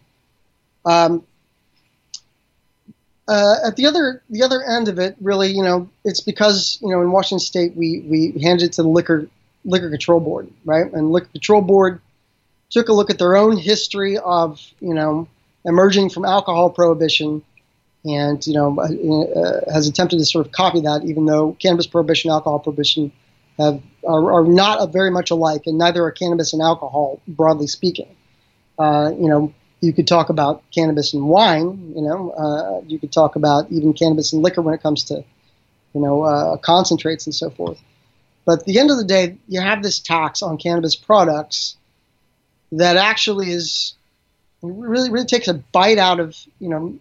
Um, 0.85 1.25
uh, 3.27 3.57
at 3.66 3.77
the 3.77 3.87
other 3.87 4.22
the 4.31 4.43
other 4.43 4.62
end 4.62 4.89
of 4.89 4.99
it, 4.99 5.16
really, 5.20 5.51
you 5.51 5.62
know, 5.62 5.89
it's 6.05 6.20
because 6.20 6.79
you 6.83 6.89
know 6.89 7.01
in 7.03 7.11
Washington 7.11 7.41
State 7.41 7.77
we 7.77 8.01
we 8.01 8.41
handed 8.43 8.66
it 8.66 8.72
to 8.75 8.83
the 8.83 8.89
liquor 8.89 9.29
liquor 9.64 9.91
control 9.91 10.20
board, 10.20 10.51
right? 10.64 10.91
And 10.93 11.11
liquor 11.11 11.29
control 11.29 11.62
board 11.62 12.01
took 12.70 12.89
a 12.89 12.93
look 12.93 13.11
at 13.11 13.18
their 13.18 13.37
own 13.37 13.57
history 13.57 14.18
of 14.18 14.61
you 14.81 14.95
know 14.95 15.29
emerging 15.65 16.11
from 16.11 16.25
alcohol 16.25 16.71
prohibition, 16.71 17.43
and 18.05 18.47
you 18.47 18.55
know 18.55 18.79
uh, 18.79 19.73
has 19.73 19.89
attempted 19.89 20.19
to 20.19 20.25
sort 20.25 20.47
of 20.47 20.53
copy 20.53 20.81
that, 20.81 21.05
even 21.05 21.27
though 21.27 21.57
cannabis 21.61 21.87
prohibition, 21.87 22.31
alcohol 22.31 22.59
prohibition 22.59 23.12
have 23.59 23.81
are, 24.07 24.33
are 24.33 24.45
not 24.45 24.93
very 24.93 25.11
much 25.11 25.31
alike, 25.31 25.62
and 25.67 25.79
neither 25.79 26.05
are 26.05 26.11
cannabis 26.11 26.53
and 26.53 26.62
alcohol, 26.62 27.21
broadly 27.27 27.67
speaking. 27.67 28.09
Uh, 28.79 29.12
you 29.19 29.29
know, 29.29 29.55
you 29.81 29.93
could 29.93 30.07
talk 30.07 30.29
about 30.29 30.62
cannabis 30.73 31.15
and 31.15 31.25
wine. 31.27 31.93
You 31.95 32.03
know, 32.03 32.31
uh, 32.31 32.85
you 32.87 32.99
could 32.99 33.12
talk 33.12 33.37
about 33.37 33.71
even 33.71 33.93
cannabis 33.93 34.33
and 34.33 34.43
liquor 34.43 34.62
when 34.62 34.75
it 34.75 34.83
comes 34.83 35.05
to, 35.05 35.25
you 35.95 36.01
know, 36.01 36.23
uh, 36.23 36.57
concentrates 36.57 37.27
and 37.27 37.35
so 37.35 37.51
forth. 37.51 37.81
But 38.45 38.61
at 38.61 38.65
the 38.67 38.79
end 38.79 38.91
of 38.91 38.99
the 38.99 39.05
day, 39.05 39.39
you 39.49 39.61
have 39.61 39.83
this 39.83 40.01
tax 40.01 40.43
on 40.43 40.59
cannabis 40.59 40.97
products 40.97 41.77
that 42.73 42.97
actually 42.97 43.51
is 43.51 43.95
really 44.73 45.11
really 45.11 45.27
takes 45.27 45.49
a 45.49 45.55
bite 45.55 45.99
out 45.99 46.21
of 46.21 46.37
you 46.59 46.69
know 46.69 46.99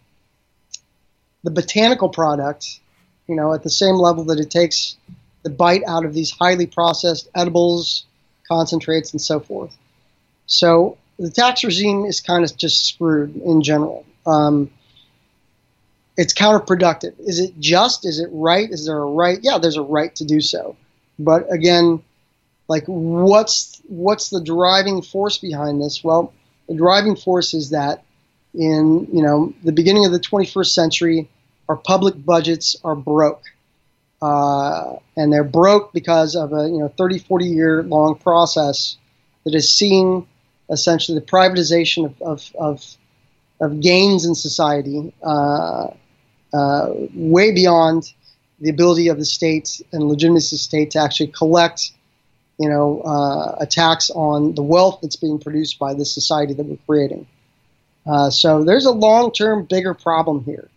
the 1.43 1.51
botanical 1.51 2.09
product, 2.09 2.79
you 3.27 3.35
know, 3.35 3.53
at 3.53 3.63
the 3.63 3.69
same 3.69 3.95
level 3.95 4.25
that 4.25 4.39
it 4.39 4.49
takes 4.49 4.95
the 5.43 5.49
bite 5.49 5.83
out 5.87 6.05
of 6.05 6.13
these 6.13 6.31
highly 6.31 6.65
processed 6.65 7.27
edibles, 7.35 8.05
concentrates, 8.47 9.11
and 9.11 9.21
so 9.21 9.39
forth. 9.39 9.75
So 10.45 10.97
the 11.19 11.29
tax 11.29 11.63
regime 11.63 12.05
is 12.05 12.21
kind 12.21 12.43
of 12.43 12.55
just 12.55 12.85
screwed 12.85 13.35
in 13.35 13.61
general. 13.61 14.05
Um, 14.25 14.71
it's 16.17 16.33
counterproductive. 16.33 17.13
Is 17.19 17.39
it 17.39 17.59
just? 17.59 18.05
Is 18.05 18.19
it 18.19 18.29
right? 18.31 18.69
Is 18.69 18.85
there 18.85 18.97
a 18.97 19.05
right? 19.05 19.39
Yeah, 19.41 19.57
there's 19.57 19.77
a 19.77 19.81
right 19.81 20.15
to 20.15 20.25
do 20.25 20.41
so. 20.41 20.77
But 21.19 21.51
again, 21.51 22.03
like 22.67 22.85
what's 22.87 23.81
what's 23.87 24.29
the 24.29 24.41
driving 24.41 25.01
force 25.01 25.37
behind 25.39 25.81
this? 25.81 26.03
Well, 26.03 26.33
the 26.67 26.75
driving 26.75 27.15
force 27.15 27.53
is 27.53 27.71
that 27.71 28.03
in 28.53 29.07
you 29.11 29.21
know 29.21 29.53
the 29.63 29.71
beginning 29.71 30.05
of 30.05 30.11
the 30.11 30.19
21st 30.19 30.73
century, 30.73 31.29
our 31.67 31.75
public 31.75 32.13
budgets 32.23 32.75
are 32.83 32.95
broke, 32.95 33.43
uh, 34.21 34.95
and 35.17 35.31
they're 35.33 35.43
broke 35.43 35.93
because 35.93 36.35
of 36.35 36.53
a 36.53 36.67
you 36.67 36.79
know 36.79 36.93
30, 36.97 37.19
40 37.19 37.45
year 37.45 37.83
long 37.83 38.15
process 38.15 38.97
that 39.43 39.55
is 39.55 39.71
seeing 39.71 40.27
essentially 40.69 41.19
the 41.19 41.25
privatization 41.25 42.05
of, 42.05 42.21
of, 42.21 42.51
of, 42.57 42.97
of 43.59 43.79
gains 43.81 44.25
in 44.25 44.35
society 44.35 45.13
uh, 45.23 45.87
uh, 46.53 46.89
way 47.13 47.51
beyond 47.51 48.13
the 48.59 48.69
ability 48.69 49.07
of 49.07 49.17
the 49.17 49.25
state 49.25 49.81
and 49.91 50.03
legitimacy 50.03 50.55
of 50.55 50.59
the 50.59 50.63
state 50.63 50.91
to 50.91 50.99
actually 50.99 51.27
collect, 51.27 51.91
you 52.57 52.69
know, 52.69 53.01
uh, 53.01 53.57
a 53.61 53.65
tax 53.65 54.09
on 54.09 54.53
the 54.55 54.61
wealth 54.61 54.99
that's 55.01 55.15
being 55.15 55.39
produced 55.39 55.79
by 55.79 55.93
this 55.93 56.13
society 56.13 56.53
that 56.53 56.65
we're 56.65 56.77
creating. 56.85 57.27
Uh, 58.05 58.29
so 58.29 58.63
there's 58.63 58.85
a 58.85 58.91
long-term 58.91 59.65
bigger 59.65 59.93
problem 59.93 60.43
here, 60.43 60.69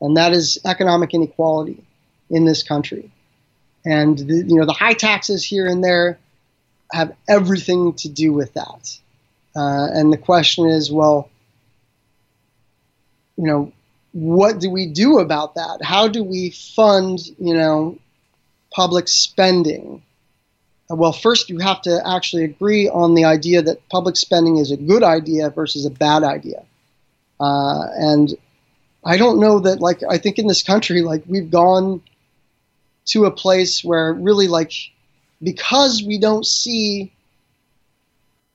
and 0.00 0.16
that 0.16 0.32
is 0.32 0.58
economic 0.64 1.14
inequality 1.14 1.82
in 2.30 2.44
this 2.44 2.62
country. 2.62 3.10
And 3.84 4.18
the, 4.18 4.44
you 4.46 4.56
know, 4.56 4.66
the 4.66 4.72
high 4.72 4.94
taxes 4.94 5.44
here 5.44 5.66
and 5.66 5.82
there 5.82 6.18
have 6.92 7.14
everything 7.28 7.94
to 7.94 8.08
do 8.08 8.32
with 8.32 8.54
that. 8.54 8.98
Uh, 9.54 9.88
and 9.92 10.12
the 10.12 10.18
question 10.18 10.66
is, 10.66 10.90
well, 10.90 11.30
you 13.36 13.46
know, 13.46 13.72
what 14.12 14.58
do 14.58 14.70
we 14.70 14.86
do 14.86 15.18
about 15.18 15.54
that? 15.54 15.80
How 15.82 16.08
do 16.08 16.22
we 16.22 16.50
fund, 16.50 17.20
you 17.38 17.54
know, 17.54 17.98
public 18.70 19.08
spending? 19.08 20.02
Well, 20.92 21.12
first 21.12 21.50
you 21.50 21.58
have 21.58 21.82
to 21.82 22.02
actually 22.04 22.44
agree 22.44 22.88
on 22.88 23.14
the 23.14 23.24
idea 23.24 23.62
that 23.62 23.88
public 23.88 24.16
spending 24.16 24.56
is 24.56 24.72
a 24.72 24.76
good 24.76 25.04
idea 25.04 25.48
versus 25.50 25.86
a 25.86 25.90
bad 25.90 26.24
idea. 26.24 26.64
Uh, 27.38 27.86
and 27.96 28.34
I 29.04 29.16
don't 29.16 29.38
know 29.38 29.60
that, 29.60 29.80
like, 29.80 30.00
I 30.08 30.18
think 30.18 30.38
in 30.38 30.48
this 30.48 30.64
country, 30.64 31.02
like, 31.02 31.22
we've 31.28 31.50
gone 31.50 32.02
to 33.06 33.24
a 33.26 33.30
place 33.30 33.84
where 33.84 34.12
really, 34.12 34.48
like, 34.48 34.72
because 35.40 36.02
we 36.02 36.18
don't 36.18 36.44
see 36.44 37.12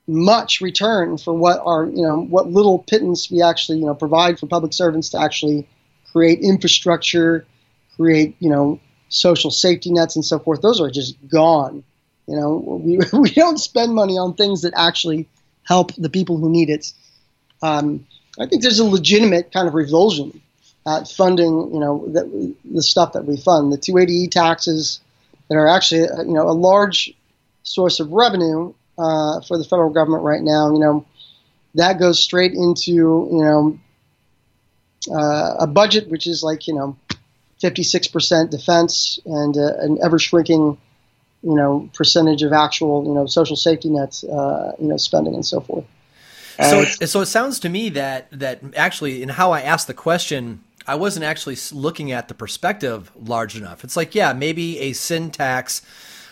much 0.08 0.62
return 0.62 1.18
for 1.18 1.34
what 1.34 1.60
our 1.66 1.86
you 1.86 2.04
know 2.04 2.22
what 2.22 2.48
little 2.48 2.78
pittance 2.78 3.32
we 3.32 3.42
actually 3.42 3.80
you 3.80 3.86
know 3.86 3.96
provide 3.96 4.38
for 4.38 4.46
public 4.46 4.72
servants 4.72 5.10
to 5.10 5.20
actually 5.20 5.68
create 6.12 6.40
infrastructure, 6.42 7.46
create 7.96 8.36
you 8.40 8.50
know 8.50 8.80
social 9.10 9.50
safety 9.50 9.92
nets 9.92 10.16
and 10.16 10.24
so 10.24 10.38
forth. 10.38 10.62
Those 10.62 10.80
are 10.80 10.92
just 10.92 11.16
gone. 11.28 11.84
You 12.28 12.36
know 12.36 12.82
we 12.84 13.00
we 13.14 13.32
don't 13.32 13.58
spend 13.58 13.94
money 13.94 14.18
on 14.18 14.34
things 14.34 14.62
that 14.62 14.74
actually 14.76 15.28
help 15.64 15.94
the 15.96 16.10
people 16.10 16.38
who 16.38 16.50
need 16.50 16.70
it. 16.70 16.92
Um, 17.62 18.06
I 18.40 18.46
think 18.48 18.62
there's 18.62 18.80
a 18.80 18.86
legitimate 18.86 19.52
kind 19.52 19.68
of 19.68 19.74
revulsion 19.74 20.42
at 20.88 21.08
funding 21.08 21.74
you 21.74 21.80
know 21.80 22.06
the, 22.08 22.56
the 22.66 22.84
stuff 22.84 23.14
that 23.14 23.26
we 23.26 23.38
fund, 23.38 23.72
the 23.72 23.78
280e 23.78 24.30
taxes 24.30 25.00
that 25.50 25.56
are 25.56 25.68
actually 25.68 26.02
you 26.26 26.34
know 26.34 26.48
a 26.48 26.54
large 26.54 27.14
source 27.64 28.00
of 28.00 28.12
revenue 28.12 28.74
uh, 28.98 29.42
for 29.42 29.58
the 29.58 29.64
federal 29.64 29.90
government 29.90 30.24
right 30.24 30.42
now, 30.42 30.72
you 30.72 30.80
know, 30.80 31.06
that 31.76 32.00
goes 32.00 32.20
straight 32.20 32.54
into 32.54 32.94
you 32.94 33.44
know 33.44 33.80
uh, 35.12 35.56
a 35.60 35.68
budget 35.68 36.10
which 36.10 36.28
is 36.28 36.42
like 36.42 36.68
you 36.68 36.74
know 36.74 36.98
56% 37.62 38.50
defense 38.50 39.20
and 39.26 39.58
uh, 39.58 39.78
an 39.80 39.98
ever 40.04 40.20
shrinking 40.20 40.78
you 41.46 41.56
know 41.56 41.90
percentage 41.94 42.44
of 42.44 42.52
actual 42.52 43.06
you 43.06 43.14
know 43.14 43.26
social 43.26 43.56
safety 43.56 43.90
nets 43.90 44.24
uh, 44.24 44.74
you 44.80 44.88
know 44.88 44.98
spending 44.98 45.36
and 45.36 45.46
so 45.46 45.62
forth. 45.62 45.86
So, 46.58 46.86
so 46.86 47.22
it 47.22 47.26
sounds 47.26 47.60
to 47.60 47.70
me 47.70 47.90
that 47.90 48.28
that 48.32 48.62
actually, 48.78 49.22
in 49.22 49.30
how 49.30 49.52
I 49.52 49.62
asked 49.62 49.88
the 49.88 49.94
question, 49.94 50.64
I 50.88 50.96
wasn't 50.96 51.26
actually 51.26 51.58
looking 51.72 52.12
at 52.12 52.28
the 52.28 52.34
perspective 52.34 53.12
large 53.16 53.58
enough. 53.58 53.84
It's 53.84 53.98
like, 53.98 54.16
yeah, 54.16 54.34
maybe 54.34 54.80
a 54.80 54.94
sin 54.94 55.32
tax 55.32 55.82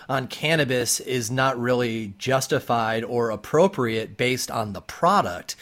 on 0.07 0.28
cannabis 0.28 0.99
is 0.99 1.32
not 1.32 1.59
really 1.59 2.14
justified 2.18 3.03
or 3.03 3.32
appropriate 3.32 4.16
based 4.16 4.49
on 4.49 4.74
the 4.74 4.82
product 4.82 5.55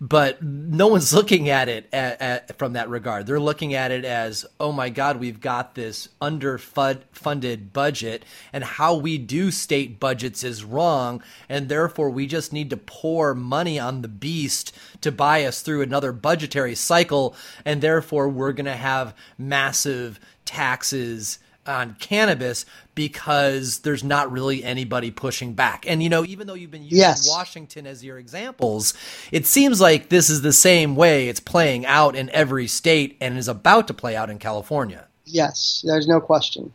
but 0.00 0.42
no 0.42 0.88
one's 0.88 1.12
looking 1.14 1.48
at 1.48 1.68
it 1.68 1.88
at, 1.92 2.20
at, 2.20 2.58
from 2.58 2.72
that 2.72 2.88
regard. 2.88 3.26
They're 3.26 3.38
looking 3.38 3.74
at 3.74 3.90
it 3.90 4.04
as, 4.04 4.46
oh 4.58 4.72
my 4.72 4.88
God, 4.88 5.18
we've 5.18 5.40
got 5.40 5.74
this 5.74 6.08
underfunded 6.22 7.72
budget, 7.72 8.24
and 8.52 8.64
how 8.64 8.94
we 8.94 9.18
do 9.18 9.50
state 9.50 10.00
budgets 10.00 10.42
is 10.42 10.64
wrong, 10.64 11.22
and 11.48 11.68
therefore 11.68 12.10
we 12.10 12.26
just 12.26 12.52
need 12.52 12.70
to 12.70 12.76
pour 12.76 13.34
money 13.34 13.78
on 13.78 14.02
the 14.02 14.08
beast 14.08 14.74
to 15.02 15.12
buy 15.12 15.44
us 15.44 15.60
through 15.62 15.82
another 15.82 16.12
budgetary 16.12 16.74
cycle, 16.74 17.34
and 17.64 17.80
therefore 17.80 18.28
we're 18.28 18.52
going 18.52 18.64
to 18.64 18.72
have 18.72 19.14
massive 19.36 20.18
taxes 20.44 21.38
on 21.66 21.94
cannabis 22.00 22.64
because 22.94 23.80
there's 23.80 24.02
not 24.02 24.30
really 24.32 24.64
anybody 24.64 25.10
pushing 25.10 25.52
back. 25.52 25.84
And 25.86 26.02
you 26.02 26.08
know, 26.08 26.24
even 26.24 26.46
though 26.46 26.54
you've 26.54 26.70
been 26.70 26.82
using 26.82 26.98
yes. 26.98 27.28
Washington 27.28 27.86
as 27.86 28.04
your 28.04 28.18
examples, 28.18 28.94
it 29.30 29.46
seems 29.46 29.80
like 29.80 30.08
this 30.08 30.30
is 30.30 30.42
the 30.42 30.52
same 30.52 30.96
way 30.96 31.28
it's 31.28 31.40
playing 31.40 31.86
out 31.86 32.16
in 32.16 32.30
every 32.30 32.66
state 32.66 33.16
and 33.20 33.38
is 33.38 33.48
about 33.48 33.88
to 33.88 33.94
play 33.94 34.16
out 34.16 34.30
in 34.30 34.38
California. 34.38 35.06
Yes, 35.24 35.84
there's 35.86 36.08
no 36.08 36.20
question. 36.20 36.72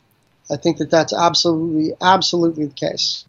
I 0.49 0.57
think 0.57 0.77
that 0.77 0.91
that's 0.91 1.13
absolutely 1.13 1.93
absolutely 2.01 2.65
the 2.67 2.73
case. 2.73 3.25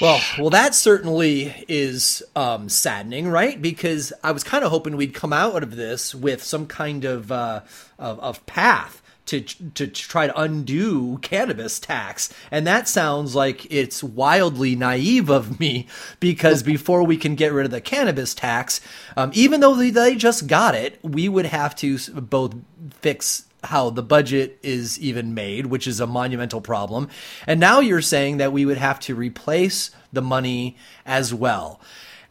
Well, 0.00 0.20
well, 0.38 0.50
that 0.50 0.74
certainly 0.74 1.64
is 1.68 2.22
um, 2.34 2.68
saddening, 2.68 3.28
right? 3.28 3.60
Because 3.60 4.12
I 4.22 4.32
was 4.32 4.44
kind 4.44 4.62
of 4.62 4.70
hoping 4.70 4.96
we'd 4.96 5.14
come 5.14 5.32
out 5.32 5.62
of 5.62 5.76
this 5.76 6.14
with 6.14 6.42
some 6.42 6.66
kind 6.66 7.06
of 7.06 7.32
uh, 7.32 7.62
of, 7.98 8.20
of 8.20 8.44
path 8.44 9.00
to 9.26 9.40
to 9.40 9.86
try 9.86 10.26
to 10.26 10.40
undo 10.40 11.18
cannabis 11.18 11.78
tax. 11.78 12.32
And 12.50 12.66
that 12.66 12.88
sounds 12.88 13.34
like 13.34 13.66
it's 13.70 14.02
wildly 14.02 14.74
naive 14.76 15.28
of 15.28 15.60
me 15.60 15.86
because 16.20 16.62
before 16.62 17.02
we 17.02 17.16
can 17.16 17.34
get 17.34 17.52
rid 17.52 17.66
of 17.66 17.70
the 17.70 17.80
cannabis 17.80 18.34
tax 18.34 18.80
um, 19.16 19.30
even 19.34 19.60
though 19.60 19.74
they, 19.74 19.90
they 19.90 20.14
just 20.14 20.46
got 20.46 20.74
it 20.74 20.98
we 21.02 21.28
would 21.28 21.46
have 21.46 21.74
to 21.76 21.98
both 22.20 22.54
fix 23.00 23.46
how 23.64 23.90
the 23.90 24.02
budget 24.02 24.58
is 24.62 24.98
even 25.00 25.34
made 25.34 25.66
which 25.66 25.86
is 25.86 26.00
a 26.00 26.06
monumental 26.06 26.60
problem. 26.60 27.08
And 27.46 27.58
now 27.58 27.80
you're 27.80 28.02
saying 28.02 28.38
that 28.38 28.52
we 28.52 28.64
would 28.64 28.78
have 28.78 29.00
to 29.00 29.14
replace 29.14 29.90
the 30.12 30.22
money 30.22 30.76
as 31.04 31.34
well. 31.34 31.80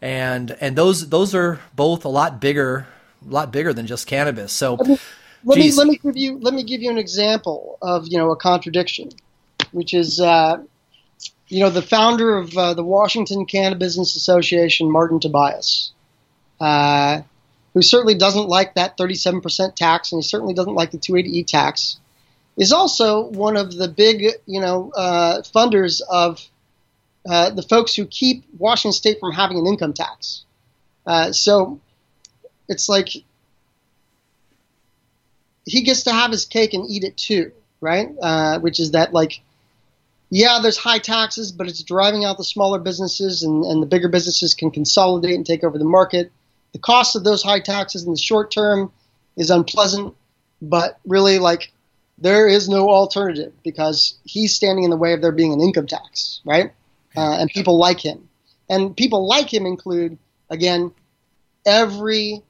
And 0.02 0.56
and 0.62 0.76
those 0.76 1.10
those 1.10 1.36
are 1.36 1.60
both 1.76 2.06
a 2.06 2.10
lot 2.10 2.40
bigger 2.40 2.88
a 3.26 3.32
lot 3.32 3.52
bigger 3.52 3.74
than 3.74 3.88
just 3.88 4.08
cannabis. 4.08 4.52
So 4.54 4.78
let 5.46 5.60
me 5.60 5.72
let 5.72 5.88
me 5.88 5.98
give 5.98 6.18
you 6.18 6.40
let 6.40 6.54
me 6.54 6.64
give 6.64 6.82
you 6.82 6.90
an 6.90 6.98
example 6.98 7.78
of 7.82 8.08
you 8.08 8.18
know 8.18 8.32
a 8.32 8.36
contradiction, 8.36 9.10
which 9.72 9.94
is 9.94 10.20
uh, 10.20 10.58
you 11.48 11.60
know 11.60 11.70
the 11.70 11.82
founder 11.82 12.38
of 12.38 12.58
uh, 12.58 12.74
the 12.74 12.84
Washington 12.84 13.46
Cannabis 13.46 13.98
Association, 13.98 14.92
Martin 14.92 15.20
Tobias, 15.20 15.92
uh, 16.60 17.22
who 17.74 17.82
certainly 17.84 18.16
doesn't 18.16 18.48
like 18.48 18.74
that 18.74 18.98
37% 18.98 19.76
tax, 19.76 20.12
and 20.12 20.24
he 20.24 20.28
certainly 20.28 20.54
doesn't 20.54 20.74
like 20.74 20.92
the 20.92 20.98
280e 20.98 21.46
tax, 21.46 21.98
is 22.58 22.72
also 22.72 23.28
one 23.28 23.56
of 23.56 23.76
the 23.76 23.88
big 23.88 24.24
you 24.48 24.60
know 24.60 24.92
uh, 24.96 25.42
funders 25.44 26.02
of 26.10 26.42
uh, 27.30 27.52
the 27.52 27.64
folks 27.64 27.94
who 27.94 28.06
keep 28.08 28.46
Washington 28.58 28.94
State 28.94 29.20
from 29.20 29.32
having 29.32 29.60
an 29.60 29.68
income 29.68 29.94
tax. 29.94 30.44
Uh, 31.06 31.32
so 31.32 31.80
it's 32.68 32.90
like 32.90 33.10
he 35.66 35.82
gets 35.82 36.04
to 36.04 36.12
have 36.12 36.32
his 36.32 36.46
cake 36.46 36.74
and 36.74 36.90
eat 36.90 37.04
it 37.04 37.18
too, 37.18 37.52
right? 37.82 38.10
Uh, 38.22 38.60
which 38.60 38.80
is 38.80 38.92
that 38.92 39.14
like, 39.14 39.42
yeah, 40.30 40.60
there's 40.62 40.78
high 40.78 41.00
taxes, 41.00 41.52
but 41.52 41.68
it's 41.68 41.84
driving 41.84 42.26
out 42.26 42.38
the 42.38 42.44
smaller 42.44 42.80
businesses, 42.80 43.44
and, 43.44 43.64
and 43.64 43.82
the 43.82 43.88
bigger 43.88 44.10
businesses 44.10 44.54
can 44.54 44.72
consolidate 44.72 45.36
and 45.36 45.46
take 45.46 45.64
over 45.64 45.78
the 45.78 45.86
market. 45.86 46.32
The 46.74 46.80
cost 46.80 47.16
of 47.16 47.24
those 47.24 47.44
high 47.44 47.60
taxes 47.60 48.04
in 48.04 48.12
the 48.12 48.18
short 48.18 48.52
term 48.52 48.92
is 49.38 49.50
unpleasant, 49.50 50.16
but 50.62 51.00
really, 51.06 51.40
like, 51.40 51.72
there 52.18 52.48
is 52.48 52.68
no 52.70 52.90
alternative 52.90 53.54
because 53.64 54.18
he's 54.24 54.56
standing 54.56 54.84
in 54.84 54.90
the 54.90 54.98
way 54.98 55.14
of 55.14 55.22
there 55.22 55.32
being 55.32 55.54
an 55.54 55.62
income 55.62 55.88
tax, 55.88 56.42
right? 56.46 56.72
Uh, 57.16 57.38
and 57.40 57.50
people 57.50 57.78
like 57.78 58.00
him. 58.00 58.28
And 58.70 58.96
people 58.96 59.28
like 59.28 59.54
him 59.54 59.66
include, 59.66 60.18
again, 60.50 60.92
every 61.66 62.42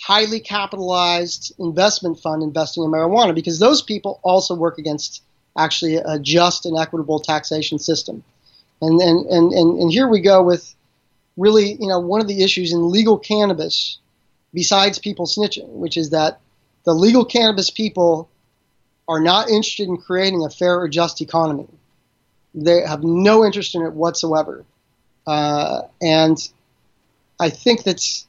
highly 0.00 0.40
capitalized 0.40 1.54
investment 1.58 2.20
fund 2.20 2.42
investing 2.42 2.84
in 2.84 2.90
marijuana 2.90 3.34
because 3.34 3.58
those 3.58 3.82
people 3.82 4.20
also 4.22 4.54
work 4.54 4.78
against 4.78 5.22
actually 5.56 5.96
a 5.96 6.18
just 6.18 6.66
and 6.66 6.76
equitable 6.76 7.18
taxation 7.18 7.78
system. 7.78 8.22
And, 8.82 9.00
and, 9.00 9.26
and, 9.26 9.52
and, 9.52 9.80
and 9.80 9.90
here 9.90 10.06
we 10.06 10.20
go 10.20 10.42
with 10.42 10.74
really, 11.36 11.72
you 11.80 11.88
know, 11.88 11.98
one 11.98 12.20
of 12.20 12.28
the 12.28 12.42
issues 12.42 12.72
in 12.72 12.90
legal 12.90 13.18
cannabis, 13.18 13.98
besides 14.52 14.98
people 14.98 15.26
snitching, 15.26 15.68
which 15.68 15.96
is 15.96 16.10
that 16.10 16.40
the 16.84 16.92
legal 16.92 17.24
cannabis 17.24 17.70
people 17.70 18.28
are 19.08 19.20
not 19.20 19.48
interested 19.48 19.88
in 19.88 19.96
creating 19.96 20.44
a 20.44 20.50
fair 20.50 20.78
or 20.78 20.88
just 20.88 21.20
economy. 21.20 21.68
They 22.54 22.82
have 22.82 23.02
no 23.02 23.44
interest 23.44 23.74
in 23.74 23.82
it 23.82 23.92
whatsoever. 23.92 24.64
Uh, 25.26 25.82
and 26.00 26.36
I 27.38 27.50
think 27.50 27.82
that's 27.82 28.26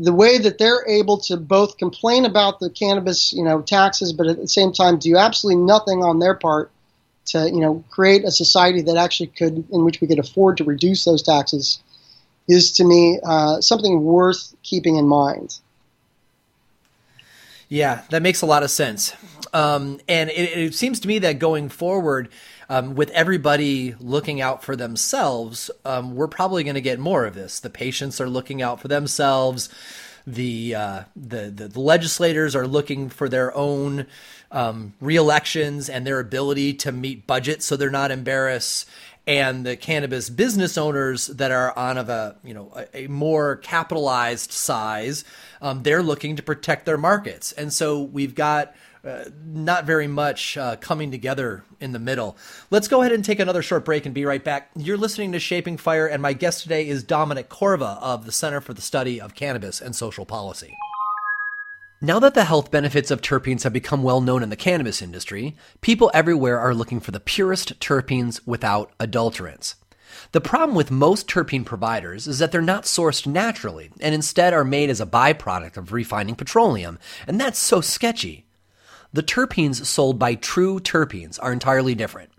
the 0.00 0.14
way 0.14 0.38
that 0.38 0.56
they're 0.56 0.86
able 0.88 1.18
to 1.18 1.36
both 1.36 1.76
complain 1.76 2.24
about 2.24 2.58
the 2.58 2.70
cannabis, 2.70 3.34
you 3.34 3.44
know, 3.44 3.60
taxes, 3.60 4.14
but 4.14 4.26
at 4.26 4.38
the 4.38 4.48
same 4.48 4.72
time 4.72 4.98
do 4.98 5.16
absolutely 5.16 5.62
nothing 5.62 6.02
on 6.02 6.18
their 6.18 6.34
part 6.34 6.70
to, 7.26 7.50
you 7.50 7.60
know, 7.60 7.84
create 7.90 8.24
a 8.24 8.30
society 8.30 8.80
that 8.80 8.96
actually 8.96 9.26
could, 9.26 9.62
in 9.70 9.84
which 9.84 10.00
we 10.00 10.06
could 10.06 10.18
afford 10.18 10.56
to 10.56 10.64
reduce 10.64 11.04
those 11.04 11.22
taxes, 11.22 11.80
is 12.48 12.72
to 12.72 12.84
me 12.84 13.20
uh, 13.22 13.60
something 13.60 14.02
worth 14.02 14.54
keeping 14.62 14.96
in 14.96 15.06
mind. 15.06 15.58
Yeah, 17.68 18.00
that 18.08 18.22
makes 18.22 18.40
a 18.40 18.46
lot 18.46 18.62
of 18.62 18.70
sense. 18.70 19.12
Um, 19.52 20.00
and 20.08 20.30
it, 20.30 20.58
it, 20.58 20.74
seems 20.74 20.98
to 21.00 21.08
me 21.08 21.18
that 21.20 21.38
going 21.38 21.68
forward, 21.68 22.30
um, 22.70 22.94
with 22.94 23.10
everybody 23.10 23.96
looking 23.98 24.40
out 24.40 24.62
for 24.62 24.76
themselves, 24.76 25.72
um, 25.84 26.14
we're 26.14 26.28
probably 26.28 26.62
going 26.62 26.76
to 26.76 26.80
get 26.80 27.00
more 27.00 27.26
of 27.26 27.34
this. 27.34 27.58
The 27.58 27.68
patients 27.68 28.20
are 28.20 28.28
looking 28.28 28.62
out 28.62 28.80
for 28.80 28.86
themselves. 28.86 29.68
The, 30.24 30.76
uh, 30.76 31.02
the, 31.16 31.50
the, 31.50 31.66
the 31.66 31.80
legislators 31.80 32.54
are 32.54 32.68
looking 32.68 33.08
for 33.08 33.28
their 33.28 33.52
own 33.56 34.06
um, 34.52 34.94
re-elections 35.00 35.88
and 35.88 36.06
their 36.06 36.20
ability 36.20 36.74
to 36.74 36.92
meet 36.92 37.26
budgets, 37.26 37.66
so 37.66 37.76
they're 37.76 37.90
not 37.90 38.12
embarrassed 38.12 38.88
and 39.26 39.66
the 39.66 39.76
cannabis 39.76 40.30
business 40.30 40.78
owners 40.78 41.26
that 41.26 41.50
are 41.50 41.76
on 41.76 41.98
of 41.98 42.08
a 42.08 42.36
you 42.42 42.54
know 42.54 42.72
a, 42.74 43.04
a 43.04 43.06
more 43.06 43.56
capitalized 43.56 44.50
size 44.50 45.24
um, 45.60 45.82
they're 45.82 46.02
looking 46.02 46.36
to 46.36 46.42
protect 46.42 46.86
their 46.86 46.96
markets 46.96 47.52
and 47.52 47.70
so 47.70 48.00
we've 48.00 48.34
got 48.34 48.74
uh, 49.04 49.24
not 49.44 49.84
very 49.84 50.06
much 50.06 50.56
uh, 50.56 50.76
coming 50.76 51.10
together 51.10 51.64
in 51.80 51.92
the 51.92 51.98
middle. 51.98 52.36
Let's 52.70 52.88
go 52.88 53.00
ahead 53.00 53.12
and 53.12 53.24
take 53.24 53.40
another 53.40 53.62
short 53.62 53.84
break 53.84 54.04
and 54.04 54.14
be 54.14 54.24
right 54.24 54.42
back. 54.42 54.70
You're 54.76 54.96
listening 54.96 55.32
to 55.32 55.40
Shaping 55.40 55.76
Fire, 55.76 56.06
and 56.06 56.20
my 56.20 56.32
guest 56.32 56.62
today 56.62 56.86
is 56.86 57.02
Dominic 57.02 57.48
Corva 57.48 57.98
of 58.02 58.26
the 58.26 58.32
Center 58.32 58.60
for 58.60 58.74
the 58.74 58.82
Study 58.82 59.20
of 59.20 59.34
Cannabis 59.34 59.80
and 59.80 59.96
Social 59.96 60.26
Policy. 60.26 60.76
Now 62.02 62.18
that 62.20 62.32
the 62.32 62.44
health 62.44 62.70
benefits 62.70 63.10
of 63.10 63.20
terpenes 63.20 63.62
have 63.64 63.74
become 63.74 64.02
well 64.02 64.22
known 64.22 64.42
in 64.42 64.48
the 64.48 64.56
cannabis 64.56 65.02
industry, 65.02 65.54
people 65.82 66.10
everywhere 66.14 66.58
are 66.58 66.74
looking 66.74 66.98
for 66.98 67.10
the 67.10 67.20
purest 67.20 67.78
terpenes 67.78 68.40
without 68.46 68.96
adulterants. 68.98 69.74
The 70.32 70.40
problem 70.40 70.74
with 70.74 70.90
most 70.90 71.28
terpene 71.28 71.64
providers 71.64 72.26
is 72.26 72.38
that 72.38 72.52
they're 72.52 72.62
not 72.62 72.84
sourced 72.84 73.26
naturally 73.26 73.90
and 74.00 74.14
instead 74.14 74.54
are 74.54 74.64
made 74.64 74.88
as 74.88 75.00
a 75.00 75.06
byproduct 75.06 75.76
of 75.76 75.92
refining 75.92 76.36
petroleum, 76.36 76.98
and 77.26 77.40
that's 77.40 77.58
so 77.58 77.80
sketchy. 77.80 78.46
The 79.12 79.22
terpenes 79.22 79.84
sold 79.86 80.18
by 80.18 80.36
True 80.36 80.78
Terpenes 80.78 81.38
are 81.42 81.52
entirely 81.52 81.96
different. 81.96 82.30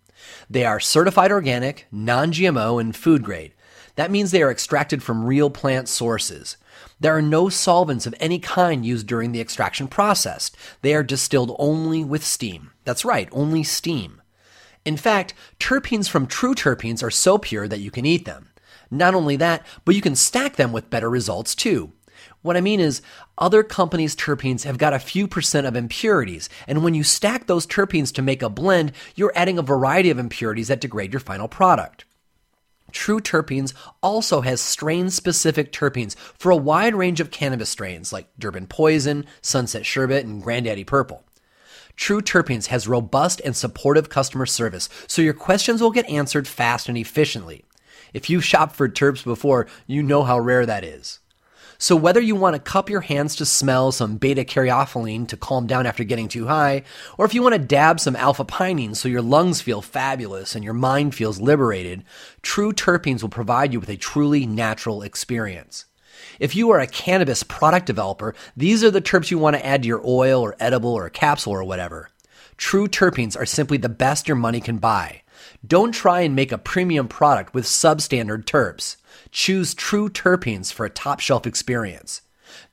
They 0.50 0.64
are 0.64 0.80
certified 0.80 1.32
organic, 1.32 1.88
non 1.92 2.32
GMO, 2.32 2.80
and 2.80 2.96
food 2.96 3.24
grade. 3.24 3.54
That 3.96 4.12
means 4.12 4.32
they 4.32 4.42
are 4.42 4.52
extracted 4.52 5.04
from 5.04 5.26
real 5.26 5.50
plant 5.50 5.90
sources. 5.90 6.56
There 7.00 7.16
are 7.16 7.22
no 7.22 7.50
solvents 7.50 8.06
of 8.06 8.16
any 8.20 8.40
kind 8.40 8.86
used 8.86 9.06
during 9.06 9.34
the 9.34 9.42
extraction 9.42 9.88
process. 9.88 10.50
They 10.82 10.94
are 10.94 11.04
distilled 11.04 11.56
only 11.60 12.04
with 12.06 12.24
steam. 12.24 12.72
That's 12.86 13.04
right, 13.04 13.28
only 13.32 13.64
steam. 13.64 14.22
In 14.86 14.98
fact, 14.98 15.34
terpenes 15.60 16.10
from 16.10 16.26
true 16.26 16.56
terpenes 16.56 17.04
are 17.04 17.12
so 17.12 17.38
pure 17.38 17.68
that 17.68 17.82
you 17.82 17.92
can 17.92 18.06
eat 18.06 18.26
them. 18.26 18.50
Not 18.90 19.14
only 19.14 19.36
that, 19.38 19.66
but 19.84 19.96
you 19.96 20.02
can 20.02 20.16
stack 20.16 20.56
them 20.56 20.72
with 20.72 20.90
better 20.90 21.10
results 21.10 21.54
too. 21.54 21.92
What 22.42 22.58
I 22.58 22.62
mean 22.62 22.80
is, 22.80 23.02
other 23.38 23.62
companies' 23.62 24.16
terpenes 24.16 24.64
have 24.64 24.80
got 24.80 24.94
a 24.94 25.00
few 25.00 25.28
percent 25.28 25.68
of 25.68 25.76
impurities, 25.76 26.50
and 26.68 26.84
when 26.84 26.96
you 26.96 27.04
stack 27.04 27.46
those 27.46 27.68
terpenes 27.68 28.12
to 28.14 28.22
make 28.22 28.42
a 28.42 28.50
blend, 28.50 28.94
you're 29.16 29.34
adding 29.36 29.60
a 29.60 29.64
variety 29.64 30.10
of 30.10 30.18
impurities 30.18 30.70
that 30.70 30.82
degrade 30.82 31.14
your 31.14 31.20
final 31.20 31.48
product. 31.48 32.06
True 32.92 33.22
Terpenes 33.22 33.74
also 34.04 34.42
has 34.42 34.60
strain 34.60 35.10
specific 35.10 35.72
terpenes 35.72 36.16
for 36.38 36.52
a 36.52 36.58
wide 36.58 36.94
range 36.94 37.20
of 37.22 37.32
cannabis 37.32 37.70
strains 37.70 38.12
like 38.12 38.28
Durban 38.38 38.68
Poison, 38.68 39.26
Sunset 39.42 39.86
Sherbet, 39.86 40.26
and 40.26 40.44
Granddaddy 40.44 40.84
Purple. 40.84 41.24
True 41.96 42.22
Terpenes 42.22 42.68
has 42.68 42.90
robust 42.90 43.42
and 43.46 43.56
supportive 43.56 44.10
customer 44.10 44.46
service, 44.46 44.90
so 45.08 45.22
your 45.22 45.34
questions 45.34 45.82
will 45.82 45.92
get 45.92 46.10
answered 46.10 46.50
fast 46.50 46.90
and 46.90 46.98
efficiently. 46.98 47.64
If 48.14 48.30
you've 48.30 48.44
shopped 48.44 48.76
for 48.76 48.90
terps 48.90 49.24
before, 49.24 49.68
you 49.88 50.04
know 50.04 50.24
how 50.24 50.38
rare 50.38 50.66
that 50.66 50.84
is. 50.84 51.21
So 51.82 51.96
whether 51.96 52.22
you 52.22 52.36
want 52.36 52.54
to 52.54 52.62
cup 52.62 52.92
your 52.92 53.02
hands 53.02 53.36
to 53.38 53.46
smell 53.46 53.92
some 53.92 54.18
beta 54.18 54.44
caryophyllene 54.44 55.28
to 55.30 55.36
calm 55.36 55.66
down 55.66 55.88
after 55.88 56.04
getting 56.04 56.28
too 56.28 56.46
high, 56.46 56.84
or 57.18 57.26
if 57.26 57.34
you 57.34 57.42
want 57.42 57.54
to 57.54 57.60
dab 57.60 58.00
some 58.00 58.16
alpha 58.16 58.46
pinene 58.46 58.96
so 58.96 59.10
your 59.10 59.24
lungs 59.24 59.62
feel 59.62 59.82
fabulous 59.82 60.54
and 60.54 60.64
your 60.64 60.76
mind 60.76 61.16
feels 61.16 61.42
liberated, 61.42 62.04
True 62.44 62.72
Terpenes 62.72 63.24
will 63.24 63.30
provide 63.30 63.74
you 63.74 63.80
with 63.80 63.90
a 63.90 63.98
truly 63.98 64.46
natural 64.46 65.02
experience. 65.02 65.86
If 66.40 66.56
you 66.56 66.70
are 66.70 66.80
a 66.80 66.86
cannabis 66.86 67.42
product 67.42 67.88
developer, 67.88 68.36
these 68.56 68.84
are 68.84 68.92
the 68.92 69.02
terps 69.02 69.32
you 69.32 69.40
want 69.40 69.56
to 69.56 69.66
add 69.66 69.82
to 69.82 69.88
your 69.88 70.04
oil 70.06 70.40
or 70.40 70.56
edible 70.60 70.94
or 70.94 71.10
capsule 71.10 71.54
or 71.54 71.64
whatever. 71.64 72.12
True 72.58 72.88
terpenes 72.88 73.36
are 73.36 73.48
simply 73.48 73.80
the 73.80 73.90
best 73.90 74.28
your 74.28 74.38
money 74.38 74.62
can 74.62 74.78
buy. 74.78 75.24
Don't 75.66 75.94
try 75.94 76.22
and 76.22 76.36
make 76.36 76.52
a 76.52 76.60
premium 76.60 77.08
product 77.08 77.56
with 77.56 77.66
substandard 77.66 78.44
terps. 78.44 78.98
Choose 79.32 79.74
true 79.74 80.10
terpenes 80.10 80.72
for 80.72 80.86
a 80.86 80.90
top 80.90 81.20
shelf 81.20 81.48
experience. 81.48 82.22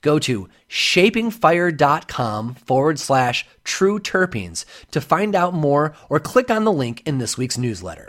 Go 0.00 0.18
to 0.20 0.48
shapingfire.com 0.68 2.54
forward 2.54 2.98
slash 2.98 3.46
true 3.64 3.98
terpenes 3.98 4.64
to 4.90 5.00
find 5.00 5.34
out 5.34 5.54
more 5.54 5.94
or 6.08 6.18
click 6.18 6.50
on 6.50 6.64
the 6.64 6.72
link 6.72 7.02
in 7.06 7.18
this 7.18 7.38
week's 7.38 7.58
newsletter. 7.58 8.08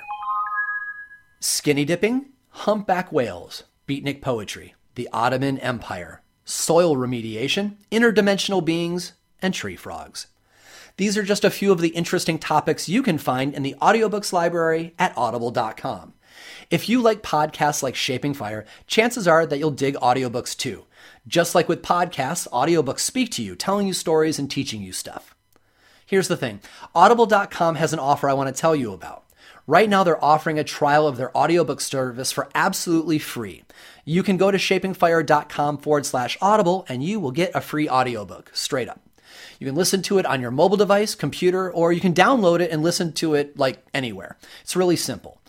Skinny 1.39 1.85
dipping, 1.85 2.29
humpback 2.49 3.11
whales, 3.11 3.63
beatnik 3.87 4.21
poetry, 4.21 4.75
the 4.95 5.07
Ottoman 5.13 5.59
Empire, 5.59 6.21
soil 6.43 6.95
remediation, 6.95 7.75
interdimensional 7.91 8.65
beings, 8.65 9.13
and 9.41 9.53
tree 9.53 9.75
frogs. 9.75 10.27
These 10.99 11.17
are 11.17 11.23
just 11.23 11.45
a 11.45 11.49
few 11.49 11.71
of 11.71 11.79
the 11.79 11.95
interesting 11.95 12.37
topics 12.37 12.89
you 12.89 13.01
can 13.01 13.17
find 13.17 13.53
in 13.53 13.63
the 13.63 13.73
audiobooks 13.81 14.33
library 14.33 14.95
at 14.99 15.17
audible.com. 15.17 16.13
If 16.69 16.89
you 16.89 17.01
like 17.01 17.23
podcasts 17.23 17.81
like 17.81 17.95
Shaping 17.95 18.33
Fire, 18.33 18.65
chances 18.85 19.25
are 19.25 19.45
that 19.45 19.59
you'll 19.59 19.71
dig 19.71 19.95
audiobooks 19.95 20.57
too. 20.57 20.87
Just 21.25 21.55
like 21.55 21.69
with 21.69 21.83
podcasts, 21.83 22.49
audiobooks 22.49 22.99
speak 22.99 23.31
to 23.31 23.41
you, 23.41 23.55
telling 23.55 23.87
you 23.87 23.93
stories 23.93 24.39
and 24.39 24.51
teaching 24.51 24.81
you 24.81 24.91
stuff. 24.91 25.33
Here's 26.05 26.27
the 26.27 26.35
thing 26.35 26.59
Audible.com 26.93 27.75
has 27.75 27.93
an 27.93 27.99
offer 27.99 28.27
I 28.27 28.33
want 28.33 28.53
to 28.53 28.61
tell 28.61 28.75
you 28.75 28.91
about. 28.91 29.23
Right 29.67 29.87
now, 29.87 30.03
they're 30.03 30.21
offering 30.21 30.59
a 30.59 30.65
trial 30.65 31.07
of 31.07 31.15
their 31.15 31.35
audiobook 31.37 31.79
service 31.79 32.33
for 32.33 32.49
absolutely 32.53 33.19
free. 33.19 33.63
You 34.03 34.21
can 34.21 34.35
go 34.35 34.51
to 34.51 34.57
shapingfire.com 34.57 35.77
forward 35.77 36.05
slash 36.05 36.37
audible 36.41 36.85
and 36.89 37.01
you 37.01 37.21
will 37.21 37.31
get 37.31 37.55
a 37.55 37.61
free 37.61 37.87
audiobook 37.87 38.51
straight 38.53 38.89
up. 38.89 38.99
You 39.59 39.67
can 39.67 39.75
listen 39.75 40.01
to 40.03 40.17
it 40.17 40.25
on 40.25 40.41
your 40.41 40.51
mobile 40.51 40.77
device, 40.77 41.15
computer, 41.15 41.69
or 41.69 41.91
you 41.91 41.99
can 41.99 42.13
download 42.13 42.61
it 42.61 42.71
and 42.71 42.81
listen 42.81 43.11
to 43.13 43.35
it 43.35 43.57
like 43.59 43.85
anywhere. 43.93 44.37
It's 44.61 44.75
really 44.75 44.95
simple. 44.95 45.41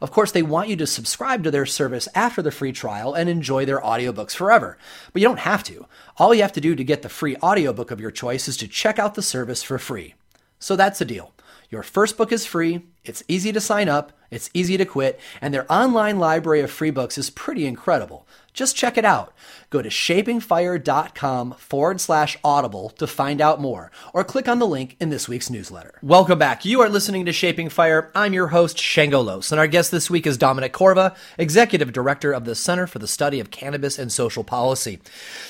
Of 0.00 0.10
course, 0.10 0.32
they 0.32 0.42
want 0.42 0.68
you 0.68 0.74
to 0.76 0.86
subscribe 0.86 1.44
to 1.44 1.50
their 1.52 1.64
service 1.64 2.08
after 2.12 2.42
the 2.42 2.50
free 2.50 2.72
trial 2.72 3.14
and 3.14 3.30
enjoy 3.30 3.64
their 3.64 3.80
audiobooks 3.80 4.34
forever. 4.34 4.76
But 5.12 5.22
you 5.22 5.28
don't 5.28 5.38
have 5.38 5.62
to. 5.64 5.86
All 6.18 6.34
you 6.34 6.42
have 6.42 6.52
to 6.54 6.60
do 6.60 6.74
to 6.74 6.82
get 6.82 7.02
the 7.02 7.08
free 7.08 7.36
audiobook 7.36 7.92
of 7.92 8.00
your 8.00 8.10
choice 8.10 8.48
is 8.48 8.56
to 8.56 8.68
check 8.68 8.98
out 8.98 9.14
the 9.14 9.22
service 9.22 9.62
for 9.62 9.78
free. 9.78 10.14
So 10.58 10.74
that's 10.74 10.98
the 10.98 11.04
deal. 11.04 11.32
Your 11.70 11.84
first 11.84 12.18
book 12.18 12.32
is 12.32 12.44
free, 12.44 12.82
it's 13.04 13.22
easy 13.28 13.50
to 13.52 13.60
sign 13.60 13.88
up, 13.88 14.12
it's 14.30 14.50
easy 14.52 14.76
to 14.76 14.84
quit, 14.84 15.18
and 15.40 15.54
their 15.54 15.72
online 15.72 16.18
library 16.18 16.60
of 16.60 16.70
free 16.70 16.90
books 16.90 17.16
is 17.16 17.30
pretty 17.30 17.64
incredible. 17.64 18.26
Just 18.54 18.76
check 18.76 18.98
it 18.98 19.04
out. 19.06 19.32
Go 19.70 19.80
to 19.80 19.88
shapingfire.com 19.88 21.54
forward 21.54 22.02
slash 22.02 22.36
audible 22.44 22.90
to 22.90 23.06
find 23.06 23.40
out 23.40 23.62
more, 23.62 23.90
or 24.12 24.24
click 24.24 24.46
on 24.46 24.58
the 24.58 24.66
link 24.66 24.94
in 25.00 25.08
this 25.08 25.26
week's 25.26 25.48
newsletter. 25.48 25.94
Welcome 26.02 26.38
back. 26.38 26.66
You 26.66 26.82
are 26.82 26.90
listening 26.90 27.24
to 27.24 27.32
Shaping 27.32 27.70
Fire. 27.70 28.10
I'm 28.14 28.34
your 28.34 28.48
host, 28.48 28.78
Shango 28.78 29.22
Los, 29.22 29.52
and 29.52 29.58
our 29.58 29.66
guest 29.66 29.90
this 29.90 30.10
week 30.10 30.26
is 30.26 30.36
Dominic 30.36 30.74
Corva, 30.74 31.16
Executive 31.38 31.94
Director 31.94 32.32
of 32.32 32.44
the 32.44 32.54
Center 32.54 32.86
for 32.86 32.98
the 32.98 33.06
Study 33.06 33.40
of 33.40 33.50
Cannabis 33.50 33.98
and 33.98 34.12
Social 34.12 34.44
Policy. 34.44 34.98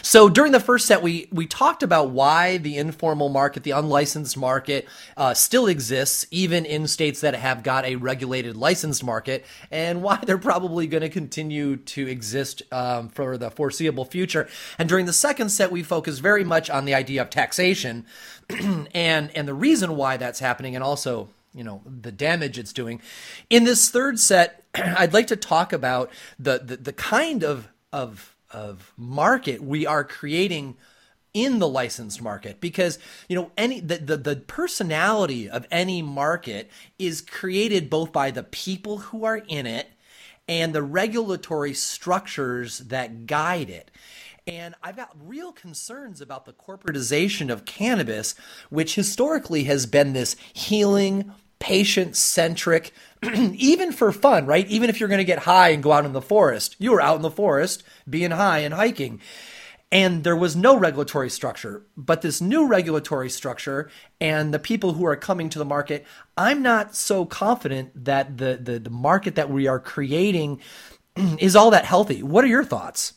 So 0.00 0.28
during 0.28 0.52
the 0.52 0.60
first 0.60 0.86
set, 0.86 1.02
we, 1.02 1.26
we 1.32 1.48
talked 1.48 1.82
about 1.82 2.10
why 2.10 2.58
the 2.58 2.76
informal 2.76 3.30
market, 3.30 3.64
the 3.64 3.72
unlicensed 3.72 4.36
market, 4.36 4.86
uh, 5.16 5.34
still 5.34 5.66
exists, 5.66 6.24
even 6.30 6.64
in 6.64 6.86
states 6.86 7.20
that 7.22 7.34
have 7.34 7.64
got 7.64 7.84
a 7.84 7.96
regulated 7.96 8.56
licensed 8.56 9.02
market, 9.02 9.44
and 9.72 10.02
why 10.04 10.18
they're 10.24 10.38
probably 10.38 10.86
going 10.86 11.00
to 11.02 11.08
continue 11.08 11.74
to 11.78 12.06
exist. 12.06 12.62
Uh, 12.70 12.91
um, 12.92 13.08
for 13.08 13.36
the 13.36 13.50
foreseeable 13.50 14.04
future. 14.04 14.48
And 14.78 14.88
during 14.88 15.06
the 15.06 15.12
second 15.12 15.50
set, 15.50 15.70
we 15.70 15.82
focus 15.82 16.18
very 16.18 16.44
much 16.44 16.70
on 16.70 16.84
the 16.84 16.94
idea 16.94 17.22
of 17.22 17.30
taxation 17.30 18.06
and 18.50 19.30
and 19.34 19.48
the 19.48 19.54
reason 19.54 19.96
why 19.96 20.16
that's 20.16 20.40
happening, 20.40 20.74
and 20.74 20.84
also 20.84 21.28
you 21.54 21.64
know 21.64 21.82
the 21.84 22.12
damage 22.12 22.58
it's 22.58 22.72
doing. 22.72 23.00
In 23.50 23.64
this 23.64 23.90
third 23.90 24.18
set, 24.18 24.64
I'd 24.74 25.12
like 25.12 25.28
to 25.28 25.36
talk 25.36 25.72
about 25.72 26.10
the 26.38 26.58
the, 26.58 26.76
the 26.76 26.92
kind 26.92 27.42
of 27.42 27.68
of 27.92 28.34
of 28.50 28.92
market 28.96 29.62
we 29.62 29.86
are 29.86 30.04
creating 30.04 30.76
in 31.34 31.58
the 31.60 31.68
licensed 31.68 32.20
market 32.20 32.60
because 32.60 32.98
you 33.26 33.34
know 33.34 33.50
any 33.56 33.80
the, 33.80 33.96
the, 33.96 34.16
the 34.18 34.36
personality 34.36 35.48
of 35.48 35.66
any 35.70 36.02
market 36.02 36.70
is 36.98 37.22
created 37.22 37.88
both 37.88 38.12
by 38.12 38.30
the 38.30 38.42
people 38.42 38.98
who 38.98 39.24
are 39.24 39.38
in 39.48 39.66
it 39.66 39.88
and 40.48 40.74
the 40.74 40.82
regulatory 40.82 41.74
structures 41.74 42.78
that 42.78 43.26
guide 43.26 43.70
it. 43.70 43.90
And 44.46 44.74
I've 44.82 44.96
got 44.96 45.16
real 45.24 45.52
concerns 45.52 46.20
about 46.20 46.46
the 46.46 46.52
corporatization 46.52 47.50
of 47.50 47.64
cannabis, 47.64 48.34
which 48.70 48.96
historically 48.96 49.64
has 49.64 49.86
been 49.86 50.12
this 50.12 50.34
healing, 50.52 51.32
patient 51.60 52.16
centric, 52.16 52.92
even 53.22 53.92
for 53.92 54.10
fun, 54.10 54.46
right? 54.46 54.66
Even 54.66 54.90
if 54.90 54.98
you're 54.98 55.08
going 55.08 55.18
to 55.18 55.24
get 55.24 55.40
high 55.40 55.68
and 55.68 55.82
go 55.82 55.92
out 55.92 56.04
in 56.04 56.12
the 56.12 56.20
forest, 56.20 56.74
you 56.80 56.90
were 56.90 57.00
out 57.00 57.16
in 57.16 57.22
the 57.22 57.30
forest 57.30 57.84
being 58.10 58.32
high 58.32 58.58
and 58.58 58.74
hiking 58.74 59.20
and 59.92 60.24
there 60.24 60.34
was 60.34 60.56
no 60.56 60.76
regulatory 60.76 61.28
structure. 61.28 61.84
But 61.98 62.22
this 62.22 62.40
new 62.40 62.66
regulatory 62.66 63.28
structure 63.28 63.90
and 64.20 64.52
the 64.52 64.58
people 64.58 64.94
who 64.94 65.04
are 65.04 65.16
coming 65.16 65.50
to 65.50 65.58
the 65.58 65.66
market, 65.66 66.06
I'm 66.34 66.62
not 66.62 66.96
so 66.96 67.26
confident 67.26 68.06
that 68.06 68.38
the, 68.38 68.58
the, 68.60 68.78
the 68.78 68.90
market 68.90 69.34
that 69.34 69.50
we 69.50 69.68
are 69.68 69.78
creating 69.78 70.60
is 71.38 71.54
all 71.54 71.70
that 71.70 71.84
healthy. 71.84 72.22
What 72.22 72.42
are 72.42 72.48
your 72.48 72.64
thoughts? 72.64 73.12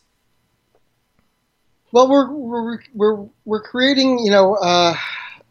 Well, 1.94 2.10
we're 2.10 2.30
we're 2.30 2.80
we're, 2.94 3.26
we're 3.46 3.62
creating, 3.62 4.20
you 4.20 4.32
know, 4.32 4.56
uh, 4.56 4.96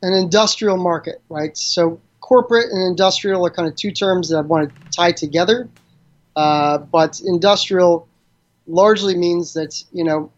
an 0.03 0.12
industrial 0.12 0.77
market, 0.77 1.22
right? 1.31 1.57
So 1.57 1.99
corporate 2.20 2.70
and 2.70 2.83
industrial 2.83 3.47
are 3.47 3.51
kind 3.51 3.66
of 3.66 3.77
two 3.77 3.93
terms 3.93 4.29
that 4.29 4.37
I 4.37 4.41
want 4.43 4.68
to 4.68 4.91
tie 4.91 5.12
together. 5.12 5.70
Uh, 6.37 6.79
but 6.79 7.22
industrial 7.25 8.09
largely 8.66 9.16
means 9.16 9.55
that 9.55 9.83
you 9.91 10.05
know 10.05 10.31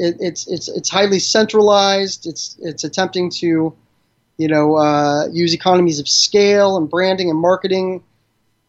it, 0.00 0.16
it's 0.18 0.46
it's 0.48 0.68
it's 0.68 0.88
highly 0.88 1.18
centralized. 1.18 2.26
It's 2.26 2.56
it's 2.60 2.84
attempting 2.84 3.30
to, 3.40 3.74
you 4.38 4.48
know, 4.48 4.76
uh, 4.76 5.26
use 5.30 5.52
economies 5.52 6.00
of 6.00 6.08
scale 6.08 6.78
and 6.78 6.88
branding 6.88 7.28
and 7.28 7.38
marketing 7.38 8.02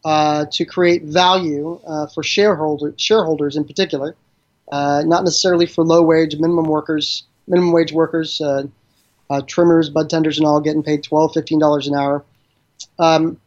uh, 0.04 0.44
to 0.52 0.66
create 0.66 1.04
value 1.04 1.80
uh, 1.86 2.06
for 2.08 2.22
shareholder 2.22 2.92
shareholders 2.98 3.56
in 3.56 3.64
particular, 3.64 4.14
uh, 4.70 5.02
not 5.06 5.24
necessarily 5.24 5.64
for 5.64 5.82
low 5.84 6.02
wage 6.02 6.36
minimum 6.36 6.66
workers, 6.66 7.24
minimum 7.46 7.72
wage 7.72 7.92
workers, 7.92 8.38
uh, 8.42 8.64
uh, 9.30 9.40
trimmers, 9.46 9.88
bud 9.88 10.10
tenders, 10.10 10.36
and 10.36 10.46
all 10.46 10.60
getting 10.60 10.82
paid 10.82 11.02
12 11.02 11.34
dollars 11.58 11.88
an 11.88 11.94
hour. 11.94 12.22
Um, 12.98 13.40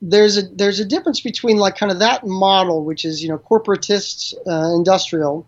there's 0.00 0.38
a 0.38 0.42
there's 0.42 0.80
a 0.80 0.86
difference 0.86 1.20
between 1.20 1.58
like 1.58 1.76
kind 1.76 1.92
of 1.92 1.98
that 1.98 2.26
model, 2.26 2.84
which 2.84 3.04
is 3.04 3.22
you 3.22 3.28
know 3.28 3.36
corporatist 3.36 4.32
industrial, 4.74 5.46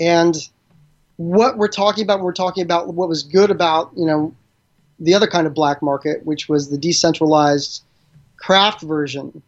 and 0.00 0.36
what 1.16 1.56
we're 1.56 1.68
talking 1.68 2.04
about, 2.04 2.20
we're 2.20 2.32
talking 2.32 2.62
about 2.62 2.92
what 2.92 3.08
was 3.08 3.22
good 3.22 3.50
about, 3.50 3.92
you 3.96 4.06
know, 4.06 4.34
the 4.98 5.14
other 5.14 5.26
kind 5.26 5.46
of 5.46 5.54
black 5.54 5.82
market, 5.82 6.24
which 6.24 6.48
was 6.48 6.70
the 6.70 6.78
decentralized 6.78 7.82
craft 8.36 8.82
version, 8.82 9.42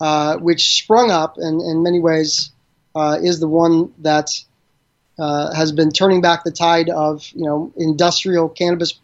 uh, 0.00 0.36
which 0.36 0.76
sprung 0.76 1.10
up 1.10 1.36
and 1.38 1.60
in 1.60 1.82
many 1.82 2.00
ways 2.00 2.50
uh, 2.94 3.18
is 3.22 3.40
the 3.40 3.48
one 3.48 3.92
that 3.98 4.30
uh, 5.18 5.54
has 5.54 5.72
been 5.72 5.90
turning 5.90 6.20
back 6.20 6.44
the 6.44 6.50
tide 6.50 6.90
of, 6.90 7.26
you 7.34 7.44
know, 7.44 7.72
industrial 7.76 8.48
cannabis, 8.48 8.98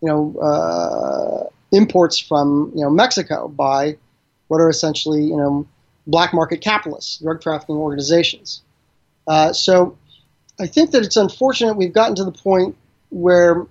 you 0.00 0.08
know, 0.08 0.36
uh, 0.40 1.48
imports 1.72 2.18
from, 2.18 2.72
you 2.74 2.82
know, 2.82 2.90
Mexico 2.90 3.48
by 3.48 3.96
what 4.48 4.60
are 4.60 4.68
essentially, 4.68 5.22
you 5.22 5.36
know, 5.36 5.66
black 6.06 6.32
market 6.32 6.60
capitalists, 6.60 7.18
drug 7.18 7.40
trafficking 7.40 7.76
organizations. 7.76 8.62
Uh, 9.26 9.52
so 9.52 9.96
I 10.60 10.66
think 10.66 10.90
that 10.90 11.02
it's 11.02 11.16
unfortunate 11.16 11.74
we've 11.76 11.92
gotten 11.92 12.14
to 12.16 12.24
the 12.24 12.32
point 12.32 12.76
where 13.08 13.66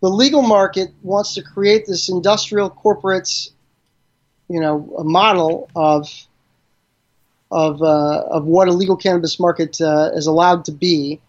the 0.00 0.08
legal 0.08 0.42
market 0.42 0.92
wants 1.02 1.34
to 1.34 1.42
create 1.42 1.86
this 1.86 2.08
industrial 2.08 2.68
corporates, 2.68 3.50
you 4.48 4.60
know, 4.60 4.96
a 4.98 5.04
model 5.04 5.70
of 5.76 6.10
of 7.52 7.80
uh, 7.82 8.22
of 8.30 8.44
what 8.44 8.66
a 8.66 8.72
legal 8.72 8.96
cannabis 8.96 9.38
market 9.38 9.80
uh, 9.80 10.10
is 10.14 10.26
allowed 10.26 10.64
to 10.64 10.72
be, 10.72 11.20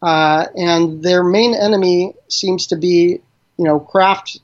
uh, 0.00 0.46
and 0.56 1.02
their 1.02 1.24
main 1.24 1.52
enemy 1.54 2.14
seems 2.28 2.68
to 2.68 2.76
be, 2.76 3.20
you 3.56 3.64
know, 3.64 3.80
craft 3.80 4.38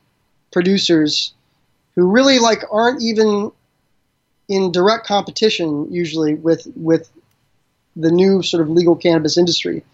producers 0.50 1.34
who 1.94 2.10
really 2.10 2.40
like 2.40 2.64
aren't 2.72 3.00
even 3.00 3.52
in 4.48 4.72
direct 4.72 5.06
competition 5.06 5.86
usually 5.92 6.34
with 6.34 6.66
with 6.74 7.08
the 8.00 8.10
new 8.10 8.42
sort 8.42 8.62
of 8.62 8.70
legal 8.70 8.96
cannabis 8.96 9.38
industry, 9.38 9.84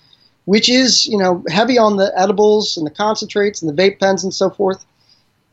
which 0.44 0.68
is 0.68 1.06
you 1.06 1.18
know 1.18 1.44
heavy 1.48 1.78
on 1.78 1.96
the 1.96 2.12
edibles 2.16 2.76
and 2.76 2.86
the 2.86 2.90
concentrates 2.90 3.62
and 3.62 3.76
the 3.76 3.82
vape 3.82 3.98
pens 3.98 4.24
and 4.24 4.34
so 4.34 4.50
forth. 4.50 4.84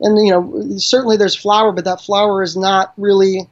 And 0.00 0.18
you 0.26 0.32
know 0.32 0.76
certainly 0.78 1.16
there's 1.16 1.36
flower, 1.36 1.72
but 1.72 1.84
that 1.84 2.00
flower 2.00 2.42
is 2.42 2.56
not 2.56 2.92
really 2.96 3.48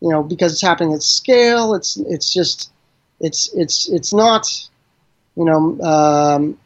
you 0.00 0.10
know 0.10 0.22
because 0.22 0.52
it's 0.52 0.62
happening 0.62 0.94
at 0.94 1.02
scale. 1.02 1.74
It's 1.74 1.96
it's 1.96 2.32
just 2.32 2.70
it's 3.20 3.52
it's 3.54 3.88
it's 3.88 4.12
not 4.12 4.46
you 5.36 5.44
know. 5.44 5.80
Um, 5.80 6.58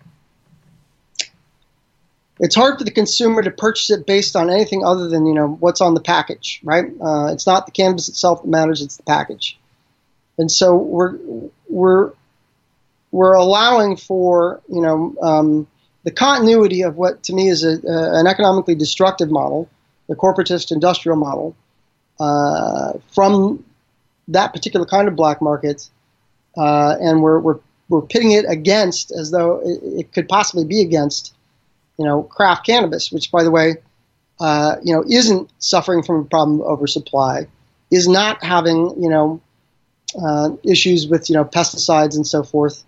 it's 2.41 2.55
hard 2.55 2.79
for 2.79 2.85
the 2.85 2.91
consumer 2.91 3.43
to 3.43 3.51
purchase 3.51 3.91
it 3.91 4.07
based 4.07 4.35
on 4.35 4.49
anything 4.49 4.83
other 4.83 5.09
than 5.09 5.27
you 5.27 5.35
know 5.35 5.47
what's 5.61 5.83
on 5.83 5.95
the 5.95 6.01
package, 6.01 6.61
right? 6.65 6.87
Uh, 7.01 7.33
it's 7.33 7.47
not 7.47 7.67
the 7.67 7.73
cannabis 7.73 8.09
itself 8.09 8.43
that 8.43 8.49
matters; 8.49 8.81
it's 8.81 8.97
the 8.97 9.03
package. 9.03 9.60
And 10.41 10.51
so 10.51 10.75
we're 10.75 11.19
we're 11.69 12.13
we're 13.11 13.35
allowing 13.35 13.99
for 13.99 14.63
you 14.69 14.81
know 14.81 15.15
um, 15.21 15.67
the 16.05 16.11
continuity 16.11 16.81
of 16.81 16.97
what 16.97 17.23
to 17.25 17.35
me 17.35 17.49
is 17.49 17.63
a, 17.63 17.79
an 17.85 18.27
economically 18.27 18.75
destructive 18.75 19.31
model, 19.31 19.69
the 20.09 20.17
corporatist 20.17 20.73
industrial 20.73 21.19
model, 21.19 21.55
uh, 22.19 22.95
from 23.13 23.63
that 24.29 24.55
particular 24.55 24.87
kind 24.87 25.09
of 25.09 25.15
black 25.15 25.43
market, 25.43 25.91
uh, 26.57 26.97
and 26.99 27.23
we're, 27.23 27.39
we're 27.39 27.59
we're 27.91 28.01
pitting 28.01 28.31
it 28.31 28.47
against 28.49 29.11
as 29.11 29.31
though 29.31 29.61
it, 29.63 29.81
it, 29.83 30.13
could 30.15 30.27
possibly 30.27 30.65
be 30.65 30.81
against 30.81 31.35
you 31.99 32.07
know 32.07 32.23
craft 32.23 32.65
cannabis, 32.65 33.13
which 33.13 33.31
by 33.31 33.43
the 33.43 33.51
way, 33.51 33.75
uh, 34.41 34.77
you 34.83 34.95
know 34.95 35.05
isn't 35.07 35.51
suffering 35.59 36.03
from 36.03 36.21
a 36.21 36.25
problem 36.25 36.63
of 36.63 36.67
oversupply, 36.67 37.47
is 37.91 38.09
not 38.09 38.43
having 38.43 38.95
you 39.03 39.11
know 39.11 39.43
uh, 40.17 40.51
issues 40.65 41.09
with 41.09 41.29
you 41.29 41.37
know 41.37 41.45
pesticides 41.45 42.17
and 42.17 42.27
so 42.27 42.43
forth, 42.43 42.85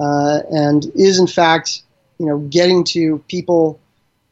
uh, 0.00 0.40
and 0.50 0.86
is 0.94 1.18
in 1.18 1.26
fact 1.26 1.82
you 2.18 2.26
know 2.26 2.38
getting 2.38 2.84
to 2.84 3.18
people 3.28 3.80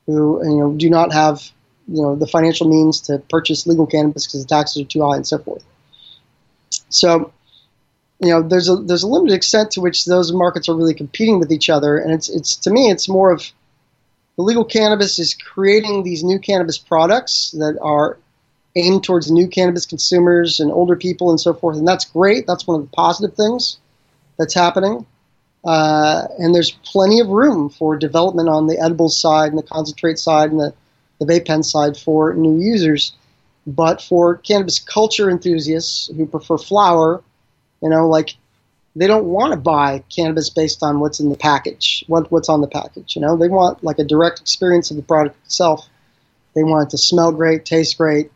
who 0.07 0.43
you 0.45 0.59
know 0.59 0.73
do 0.73 0.89
not 0.91 1.13
have 1.13 1.51
you 1.89 2.03
know 2.03 2.17
the 2.17 2.27
financial 2.27 2.69
means 2.69 3.01
to 3.03 3.19
purchase 3.31 3.67
legal 3.67 3.87
cannabis 3.87 4.27
because 4.27 4.43
the 4.43 4.49
taxes 4.49 4.83
are 4.83 4.87
too 4.87 5.03
high 5.03 5.17
and 5.17 5.27
so 5.27 5.39
forth. 5.39 5.65
So, 6.89 7.33
you 8.21 8.31
know, 8.31 8.43
there's 8.43 8.69
a 8.69 8.77
there's 8.77 9.03
a 9.03 9.09
limited 9.09 9.35
extent 9.35 9.73
to 9.73 9.81
which 9.81 10.05
those 10.05 10.33
markets 10.33 10.69
are 10.69 10.75
really 10.75 10.95
competing 10.95 11.39
with 11.39 11.53
each 11.53 11.71
other, 11.71 11.97
and 11.97 12.13
it's 12.13 12.29
it's 12.29 12.57
to 12.57 12.71
me 12.71 12.91
it's 12.91 13.09
more 13.09 13.31
of 13.31 13.51
the 14.37 14.43
legal 14.43 14.65
cannabis 14.65 15.19
is 15.19 15.35
creating 15.35 16.03
these 16.03 16.23
new 16.23 16.39
cannabis 16.39 16.79
products 16.79 17.51
that 17.53 17.79
are 17.81 18.19
aimed 18.77 19.05
towards 19.05 19.31
new 19.31 19.49
cannabis 19.49 19.87
consumers 19.87 20.61
and 20.61 20.71
older 20.71 20.97
people 20.97 21.31
and 21.31 21.41
so 21.41 21.53
forth, 21.53 21.77
and 21.77 21.89
that's 21.89 22.05
great. 22.05 22.47
That's 22.47 22.67
one 22.67 22.81
of 22.81 22.83
the 22.83 22.95
positive 22.95 23.37
things 23.37 23.79
that's 24.39 24.55
happening. 24.55 25.07
Uh, 25.65 26.27
and 26.39 26.55
there's 26.55 26.71
plenty 26.71 27.21
of 27.21 27.29
room 27.29 27.69
for 27.69 27.97
development 27.97 28.49
on 28.49 28.67
the 28.67 28.79
edibles 28.79 29.19
side 29.19 29.51
and 29.51 29.59
the 29.59 29.63
concentrate 29.63 30.19
side 30.19 30.51
and 30.51 30.61
the, 30.61 30.73
the 31.19 31.27
vape 31.27 31.47
pen 31.47 31.63
side 31.63 31.97
for 31.97 32.33
new 32.33 32.59
users. 32.59 33.13
But 33.67 34.01
for 34.01 34.37
cannabis 34.37 34.79
culture 34.79 35.29
enthusiasts 35.29 36.11
who 36.17 36.27
prefer 36.27 36.57
flower, 36.57 37.23
you 37.83 37.91
know, 37.91 38.09
like 38.09 38.37
they 38.97 39.07
don't 39.07 39.27
want 39.27 39.53
to 39.53 39.59
buy 39.59 40.03
cannabis 40.15 40.49
based 40.49 40.83
on 40.83 40.99
what's 41.01 41.21
in 41.21 41.29
the 41.29 41.37
package, 41.37 42.05
what, 42.07 42.33
what's 42.33 42.49
on 42.49 42.63
the 42.63 42.67
package. 42.67 43.15
You 43.15 43.23
know, 43.23 43.37
they 43.37 43.49
want 43.49 43.85
like 43.85 43.99
a 43.99 44.05
direct 44.05 44.41
experience 44.41 44.91
of 44.91 44.97
the 44.97 45.03
product 45.03 45.37
itself. 45.45 45.87
They 46.55 46.65
want 46.65 46.89
it 46.89 46.91
to 46.91 46.99
smell 46.99 47.33
great, 47.33 47.65
taste 47.65 47.99
great, 47.99 48.33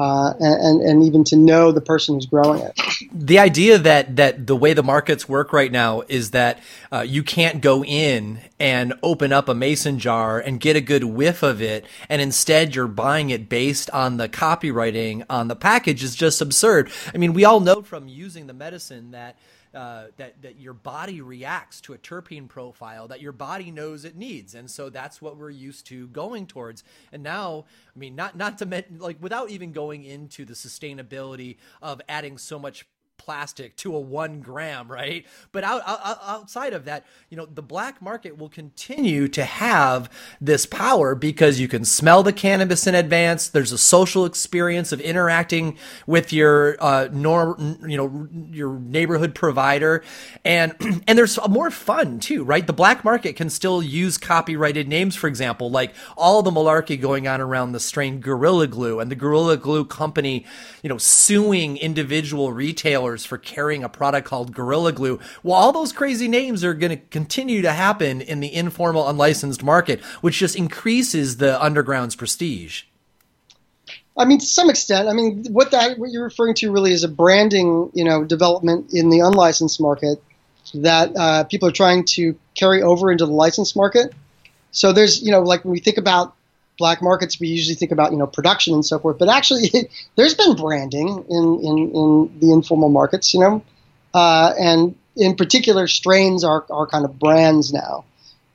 uh, 0.00 0.32
and, 0.40 0.80
and 0.80 1.02
even 1.02 1.24
to 1.24 1.36
know 1.36 1.72
the 1.72 1.80
person 1.80 2.14
who's 2.14 2.24
growing 2.24 2.62
it. 2.62 2.80
The 3.12 3.38
idea 3.38 3.76
that 3.78 4.16
that 4.16 4.46
the 4.46 4.56
way 4.56 4.72
the 4.72 4.82
markets 4.82 5.28
work 5.28 5.52
right 5.52 5.70
now 5.70 6.02
is 6.08 6.30
that 6.30 6.60
uh, 6.90 7.00
you 7.00 7.22
can't 7.22 7.60
go 7.60 7.84
in 7.84 8.40
and 8.58 8.94
open 9.02 9.32
up 9.32 9.48
a 9.48 9.54
mason 9.54 9.98
jar 9.98 10.38
and 10.38 10.58
get 10.58 10.74
a 10.74 10.80
good 10.80 11.04
whiff 11.04 11.42
of 11.42 11.60
it, 11.60 11.84
and 12.08 12.22
instead 12.22 12.74
you're 12.74 12.88
buying 12.88 13.28
it 13.28 13.48
based 13.48 13.90
on 13.90 14.16
the 14.16 14.28
copywriting 14.28 15.24
on 15.28 15.48
the 15.48 15.56
package 15.56 16.02
is 16.02 16.14
just 16.14 16.40
absurd. 16.40 16.90
I 17.14 17.18
mean, 17.18 17.34
we 17.34 17.44
all 17.44 17.60
know 17.60 17.82
from 17.82 18.08
using 18.08 18.46
the 18.46 18.54
medicine 18.54 19.10
that 19.10 19.36
uh, 19.74 20.06
that 20.16 20.42
that 20.42 20.58
your 20.58 20.74
body 20.74 21.20
reacts 21.20 21.80
to 21.82 21.92
a 21.92 21.98
terpene 21.98 22.48
profile 22.48 23.08
that 23.08 23.20
your 23.20 23.32
body 23.32 23.70
knows 23.70 24.04
it 24.04 24.16
needs, 24.16 24.54
and 24.54 24.70
so 24.70 24.90
that's 24.90 25.22
what 25.22 25.36
we're 25.36 25.50
used 25.50 25.86
to 25.86 26.08
going 26.08 26.46
towards. 26.46 26.82
And 27.12 27.22
now, 27.22 27.64
I 27.94 27.98
mean, 27.98 28.16
not 28.16 28.36
not 28.36 28.58
to 28.58 28.66
mention 28.66 28.98
like 28.98 29.16
without 29.20 29.50
even 29.50 29.72
going 29.72 30.04
into 30.04 30.44
the 30.44 30.54
sustainability 30.54 31.56
of 31.80 32.00
adding 32.08 32.38
so 32.38 32.58
much 32.58 32.86
plastic 33.20 33.76
to 33.76 33.94
a 33.94 34.00
one 34.00 34.40
gram, 34.40 34.90
right? 34.90 35.26
But 35.52 35.62
out, 35.62 35.82
out, 35.86 36.18
outside 36.24 36.72
of 36.72 36.86
that, 36.86 37.04
you 37.28 37.36
know, 37.36 37.44
the 37.44 37.62
black 37.62 38.00
market 38.00 38.38
will 38.38 38.48
continue 38.48 39.28
to 39.28 39.44
have 39.44 40.10
this 40.40 40.64
power 40.64 41.14
because 41.14 41.60
you 41.60 41.68
can 41.68 41.84
smell 41.84 42.22
the 42.22 42.32
cannabis 42.32 42.86
in 42.86 42.94
advance. 42.94 43.46
There's 43.46 43.72
a 43.72 43.78
social 43.78 44.24
experience 44.24 44.90
of 44.90 45.02
interacting 45.02 45.76
with 46.06 46.32
your, 46.32 46.78
uh, 46.80 47.08
nor, 47.12 47.56
you 47.86 47.98
know, 47.98 48.26
your 48.50 48.78
neighborhood 48.78 49.34
provider, 49.34 50.02
and 50.42 50.74
and 51.06 51.18
there's 51.18 51.38
more 51.46 51.70
fun 51.70 52.20
too, 52.20 52.42
right? 52.42 52.66
The 52.66 52.72
black 52.72 53.04
market 53.04 53.36
can 53.36 53.50
still 53.50 53.82
use 53.82 54.16
copyrighted 54.16 54.88
names, 54.88 55.14
for 55.14 55.26
example, 55.26 55.70
like 55.70 55.94
all 56.16 56.42
the 56.42 56.50
malarkey 56.50 56.98
going 56.98 57.28
on 57.28 57.42
around 57.42 57.72
the 57.72 57.80
strain 57.80 58.20
Gorilla 58.20 58.66
Glue 58.66 58.98
and 58.98 59.10
the 59.10 59.14
Gorilla 59.14 59.58
Glue 59.58 59.84
company, 59.84 60.46
you 60.82 60.88
know, 60.88 60.96
suing 60.96 61.76
individual 61.76 62.50
retailers 62.52 63.09
for 63.18 63.38
carrying 63.38 63.84
a 63.84 63.88
product 63.88 64.26
called 64.26 64.52
Gorilla 64.52 64.92
Glue. 64.92 65.18
Well, 65.42 65.56
all 65.56 65.72
those 65.72 65.92
crazy 65.92 66.28
names 66.28 66.64
are 66.64 66.74
going 66.74 66.90
to 66.90 67.04
continue 67.10 67.62
to 67.62 67.72
happen 67.72 68.20
in 68.20 68.40
the 68.40 68.52
informal, 68.54 69.08
unlicensed 69.08 69.62
market, 69.62 70.00
which 70.20 70.38
just 70.38 70.56
increases 70.56 71.36
the 71.38 71.62
underground's 71.62 72.16
prestige. 72.16 72.84
I 74.16 74.24
mean, 74.24 74.38
to 74.38 74.46
some 74.46 74.68
extent. 74.68 75.08
I 75.08 75.12
mean, 75.12 75.46
what 75.50 75.70
that 75.70 75.98
what 75.98 76.10
you're 76.10 76.24
referring 76.24 76.54
to 76.56 76.70
really 76.70 76.92
is 76.92 77.04
a 77.04 77.08
branding, 77.08 77.90
you 77.94 78.04
know, 78.04 78.24
development 78.24 78.92
in 78.92 79.08
the 79.08 79.20
unlicensed 79.20 79.80
market 79.80 80.22
that 80.74 81.16
uh, 81.16 81.44
people 81.44 81.68
are 81.68 81.72
trying 81.72 82.04
to 82.04 82.38
carry 82.54 82.82
over 82.82 83.10
into 83.10 83.26
the 83.26 83.32
licensed 83.32 83.76
market. 83.76 84.12
So 84.72 84.92
there's, 84.92 85.22
you 85.22 85.32
know, 85.32 85.40
like 85.40 85.64
when 85.64 85.72
we 85.72 85.80
think 85.80 85.96
about 85.96 86.34
black 86.80 87.00
markets, 87.00 87.38
we 87.38 87.46
usually 87.46 87.76
think 87.76 87.92
about 87.92 88.10
you 88.10 88.18
know 88.18 88.26
production 88.26 88.74
and 88.74 88.84
so 88.84 88.98
forth. 88.98 89.18
But 89.18 89.28
actually, 89.28 89.70
there's 90.16 90.34
been 90.34 90.56
branding 90.56 91.24
in, 91.28 91.60
in, 91.62 91.78
in 91.94 92.38
the 92.40 92.52
informal 92.52 92.88
markets, 92.88 93.32
you 93.32 93.38
know, 93.38 93.62
uh, 94.12 94.52
and 94.58 94.96
in 95.16 95.36
particular, 95.36 95.86
strains 95.86 96.42
are, 96.42 96.64
are 96.70 96.88
kind 96.88 97.04
of 97.04 97.18
brands 97.20 97.72
now, 97.72 98.04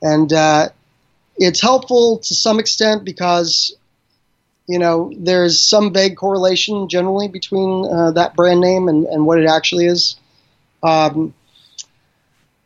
and 0.02 0.30
uh, 0.30 0.68
it's 1.38 1.62
helpful 1.62 2.18
to 2.18 2.34
some 2.34 2.58
extent 2.58 3.04
because 3.04 3.74
you 4.66 4.78
know 4.78 5.10
there's 5.16 5.62
some 5.62 5.94
vague 5.94 6.16
correlation 6.16 6.90
generally 6.90 7.28
between 7.28 7.86
uh, 7.90 8.10
that 8.10 8.34
brand 8.34 8.60
name 8.60 8.88
and, 8.88 9.06
and 9.06 9.24
what 9.24 9.38
it 9.38 9.48
actually 9.48 9.86
is. 9.86 10.16
Um, 10.82 11.32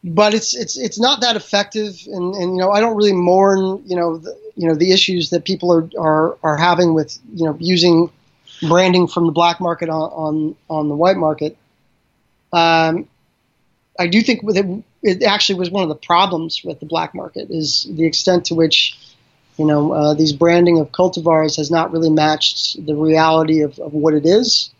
but 0.02 0.32
it's 0.32 0.56
it's 0.56 0.78
it's 0.78 0.98
not 0.98 1.20
that 1.20 1.36
effective, 1.36 1.98
and, 2.06 2.34
and 2.34 2.52
you 2.52 2.58
know 2.58 2.70
I 2.70 2.80
don't 2.80 2.96
really 2.96 3.12
mourn 3.12 3.82
you 3.86 3.96
know 3.96 4.18
the, 4.18 4.36
you 4.56 4.66
know 4.66 4.74
the 4.74 4.92
issues 4.92 5.30
that 5.30 5.44
people 5.44 5.72
are, 5.72 5.90
are 5.98 6.38
are 6.42 6.56
having 6.56 6.94
with 6.94 7.18
you 7.34 7.44
know 7.44 7.56
using 7.60 8.10
branding 8.66 9.08
from 9.08 9.26
the 9.26 9.32
black 9.32 9.60
market 9.60 9.88
on 9.88 10.10
on, 10.10 10.56
on 10.68 10.88
the 10.88 10.96
white 10.96 11.16
market. 11.16 11.56
Um, 12.52 13.08
I 13.98 14.06
do 14.06 14.22
think 14.22 14.40
it, 14.44 14.84
it 15.02 15.22
actually 15.22 15.58
was 15.58 15.70
one 15.70 15.82
of 15.82 15.90
the 15.90 15.94
problems 15.94 16.62
with 16.64 16.80
the 16.80 16.86
black 16.86 17.14
market 17.14 17.48
is 17.50 17.86
the 17.90 18.06
extent 18.06 18.46
to 18.46 18.54
which 18.54 18.98
you 19.58 19.66
know 19.66 19.92
uh, 19.92 20.14
these 20.14 20.32
branding 20.32 20.78
of 20.78 20.92
cultivars 20.92 21.58
has 21.58 21.70
not 21.70 21.92
really 21.92 22.10
matched 22.10 22.84
the 22.86 22.94
reality 22.94 23.60
of, 23.60 23.78
of 23.78 23.92
what 23.92 24.14
it 24.14 24.24
is. 24.24 24.70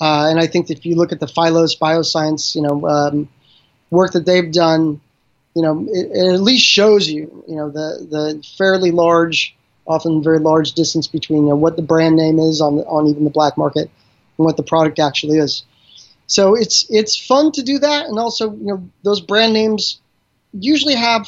Uh, 0.00 0.28
and 0.30 0.38
I 0.38 0.46
think 0.46 0.66
that 0.66 0.78
if 0.78 0.86
you 0.86 0.94
look 0.94 1.12
at 1.12 1.20
the 1.20 1.26
Phylos 1.26 1.78
Bioscience, 1.78 2.54
you 2.54 2.60
know, 2.60 2.86
um, 2.86 3.28
work 3.90 4.12
that 4.12 4.26
they've 4.26 4.52
done, 4.52 5.00
you 5.54 5.62
know, 5.62 5.86
it, 5.88 6.10
it, 6.12 6.34
at 6.34 6.40
least 6.40 6.64
shows 6.64 7.08
you, 7.08 7.44
you 7.48 7.56
know, 7.56 7.70
the 7.70 8.06
the 8.10 8.46
fairly 8.58 8.90
large, 8.90 9.56
often 9.86 10.22
very 10.22 10.38
large 10.38 10.72
distance 10.72 11.06
between 11.06 11.44
you 11.44 11.50
know, 11.50 11.56
what 11.56 11.76
the 11.76 11.82
brand 11.82 12.16
name 12.16 12.38
is 12.38 12.60
on 12.60 12.76
the, 12.76 12.82
on 12.84 13.06
even 13.06 13.24
the 13.24 13.30
black 13.30 13.56
market 13.56 13.90
and 14.38 14.44
what 14.44 14.56
the 14.56 14.62
product 14.62 14.98
actually 14.98 15.38
is. 15.38 15.64
So 16.26 16.54
it's 16.54 16.86
it's 16.90 17.16
fun 17.16 17.52
to 17.52 17.62
do 17.62 17.78
that, 17.78 18.06
and 18.06 18.18
also 18.18 18.52
you 18.52 18.66
know 18.66 18.90
those 19.02 19.20
brand 19.20 19.52
names 19.52 20.00
usually 20.52 20.96
have 20.96 21.26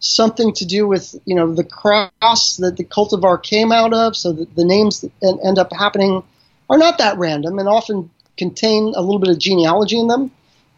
something 0.00 0.52
to 0.54 0.66
do 0.66 0.86
with 0.86 1.14
you 1.24 1.34
know 1.34 1.54
the 1.54 1.64
cross 1.64 2.56
that 2.58 2.76
the 2.76 2.84
cultivar 2.84 3.42
came 3.42 3.72
out 3.72 3.94
of. 3.94 4.16
So 4.16 4.32
that 4.32 4.54
the 4.54 4.64
names 4.64 5.00
that 5.00 5.12
end 5.22 5.58
up 5.58 5.72
happening 5.72 6.22
are 6.68 6.78
not 6.78 6.98
that 6.98 7.16
random, 7.16 7.58
and 7.58 7.68
often 7.68 8.10
contain 8.36 8.92
a 8.94 9.00
little 9.00 9.18
bit 9.18 9.30
of 9.30 9.38
genealogy 9.38 9.98
in 9.98 10.08
them 10.08 10.30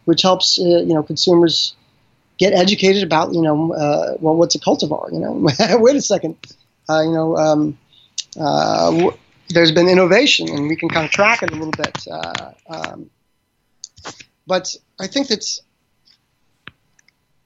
which 0.05 0.21
helps 0.21 0.59
uh, 0.59 0.63
you 0.63 0.93
know 0.93 1.03
consumers 1.03 1.75
get 2.37 2.53
educated 2.53 3.03
about 3.03 3.33
you 3.33 3.41
know 3.41 3.73
uh, 3.73 4.15
well 4.19 4.35
what's 4.35 4.55
a 4.55 4.59
cultivar 4.59 5.11
you 5.11 5.19
know? 5.19 5.33
Wait 5.79 5.95
a 5.95 6.01
second. 6.01 6.35
Uh, 6.89 7.01
you 7.01 7.11
know 7.11 7.35
um, 7.37 7.77
uh, 8.39 8.91
w- 8.91 9.17
there's 9.49 9.71
been 9.71 9.87
innovation 9.89 10.49
and 10.49 10.67
we 10.67 10.75
can 10.75 10.89
kind 10.89 11.05
of 11.05 11.11
track 11.11 11.43
it 11.43 11.51
a 11.51 11.55
little 11.55 11.71
bit 11.71 12.07
uh, 12.11 12.51
um, 12.69 13.09
but 14.47 14.75
I 14.99 15.07
think 15.07 15.27
that's 15.27 15.61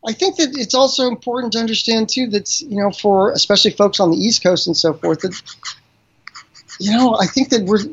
I 0.07 0.13
think 0.13 0.37
that 0.37 0.57
it's 0.57 0.73
also 0.73 1.07
important 1.07 1.53
to 1.53 1.59
understand 1.59 2.09
too 2.09 2.27
that 2.27 2.61
you 2.61 2.77
know 2.77 2.91
for 2.91 3.31
especially 3.31 3.71
folks 3.71 3.99
on 3.99 4.11
the 4.11 4.17
East 4.17 4.43
Coast 4.43 4.67
and 4.67 4.75
so 4.75 4.93
forth 4.93 5.21
that 5.21 5.41
you 6.79 6.91
know 6.91 7.17
I 7.19 7.25
think 7.25 7.49
that 7.49 7.63
we're 7.65 7.83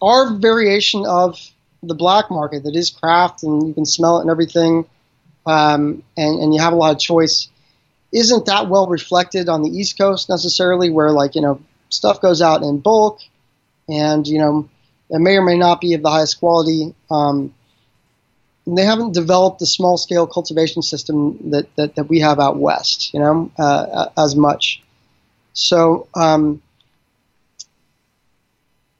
our 0.00 0.34
variation 0.34 1.04
of 1.06 1.38
the 1.82 1.94
black 1.94 2.30
market 2.30 2.64
that 2.64 2.76
is 2.76 2.90
craft 2.90 3.42
and 3.42 3.66
you 3.66 3.74
can 3.74 3.84
smell 3.84 4.18
it 4.18 4.22
and 4.22 4.30
everything, 4.30 4.86
um, 5.46 6.02
and, 6.16 6.40
and 6.40 6.54
you 6.54 6.60
have 6.60 6.72
a 6.72 6.76
lot 6.76 6.92
of 6.92 7.00
choice, 7.00 7.48
isn't 8.12 8.46
that 8.46 8.68
well 8.68 8.86
reflected 8.86 9.48
on 9.48 9.62
the 9.62 9.70
East 9.70 9.98
Coast 9.98 10.28
necessarily, 10.28 10.90
where 10.90 11.10
like, 11.10 11.34
you 11.34 11.40
know, 11.40 11.60
stuff 11.88 12.20
goes 12.20 12.40
out 12.40 12.62
in 12.62 12.78
bulk 12.78 13.20
and, 13.88 14.26
you 14.26 14.38
know, 14.38 14.68
it 15.10 15.18
may 15.18 15.36
or 15.36 15.42
may 15.42 15.58
not 15.58 15.80
be 15.80 15.94
of 15.94 16.02
the 16.02 16.10
highest 16.10 16.38
quality. 16.38 16.94
Um, 17.10 17.52
they 18.66 18.84
haven't 18.84 19.12
developed 19.12 19.58
the 19.58 19.66
small 19.66 19.96
scale 19.98 20.26
cultivation 20.26 20.82
system 20.82 21.50
that, 21.50 21.74
that, 21.76 21.96
that 21.96 22.04
we 22.04 22.20
have 22.20 22.38
out 22.38 22.56
west, 22.56 23.12
you 23.12 23.18
know, 23.20 23.50
uh, 23.58 24.06
as 24.16 24.36
much. 24.36 24.82
So, 25.52 26.06
um, 26.14 26.62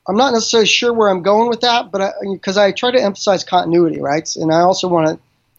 I'm 0.09 0.16
not 0.16 0.32
necessarily 0.32 0.66
sure 0.66 0.92
where 0.92 1.09
I'm 1.09 1.22
going 1.22 1.48
with 1.48 1.61
that, 1.61 1.92
but 1.92 2.14
because 2.32 2.57
I, 2.57 2.66
I, 2.66 2.72
try 2.72 2.90
to 2.90 3.00
emphasize 3.00 3.44
continuity, 3.44 4.00
right? 4.00 4.28
And 4.36 4.53
I 4.53 4.61
also 4.61 4.88
want 4.88 5.09
to 5.09 5.18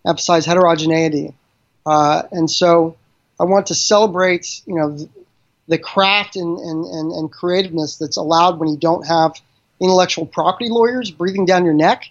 emphasize 0.09 0.45
heterogeneity, 0.45 1.33
uh, 1.85 2.23
and 2.31 2.49
so 2.49 2.97
I 3.39 3.45
want 3.45 3.67
to 3.67 3.75
celebrate, 3.75 4.61
you 4.65 4.75
know, 4.75 4.91
the, 4.91 5.09
the 5.67 5.77
craft 5.77 6.35
and, 6.35 6.57
and, 6.57 6.85
and, 6.85 7.11
and, 7.13 7.31
creativeness 7.31 7.95
that's 7.97 8.17
allowed 8.17 8.59
when 8.59 8.67
you 8.67 8.77
don't 8.77 9.07
have 9.07 9.33
intellectual 9.79 10.25
property 10.25 10.69
lawyers 10.69 11.09
breathing 11.09 11.45
down 11.45 11.63
your 11.63 11.73
neck, 11.73 12.09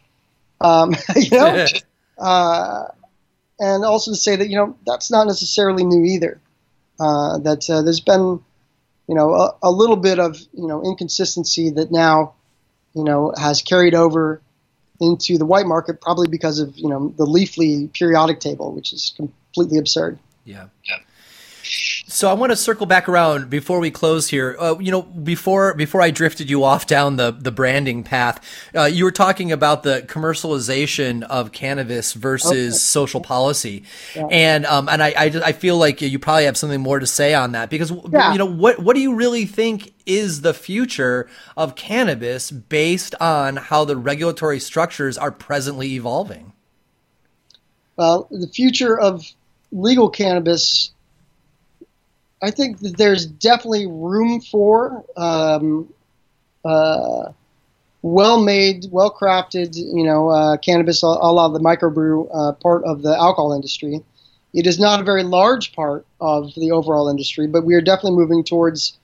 um, 0.62 0.94
you 1.16 1.30
know, 1.30 1.66
uh, 2.18 2.84
and 3.58 3.84
also 3.84 4.12
to 4.12 4.16
say 4.16 4.36
that 4.36 4.48
you 4.48 4.56
know 4.56 4.76
that's 4.86 5.10
not 5.10 5.26
necessarily 5.26 5.84
new 5.84 6.04
either. 6.04 6.40
uh, 6.98 7.38
that 7.38 7.68
uh, 7.68 7.82
there's 7.82 8.00
been, 8.00 8.40
you 9.12 9.16
know, 9.16 9.34
a, 9.34 9.54
a, 9.64 9.70
little 9.70 9.96
bit 9.96 10.18
of 10.18 10.40
you 10.54 10.66
know 10.66 10.82
inconsistency 10.82 11.68
that 11.68 11.92
now, 11.92 12.32
you 12.94 13.04
know, 13.04 13.30
has 13.36 13.60
carried 13.60 13.94
over 13.94 14.40
into 15.02 15.36
the 15.36 15.44
white 15.44 15.66
market, 15.66 16.00
probably 16.00 16.28
because 16.28 16.60
of 16.60 16.78
you 16.78 16.88
know 16.88 17.12
the 17.18 17.26
Leafly 17.26 17.92
periodic 17.92 18.40
table, 18.40 18.72
which 18.72 18.94
is 18.94 19.12
completely 19.14 19.76
absurd. 19.76 20.18
Yeah. 20.46 20.68
yeah. 20.88 20.96
So 22.12 22.28
I 22.28 22.34
want 22.34 22.52
to 22.52 22.56
circle 22.56 22.84
back 22.84 23.08
around 23.08 23.48
before 23.48 23.80
we 23.80 23.90
close 23.90 24.28
here. 24.28 24.54
Uh, 24.58 24.76
you 24.78 24.92
know, 24.92 25.00
before 25.00 25.72
before 25.72 26.02
I 26.02 26.10
drifted 26.10 26.50
you 26.50 26.62
off 26.62 26.86
down 26.86 27.16
the 27.16 27.30
the 27.30 27.50
branding 27.50 28.04
path, 28.04 28.38
uh, 28.76 28.84
you 28.84 29.04
were 29.04 29.12
talking 29.12 29.50
about 29.50 29.82
the 29.82 30.02
commercialization 30.02 31.22
of 31.22 31.52
cannabis 31.52 32.12
versus 32.12 32.74
okay. 32.74 32.78
social 32.78 33.22
policy, 33.22 33.84
yeah. 34.14 34.26
and 34.30 34.66
um, 34.66 34.90
and 34.90 35.02
I, 35.02 35.14
I, 35.16 35.24
I 35.42 35.52
feel 35.52 35.78
like 35.78 36.02
you 36.02 36.18
probably 36.18 36.44
have 36.44 36.58
something 36.58 36.82
more 36.82 36.98
to 36.98 37.06
say 37.06 37.32
on 37.32 37.52
that 37.52 37.70
because 37.70 37.90
yeah. 38.12 38.32
you 38.32 38.38
know 38.38 38.46
what 38.46 38.78
what 38.78 38.94
do 38.94 39.00
you 39.00 39.14
really 39.14 39.46
think 39.46 39.94
is 40.04 40.42
the 40.42 40.52
future 40.52 41.30
of 41.56 41.76
cannabis 41.76 42.50
based 42.50 43.14
on 43.22 43.56
how 43.56 43.86
the 43.86 43.96
regulatory 43.96 44.60
structures 44.60 45.16
are 45.16 45.32
presently 45.32 45.94
evolving? 45.94 46.52
Well, 47.96 48.28
the 48.30 48.48
future 48.48 49.00
of 49.00 49.24
legal 49.70 50.10
cannabis 50.10 50.91
I 52.42 52.50
think 52.50 52.80
that 52.80 52.96
there's 52.96 53.24
definitely 53.24 53.86
room 53.86 54.40
for 54.40 55.04
um, 55.16 55.92
uh, 56.64 57.32
well-made, 58.02 58.86
well-crafted, 58.90 59.76
you 59.76 60.02
know, 60.02 60.28
uh, 60.28 60.56
cannabis, 60.56 61.02
a 61.04 61.06
la 61.06 61.48
the 61.48 61.60
microbrew 61.60 62.28
uh, 62.34 62.52
part 62.52 62.84
of 62.84 63.02
the 63.02 63.16
alcohol 63.16 63.52
industry. 63.52 64.00
It 64.52 64.66
is 64.66 64.80
not 64.80 65.00
a 65.00 65.04
very 65.04 65.22
large 65.22 65.72
part 65.72 66.04
of 66.20 66.52
the 66.56 66.72
overall 66.72 67.08
industry, 67.08 67.46
but 67.46 67.64
we 67.64 67.74
are 67.74 67.80
definitely 67.80 68.18
moving 68.18 68.42
towards, 68.42 68.98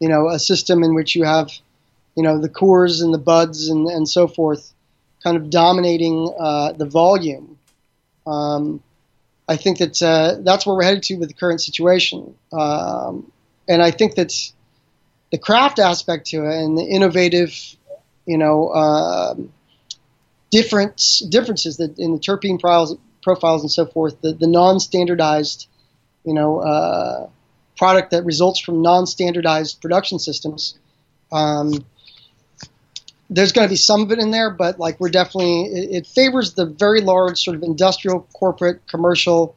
you 0.00 0.08
know, 0.08 0.28
a 0.28 0.38
system 0.38 0.82
in 0.82 0.94
which 0.94 1.14
you 1.14 1.24
have, 1.24 1.50
you 2.16 2.24
know, 2.24 2.40
the 2.40 2.48
Coors 2.48 3.02
and 3.02 3.14
the 3.14 3.18
buds 3.18 3.68
and, 3.68 3.86
and 3.86 4.08
so 4.08 4.26
forth, 4.26 4.74
kind 5.22 5.36
of 5.36 5.48
dominating 5.48 6.34
uh, 6.38 6.72
the 6.72 6.86
volume. 6.86 7.56
Um, 8.26 8.82
I 9.50 9.56
think 9.56 9.78
that 9.78 10.00
uh, 10.00 10.36
that's 10.42 10.64
where 10.64 10.76
we're 10.76 10.84
headed 10.84 11.02
to 11.04 11.16
with 11.16 11.28
the 11.28 11.34
current 11.34 11.60
situation. 11.60 12.36
Um, 12.52 13.32
and 13.68 13.82
I 13.82 13.90
think 13.90 14.14
that 14.14 14.32
the 15.32 15.38
craft 15.38 15.80
aspect 15.80 16.28
to 16.28 16.44
it 16.44 16.62
and 16.62 16.78
the 16.78 16.84
innovative, 16.84 17.52
you 18.26 18.38
know, 18.38 18.68
uh, 18.68 19.34
difference 20.52 21.18
differences 21.18 21.78
that 21.78 21.98
in 21.98 22.12
the 22.12 22.20
terpene 22.20 22.60
profiles, 22.60 22.96
profiles 23.24 23.62
and 23.62 23.70
so 23.72 23.86
forth, 23.86 24.20
the, 24.20 24.34
the 24.34 24.46
non-standardized, 24.46 25.66
you 26.24 26.34
know, 26.34 26.60
uh, 26.60 27.28
product 27.76 28.12
that 28.12 28.24
results 28.24 28.60
from 28.60 28.82
non-standardized 28.82 29.80
production 29.80 30.20
systems. 30.20 30.78
Um, 31.32 31.84
there's 33.30 33.52
going 33.52 33.66
to 33.66 33.70
be 33.70 33.76
some 33.76 34.02
of 34.02 34.10
it 34.10 34.18
in 34.18 34.32
there, 34.32 34.50
but 34.50 34.80
like 34.80 34.98
we're 34.98 35.08
definitely 35.08 35.62
it, 35.66 35.90
it, 35.94 36.06
favors 36.06 36.54
the 36.54 36.66
very 36.66 37.00
large 37.00 37.42
sort 37.42 37.56
of 37.56 37.62
industrial, 37.62 38.26
corporate, 38.34 38.86
commercial 38.88 39.56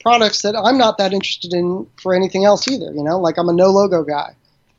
products 0.00 0.42
that 0.42 0.56
I'm 0.56 0.76
not 0.76 0.98
that 0.98 1.12
interested 1.12 1.54
in 1.54 1.86
for 2.02 2.14
anything 2.14 2.44
else 2.44 2.66
either. 2.68 2.92
You 2.92 3.04
know, 3.04 3.20
like 3.20 3.38
I'm 3.38 3.48
a 3.48 3.52
no 3.52 3.70
logo 3.70 4.02
guy. 4.02 4.34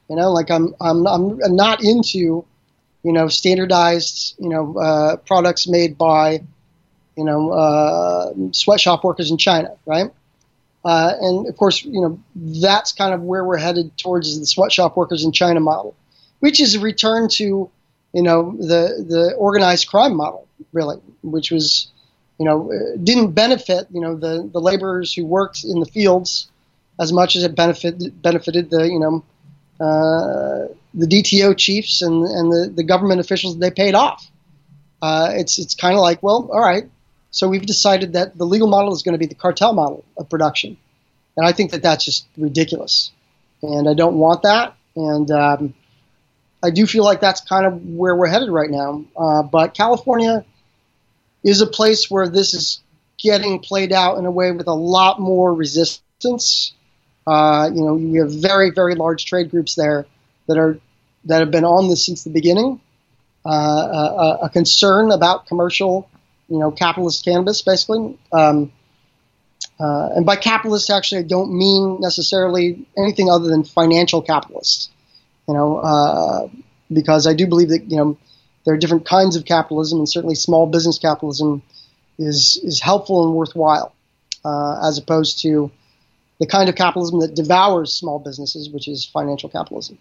You 0.09 0.17
know, 0.17 0.31
like 0.31 0.51
I'm 0.51 0.75
I'm 0.81 1.07
I'm 1.07 1.55
not 1.55 1.81
into 1.81 2.45
you 3.03 3.13
know 3.13 3.29
standardized 3.29 4.35
you 4.37 4.49
know 4.49 4.77
uh, 4.77 5.15
products 5.15 5.65
made 5.65 5.97
by 5.97 6.43
you 7.15 7.23
know 7.23 7.51
uh, 7.51 8.33
sweatshop 8.51 9.05
workers 9.05 9.31
in 9.31 9.37
China, 9.37 9.69
right? 9.85 10.11
Uh, 10.83 11.13
and 11.21 11.47
of 11.47 11.55
course, 11.55 11.85
you 11.85 12.01
know 12.01 12.19
that's 12.35 12.91
kind 12.91 13.13
of 13.13 13.21
where 13.21 13.45
we're 13.45 13.57
headed 13.57 13.97
towards 13.97 14.37
the 14.37 14.45
sweatshop 14.45 14.97
workers 14.97 15.23
in 15.23 15.31
China 15.31 15.61
model, 15.61 15.95
which 16.41 16.59
is 16.59 16.75
a 16.75 16.81
return 16.81 17.29
to 17.29 17.71
you 18.13 18.21
know, 18.21 18.55
the 18.57 19.03
the 19.07 19.33
organized 19.37 19.87
crime 19.87 20.15
model, 20.15 20.47
really, 20.71 20.97
which 21.23 21.51
was, 21.51 21.87
you 22.37 22.45
know, 22.45 22.71
didn't 23.03 23.31
benefit, 23.31 23.87
you 23.91 24.01
know, 24.01 24.15
the, 24.15 24.49
the 24.51 24.61
laborers 24.61 25.13
who 25.13 25.25
worked 25.25 25.63
in 25.63 25.79
the 25.79 25.85
fields 25.85 26.49
as 26.99 27.11
much 27.11 27.35
as 27.35 27.43
it 27.43 27.55
benefit, 27.55 28.21
benefited 28.21 28.69
the, 28.69 28.83
you 28.87 28.99
know, 28.99 29.23
uh, 29.83 30.67
the 30.93 31.07
DTO 31.07 31.57
chiefs 31.57 32.03
and, 32.03 32.23
and 32.23 32.51
the, 32.51 32.71
the 32.75 32.83
government 32.83 33.19
officials 33.19 33.57
that 33.57 33.59
they 33.59 33.71
paid 33.71 33.95
off. 33.95 34.29
Uh, 35.01 35.31
it's 35.33 35.59
it's 35.59 35.75
kind 35.75 35.95
of 35.95 36.01
like, 36.01 36.23
well, 36.23 36.49
all 36.53 36.61
right, 36.61 36.89
so 37.31 37.49
we've 37.49 37.65
decided 37.65 38.13
that 38.13 38.37
the 38.37 38.45
legal 38.45 38.69
model 38.69 38.93
is 38.93 39.03
going 39.03 39.13
to 39.13 39.19
be 39.19 39.25
the 39.25 39.35
cartel 39.35 39.73
model 39.73 40.05
of 40.17 40.29
production, 40.29 40.77
and 41.35 41.45
I 41.45 41.51
think 41.51 41.71
that 41.71 41.81
that's 41.81 42.05
just 42.05 42.25
ridiculous, 42.37 43.11
and 43.61 43.89
I 43.89 43.95
don't 43.95 44.15
want 44.15 44.43
that. 44.43 44.77
And 44.95 45.29
um, 45.29 45.73
I 46.63 46.69
do 46.69 46.87
feel 46.87 47.03
like 47.03 47.19
that's 47.19 47.41
kind 47.41 47.65
of 47.65 47.85
where 47.85 48.15
we're 48.15 48.27
headed 48.27 48.49
right 48.49 48.69
now. 48.69 49.03
Uh, 49.17 49.43
but 49.43 49.73
California 49.73 50.45
is 51.43 51.59
a 51.59 51.67
place 51.67 52.09
where 52.09 52.29
this 52.29 52.53
is 52.53 52.81
getting 53.19 53.59
played 53.59 53.91
out 53.91 54.17
in 54.17 54.25
a 54.25 54.31
way 54.31 54.51
with 54.53 54.67
a 54.67 54.73
lot 54.73 55.19
more 55.19 55.53
resistance. 55.53 56.73
Uh, 57.27 57.69
you 57.73 57.83
know, 57.83 57.95
we 57.95 58.17
have 58.17 58.31
very, 58.31 58.71
very 58.71 58.95
large 58.95 59.25
trade 59.25 59.51
groups 59.51 59.75
there 59.75 60.05
that 60.47 60.57
are 60.57 60.79
that 61.25 61.39
have 61.39 61.51
been 61.51 61.65
on 61.65 61.89
this 61.89 62.05
since 62.05 62.23
the 62.23 62.29
beginning. 62.29 62.79
Uh, 63.45 63.49
a, 63.49 64.37
a, 64.43 64.49
concern 64.49 65.11
about 65.11 65.47
commercial, 65.47 66.09
you 66.47 66.59
know, 66.59 66.71
capitalist 66.71 67.25
cannabis, 67.25 67.61
basically. 67.61 68.17
Um, 68.31 68.71
uh, 69.79 70.09
and 70.15 70.25
by 70.25 70.37
capitalist, 70.37 70.89
actually, 70.89 71.19
I 71.19 71.23
don't 71.23 71.57
mean 71.57 71.99
necessarily 71.99 72.87
anything 72.97 73.29
other 73.29 73.49
than 73.49 73.65
financial 73.65 74.21
capitalists 74.21 74.92
you 75.47 75.53
know, 75.53 75.77
uh, 75.77 76.47
because 76.91 77.27
I 77.27 77.33
do 77.33 77.47
believe 77.47 77.69
that 77.69 77.89
you 77.89 77.97
know 77.97 78.17
there 78.65 78.73
are 78.73 78.77
different 78.77 79.05
kinds 79.05 79.35
of 79.35 79.45
capitalism, 79.45 79.99
and 79.99 80.09
certainly 80.09 80.35
small 80.35 80.67
business 80.67 80.99
capitalism 80.99 81.61
is 82.17 82.59
is 82.63 82.79
helpful 82.79 83.25
and 83.25 83.35
worthwhile, 83.35 83.93
uh, 84.45 84.79
as 84.83 84.97
opposed 84.97 85.41
to 85.41 85.71
the 86.39 86.47
kind 86.47 86.69
of 86.69 86.75
capitalism 86.75 87.19
that 87.19 87.35
devours 87.35 87.93
small 87.93 88.19
businesses, 88.19 88.69
which 88.69 88.87
is 88.87 89.05
financial 89.05 89.49
capitalism. 89.49 89.97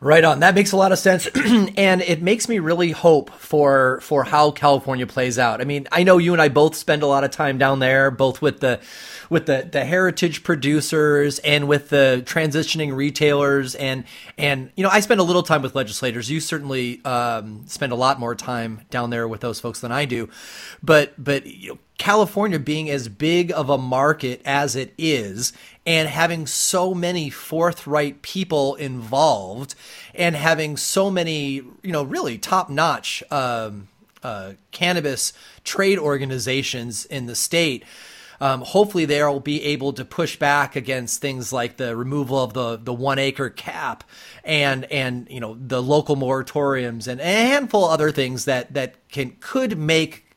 Right 0.00 0.22
on. 0.22 0.38
That 0.40 0.54
makes 0.54 0.70
a 0.70 0.76
lot 0.76 0.92
of 0.92 0.98
sense, 1.00 1.26
and 1.34 2.02
it 2.02 2.22
makes 2.22 2.48
me 2.48 2.60
really 2.60 2.92
hope 2.92 3.30
for 3.30 4.00
for 4.00 4.22
how 4.22 4.52
California 4.52 5.08
plays 5.08 5.40
out. 5.40 5.60
I 5.60 5.64
mean, 5.64 5.88
I 5.90 6.04
know 6.04 6.18
you 6.18 6.32
and 6.32 6.40
I 6.40 6.48
both 6.48 6.76
spend 6.76 7.02
a 7.02 7.08
lot 7.08 7.24
of 7.24 7.32
time 7.32 7.58
down 7.58 7.80
there, 7.80 8.12
both 8.12 8.40
with 8.40 8.60
the 8.60 8.80
with 9.28 9.46
the 9.46 9.68
the 9.68 9.84
heritage 9.84 10.44
producers 10.44 11.40
and 11.40 11.66
with 11.66 11.88
the 11.88 12.22
transitioning 12.24 12.94
retailers, 12.94 13.74
and 13.74 14.04
and 14.36 14.70
you 14.76 14.84
know, 14.84 14.88
I 14.88 15.00
spend 15.00 15.18
a 15.18 15.24
little 15.24 15.42
time 15.42 15.62
with 15.62 15.74
legislators. 15.74 16.30
You 16.30 16.38
certainly 16.38 17.04
um, 17.04 17.64
spend 17.66 17.90
a 17.90 17.96
lot 17.96 18.20
more 18.20 18.36
time 18.36 18.82
down 18.90 19.10
there 19.10 19.26
with 19.26 19.40
those 19.40 19.58
folks 19.58 19.80
than 19.80 19.90
I 19.90 20.04
do, 20.04 20.28
but 20.80 21.12
but 21.18 21.44
you 21.44 21.70
know, 21.70 21.78
California 21.98 22.60
being 22.60 22.88
as 22.88 23.08
big 23.08 23.50
of 23.50 23.68
a 23.68 23.76
market 23.76 24.40
as 24.44 24.76
it 24.76 24.94
is 24.96 25.52
and 25.88 26.06
having 26.06 26.46
so 26.46 26.92
many 26.92 27.30
forthright 27.30 28.20
people 28.20 28.74
involved 28.74 29.74
and 30.14 30.36
having 30.36 30.76
so 30.76 31.10
many, 31.10 31.52
you 31.54 31.92
know, 31.92 32.02
really 32.02 32.36
top 32.36 32.68
notch 32.68 33.22
um, 33.30 33.88
uh, 34.22 34.52
cannabis 34.70 35.32
trade 35.64 35.98
organizations 35.98 37.06
in 37.06 37.24
the 37.24 37.34
state. 37.34 37.84
Um, 38.38 38.60
hopefully 38.60 39.06
they 39.06 39.22
will 39.22 39.40
be 39.40 39.64
able 39.64 39.94
to 39.94 40.04
push 40.04 40.36
back 40.36 40.76
against 40.76 41.22
things 41.22 41.54
like 41.54 41.78
the 41.78 41.96
removal 41.96 42.38
of 42.38 42.52
the, 42.52 42.76
the 42.76 42.92
one 42.92 43.18
acre 43.18 43.48
cap 43.48 44.04
and 44.44 44.84
and 44.92 45.26
you 45.30 45.40
know 45.40 45.56
the 45.58 45.82
local 45.82 46.16
moratoriums 46.16 47.08
and 47.08 47.18
a 47.18 47.24
handful 47.24 47.86
of 47.86 47.92
other 47.92 48.12
things 48.12 48.44
that 48.44 48.74
that 48.74 48.94
can 49.08 49.36
could 49.40 49.78
make 49.78 50.27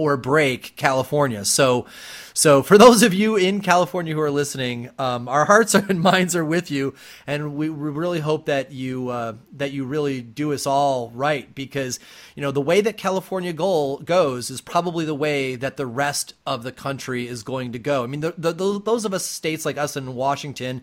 or 0.00 0.16
break 0.16 0.74
California. 0.76 1.44
So, 1.44 1.84
so 2.32 2.62
for 2.62 2.78
those 2.78 3.02
of 3.02 3.12
you 3.12 3.36
in 3.36 3.60
California 3.60 4.14
who 4.14 4.20
are 4.22 4.30
listening, 4.30 4.88
um, 4.98 5.28
our 5.28 5.44
hearts 5.44 5.74
and 5.74 6.00
minds 6.00 6.34
are 6.34 6.44
with 6.44 6.70
you, 6.70 6.94
and 7.26 7.54
we, 7.54 7.68
we 7.68 7.90
really 7.90 8.20
hope 8.20 8.46
that 8.46 8.72
you 8.72 9.10
uh, 9.10 9.34
that 9.52 9.72
you 9.72 9.84
really 9.84 10.22
do 10.22 10.54
us 10.54 10.66
all 10.66 11.10
right 11.10 11.54
because 11.54 12.00
you 12.34 12.40
know 12.40 12.50
the 12.50 12.62
way 12.62 12.80
that 12.80 12.96
California 12.96 13.52
goal 13.52 13.98
goes 13.98 14.48
is 14.48 14.62
probably 14.62 15.04
the 15.04 15.14
way 15.14 15.54
that 15.54 15.76
the 15.76 15.86
rest 15.86 16.32
of 16.46 16.62
the 16.62 16.72
country 16.72 17.28
is 17.28 17.42
going 17.42 17.72
to 17.72 17.78
go. 17.78 18.02
I 18.02 18.06
mean, 18.06 18.20
the, 18.20 18.32
the, 18.38 18.52
those 18.52 19.04
of 19.04 19.12
us 19.12 19.26
states 19.26 19.66
like 19.66 19.76
us 19.76 19.96
in 19.96 20.14
Washington 20.14 20.82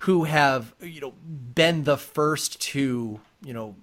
who 0.00 0.24
have 0.24 0.74
you 0.82 1.00
know 1.00 1.12
been 1.54 1.84
the 1.84 1.96
first 1.96 2.60
to 2.60 3.20
you 3.42 3.54
know 3.54 3.74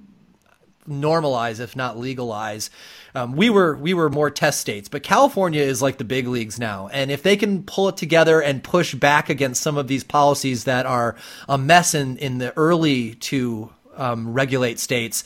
normalize, 0.87 1.59
if 1.59 1.75
not 1.75 1.97
legalize. 1.97 2.69
Um, 3.15 3.35
we 3.35 3.49
were 3.49 3.75
we 3.75 3.93
were 3.93 4.09
more 4.09 4.29
test 4.29 4.61
states, 4.61 4.89
but 4.89 5.03
California 5.03 5.61
is 5.61 5.81
like 5.81 5.97
the 5.97 6.03
big 6.03 6.27
leagues 6.27 6.59
now, 6.59 6.87
and 6.89 7.11
if 7.11 7.23
they 7.23 7.35
can 7.37 7.63
pull 7.63 7.89
it 7.89 7.97
together 7.97 8.41
and 8.41 8.63
push 8.63 8.93
back 8.93 9.29
against 9.29 9.61
some 9.61 9.77
of 9.77 9.87
these 9.87 10.03
policies 10.03 10.65
that 10.65 10.85
are 10.85 11.15
a 11.49 11.57
mess 11.57 11.93
in 11.93 12.17
in 12.17 12.37
the 12.37 12.55
early 12.57 13.15
to 13.15 13.71
um, 13.95 14.33
regulate 14.33 14.79
states, 14.79 15.23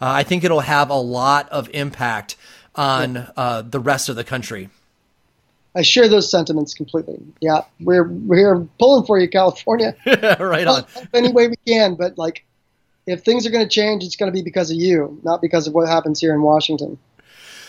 uh, 0.00 0.06
I 0.08 0.22
think 0.22 0.44
it'll 0.44 0.60
have 0.60 0.90
a 0.90 0.94
lot 0.94 1.48
of 1.50 1.68
impact 1.74 2.36
on 2.74 3.28
uh, 3.36 3.62
the 3.62 3.80
rest 3.80 4.08
of 4.08 4.16
the 4.16 4.24
country. 4.24 4.70
I 5.76 5.82
share 5.82 6.08
those 6.08 6.30
sentiments 6.30 6.74
completely. 6.74 7.18
Yeah, 7.40 7.62
we're 7.80 8.04
we're 8.04 8.60
pulling 8.78 9.06
for 9.06 9.18
you, 9.18 9.28
California. 9.28 9.96
right 10.38 10.66
on. 10.66 10.84
Any 11.12 11.32
way 11.32 11.48
we 11.48 11.56
can, 11.66 11.96
but 11.96 12.16
like, 12.16 12.44
if 13.06 13.22
things 13.22 13.46
are 13.46 13.50
going 13.50 13.64
to 13.64 13.70
change, 13.70 14.02
it's 14.04 14.16
going 14.16 14.30
to 14.30 14.36
be 14.36 14.42
because 14.42 14.70
of 14.70 14.76
you, 14.76 15.20
not 15.22 15.42
because 15.42 15.66
of 15.66 15.74
what 15.74 15.88
happens 15.88 16.20
here 16.20 16.34
in 16.34 16.42
Washington. 16.42 16.98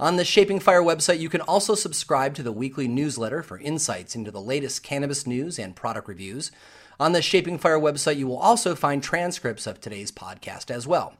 On 0.00 0.16
the 0.16 0.24
Shaping 0.24 0.58
Fire 0.58 0.82
website, 0.82 1.20
you 1.20 1.28
can 1.28 1.40
also 1.40 1.74
subscribe 1.74 2.34
to 2.34 2.42
the 2.42 2.52
weekly 2.52 2.88
newsletter 2.88 3.42
for 3.42 3.58
insights 3.58 4.16
into 4.16 4.30
the 4.30 4.40
latest 4.40 4.82
cannabis 4.82 5.26
news 5.26 5.58
and 5.58 5.76
product 5.76 6.08
reviews. 6.08 6.50
On 6.98 7.12
the 7.12 7.22
Shaping 7.22 7.58
Fire 7.58 7.78
website, 7.78 8.16
you 8.16 8.26
will 8.26 8.38
also 8.38 8.74
find 8.74 9.02
transcripts 9.02 9.66
of 9.66 9.80
today's 9.80 10.10
podcast 10.10 10.70
as 10.70 10.86
well. 10.86 11.14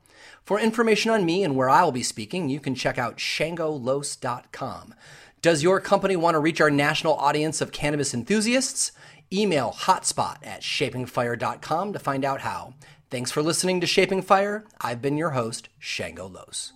For 0.45 0.59
information 0.59 1.11
on 1.11 1.25
me 1.25 1.45
and 1.45 1.57
where 1.57 1.71
I 1.71 1.85
will 1.85 1.93
be 1.93 2.03
speaking, 2.03 2.49
you 2.49 2.61
can 2.61 2.75
check 2.75 2.99
out 2.99 3.19
shangolos.com. 3.19 4.95
Does 5.41 5.63
your 5.63 5.81
company 5.81 6.17
want 6.17 6.35
to 6.35 6.41
reach 6.41 6.61
our 6.61 6.71
national 6.71 7.15
audience 7.15 7.61
of 7.61 7.73
cannabis 7.73 8.15
enthusiasts? 8.15 8.93
Email 9.33 9.73
hotspot 9.73 10.39
at 10.43 10.63
shapingfire.com 10.63 11.93
to 11.93 11.99
find 11.99 12.25
out 12.25 12.41
how. 12.41 12.75
Thanks 13.11 13.31
for 13.31 13.43
listening 13.43 13.81
to 13.81 13.87
Shaping 13.87 14.23
Fire. 14.23 14.65
I've 14.81 15.03
been 15.03 15.17
your 15.17 15.31
host, 15.31 15.69
Shango 15.79 16.27
Los. 16.27 16.73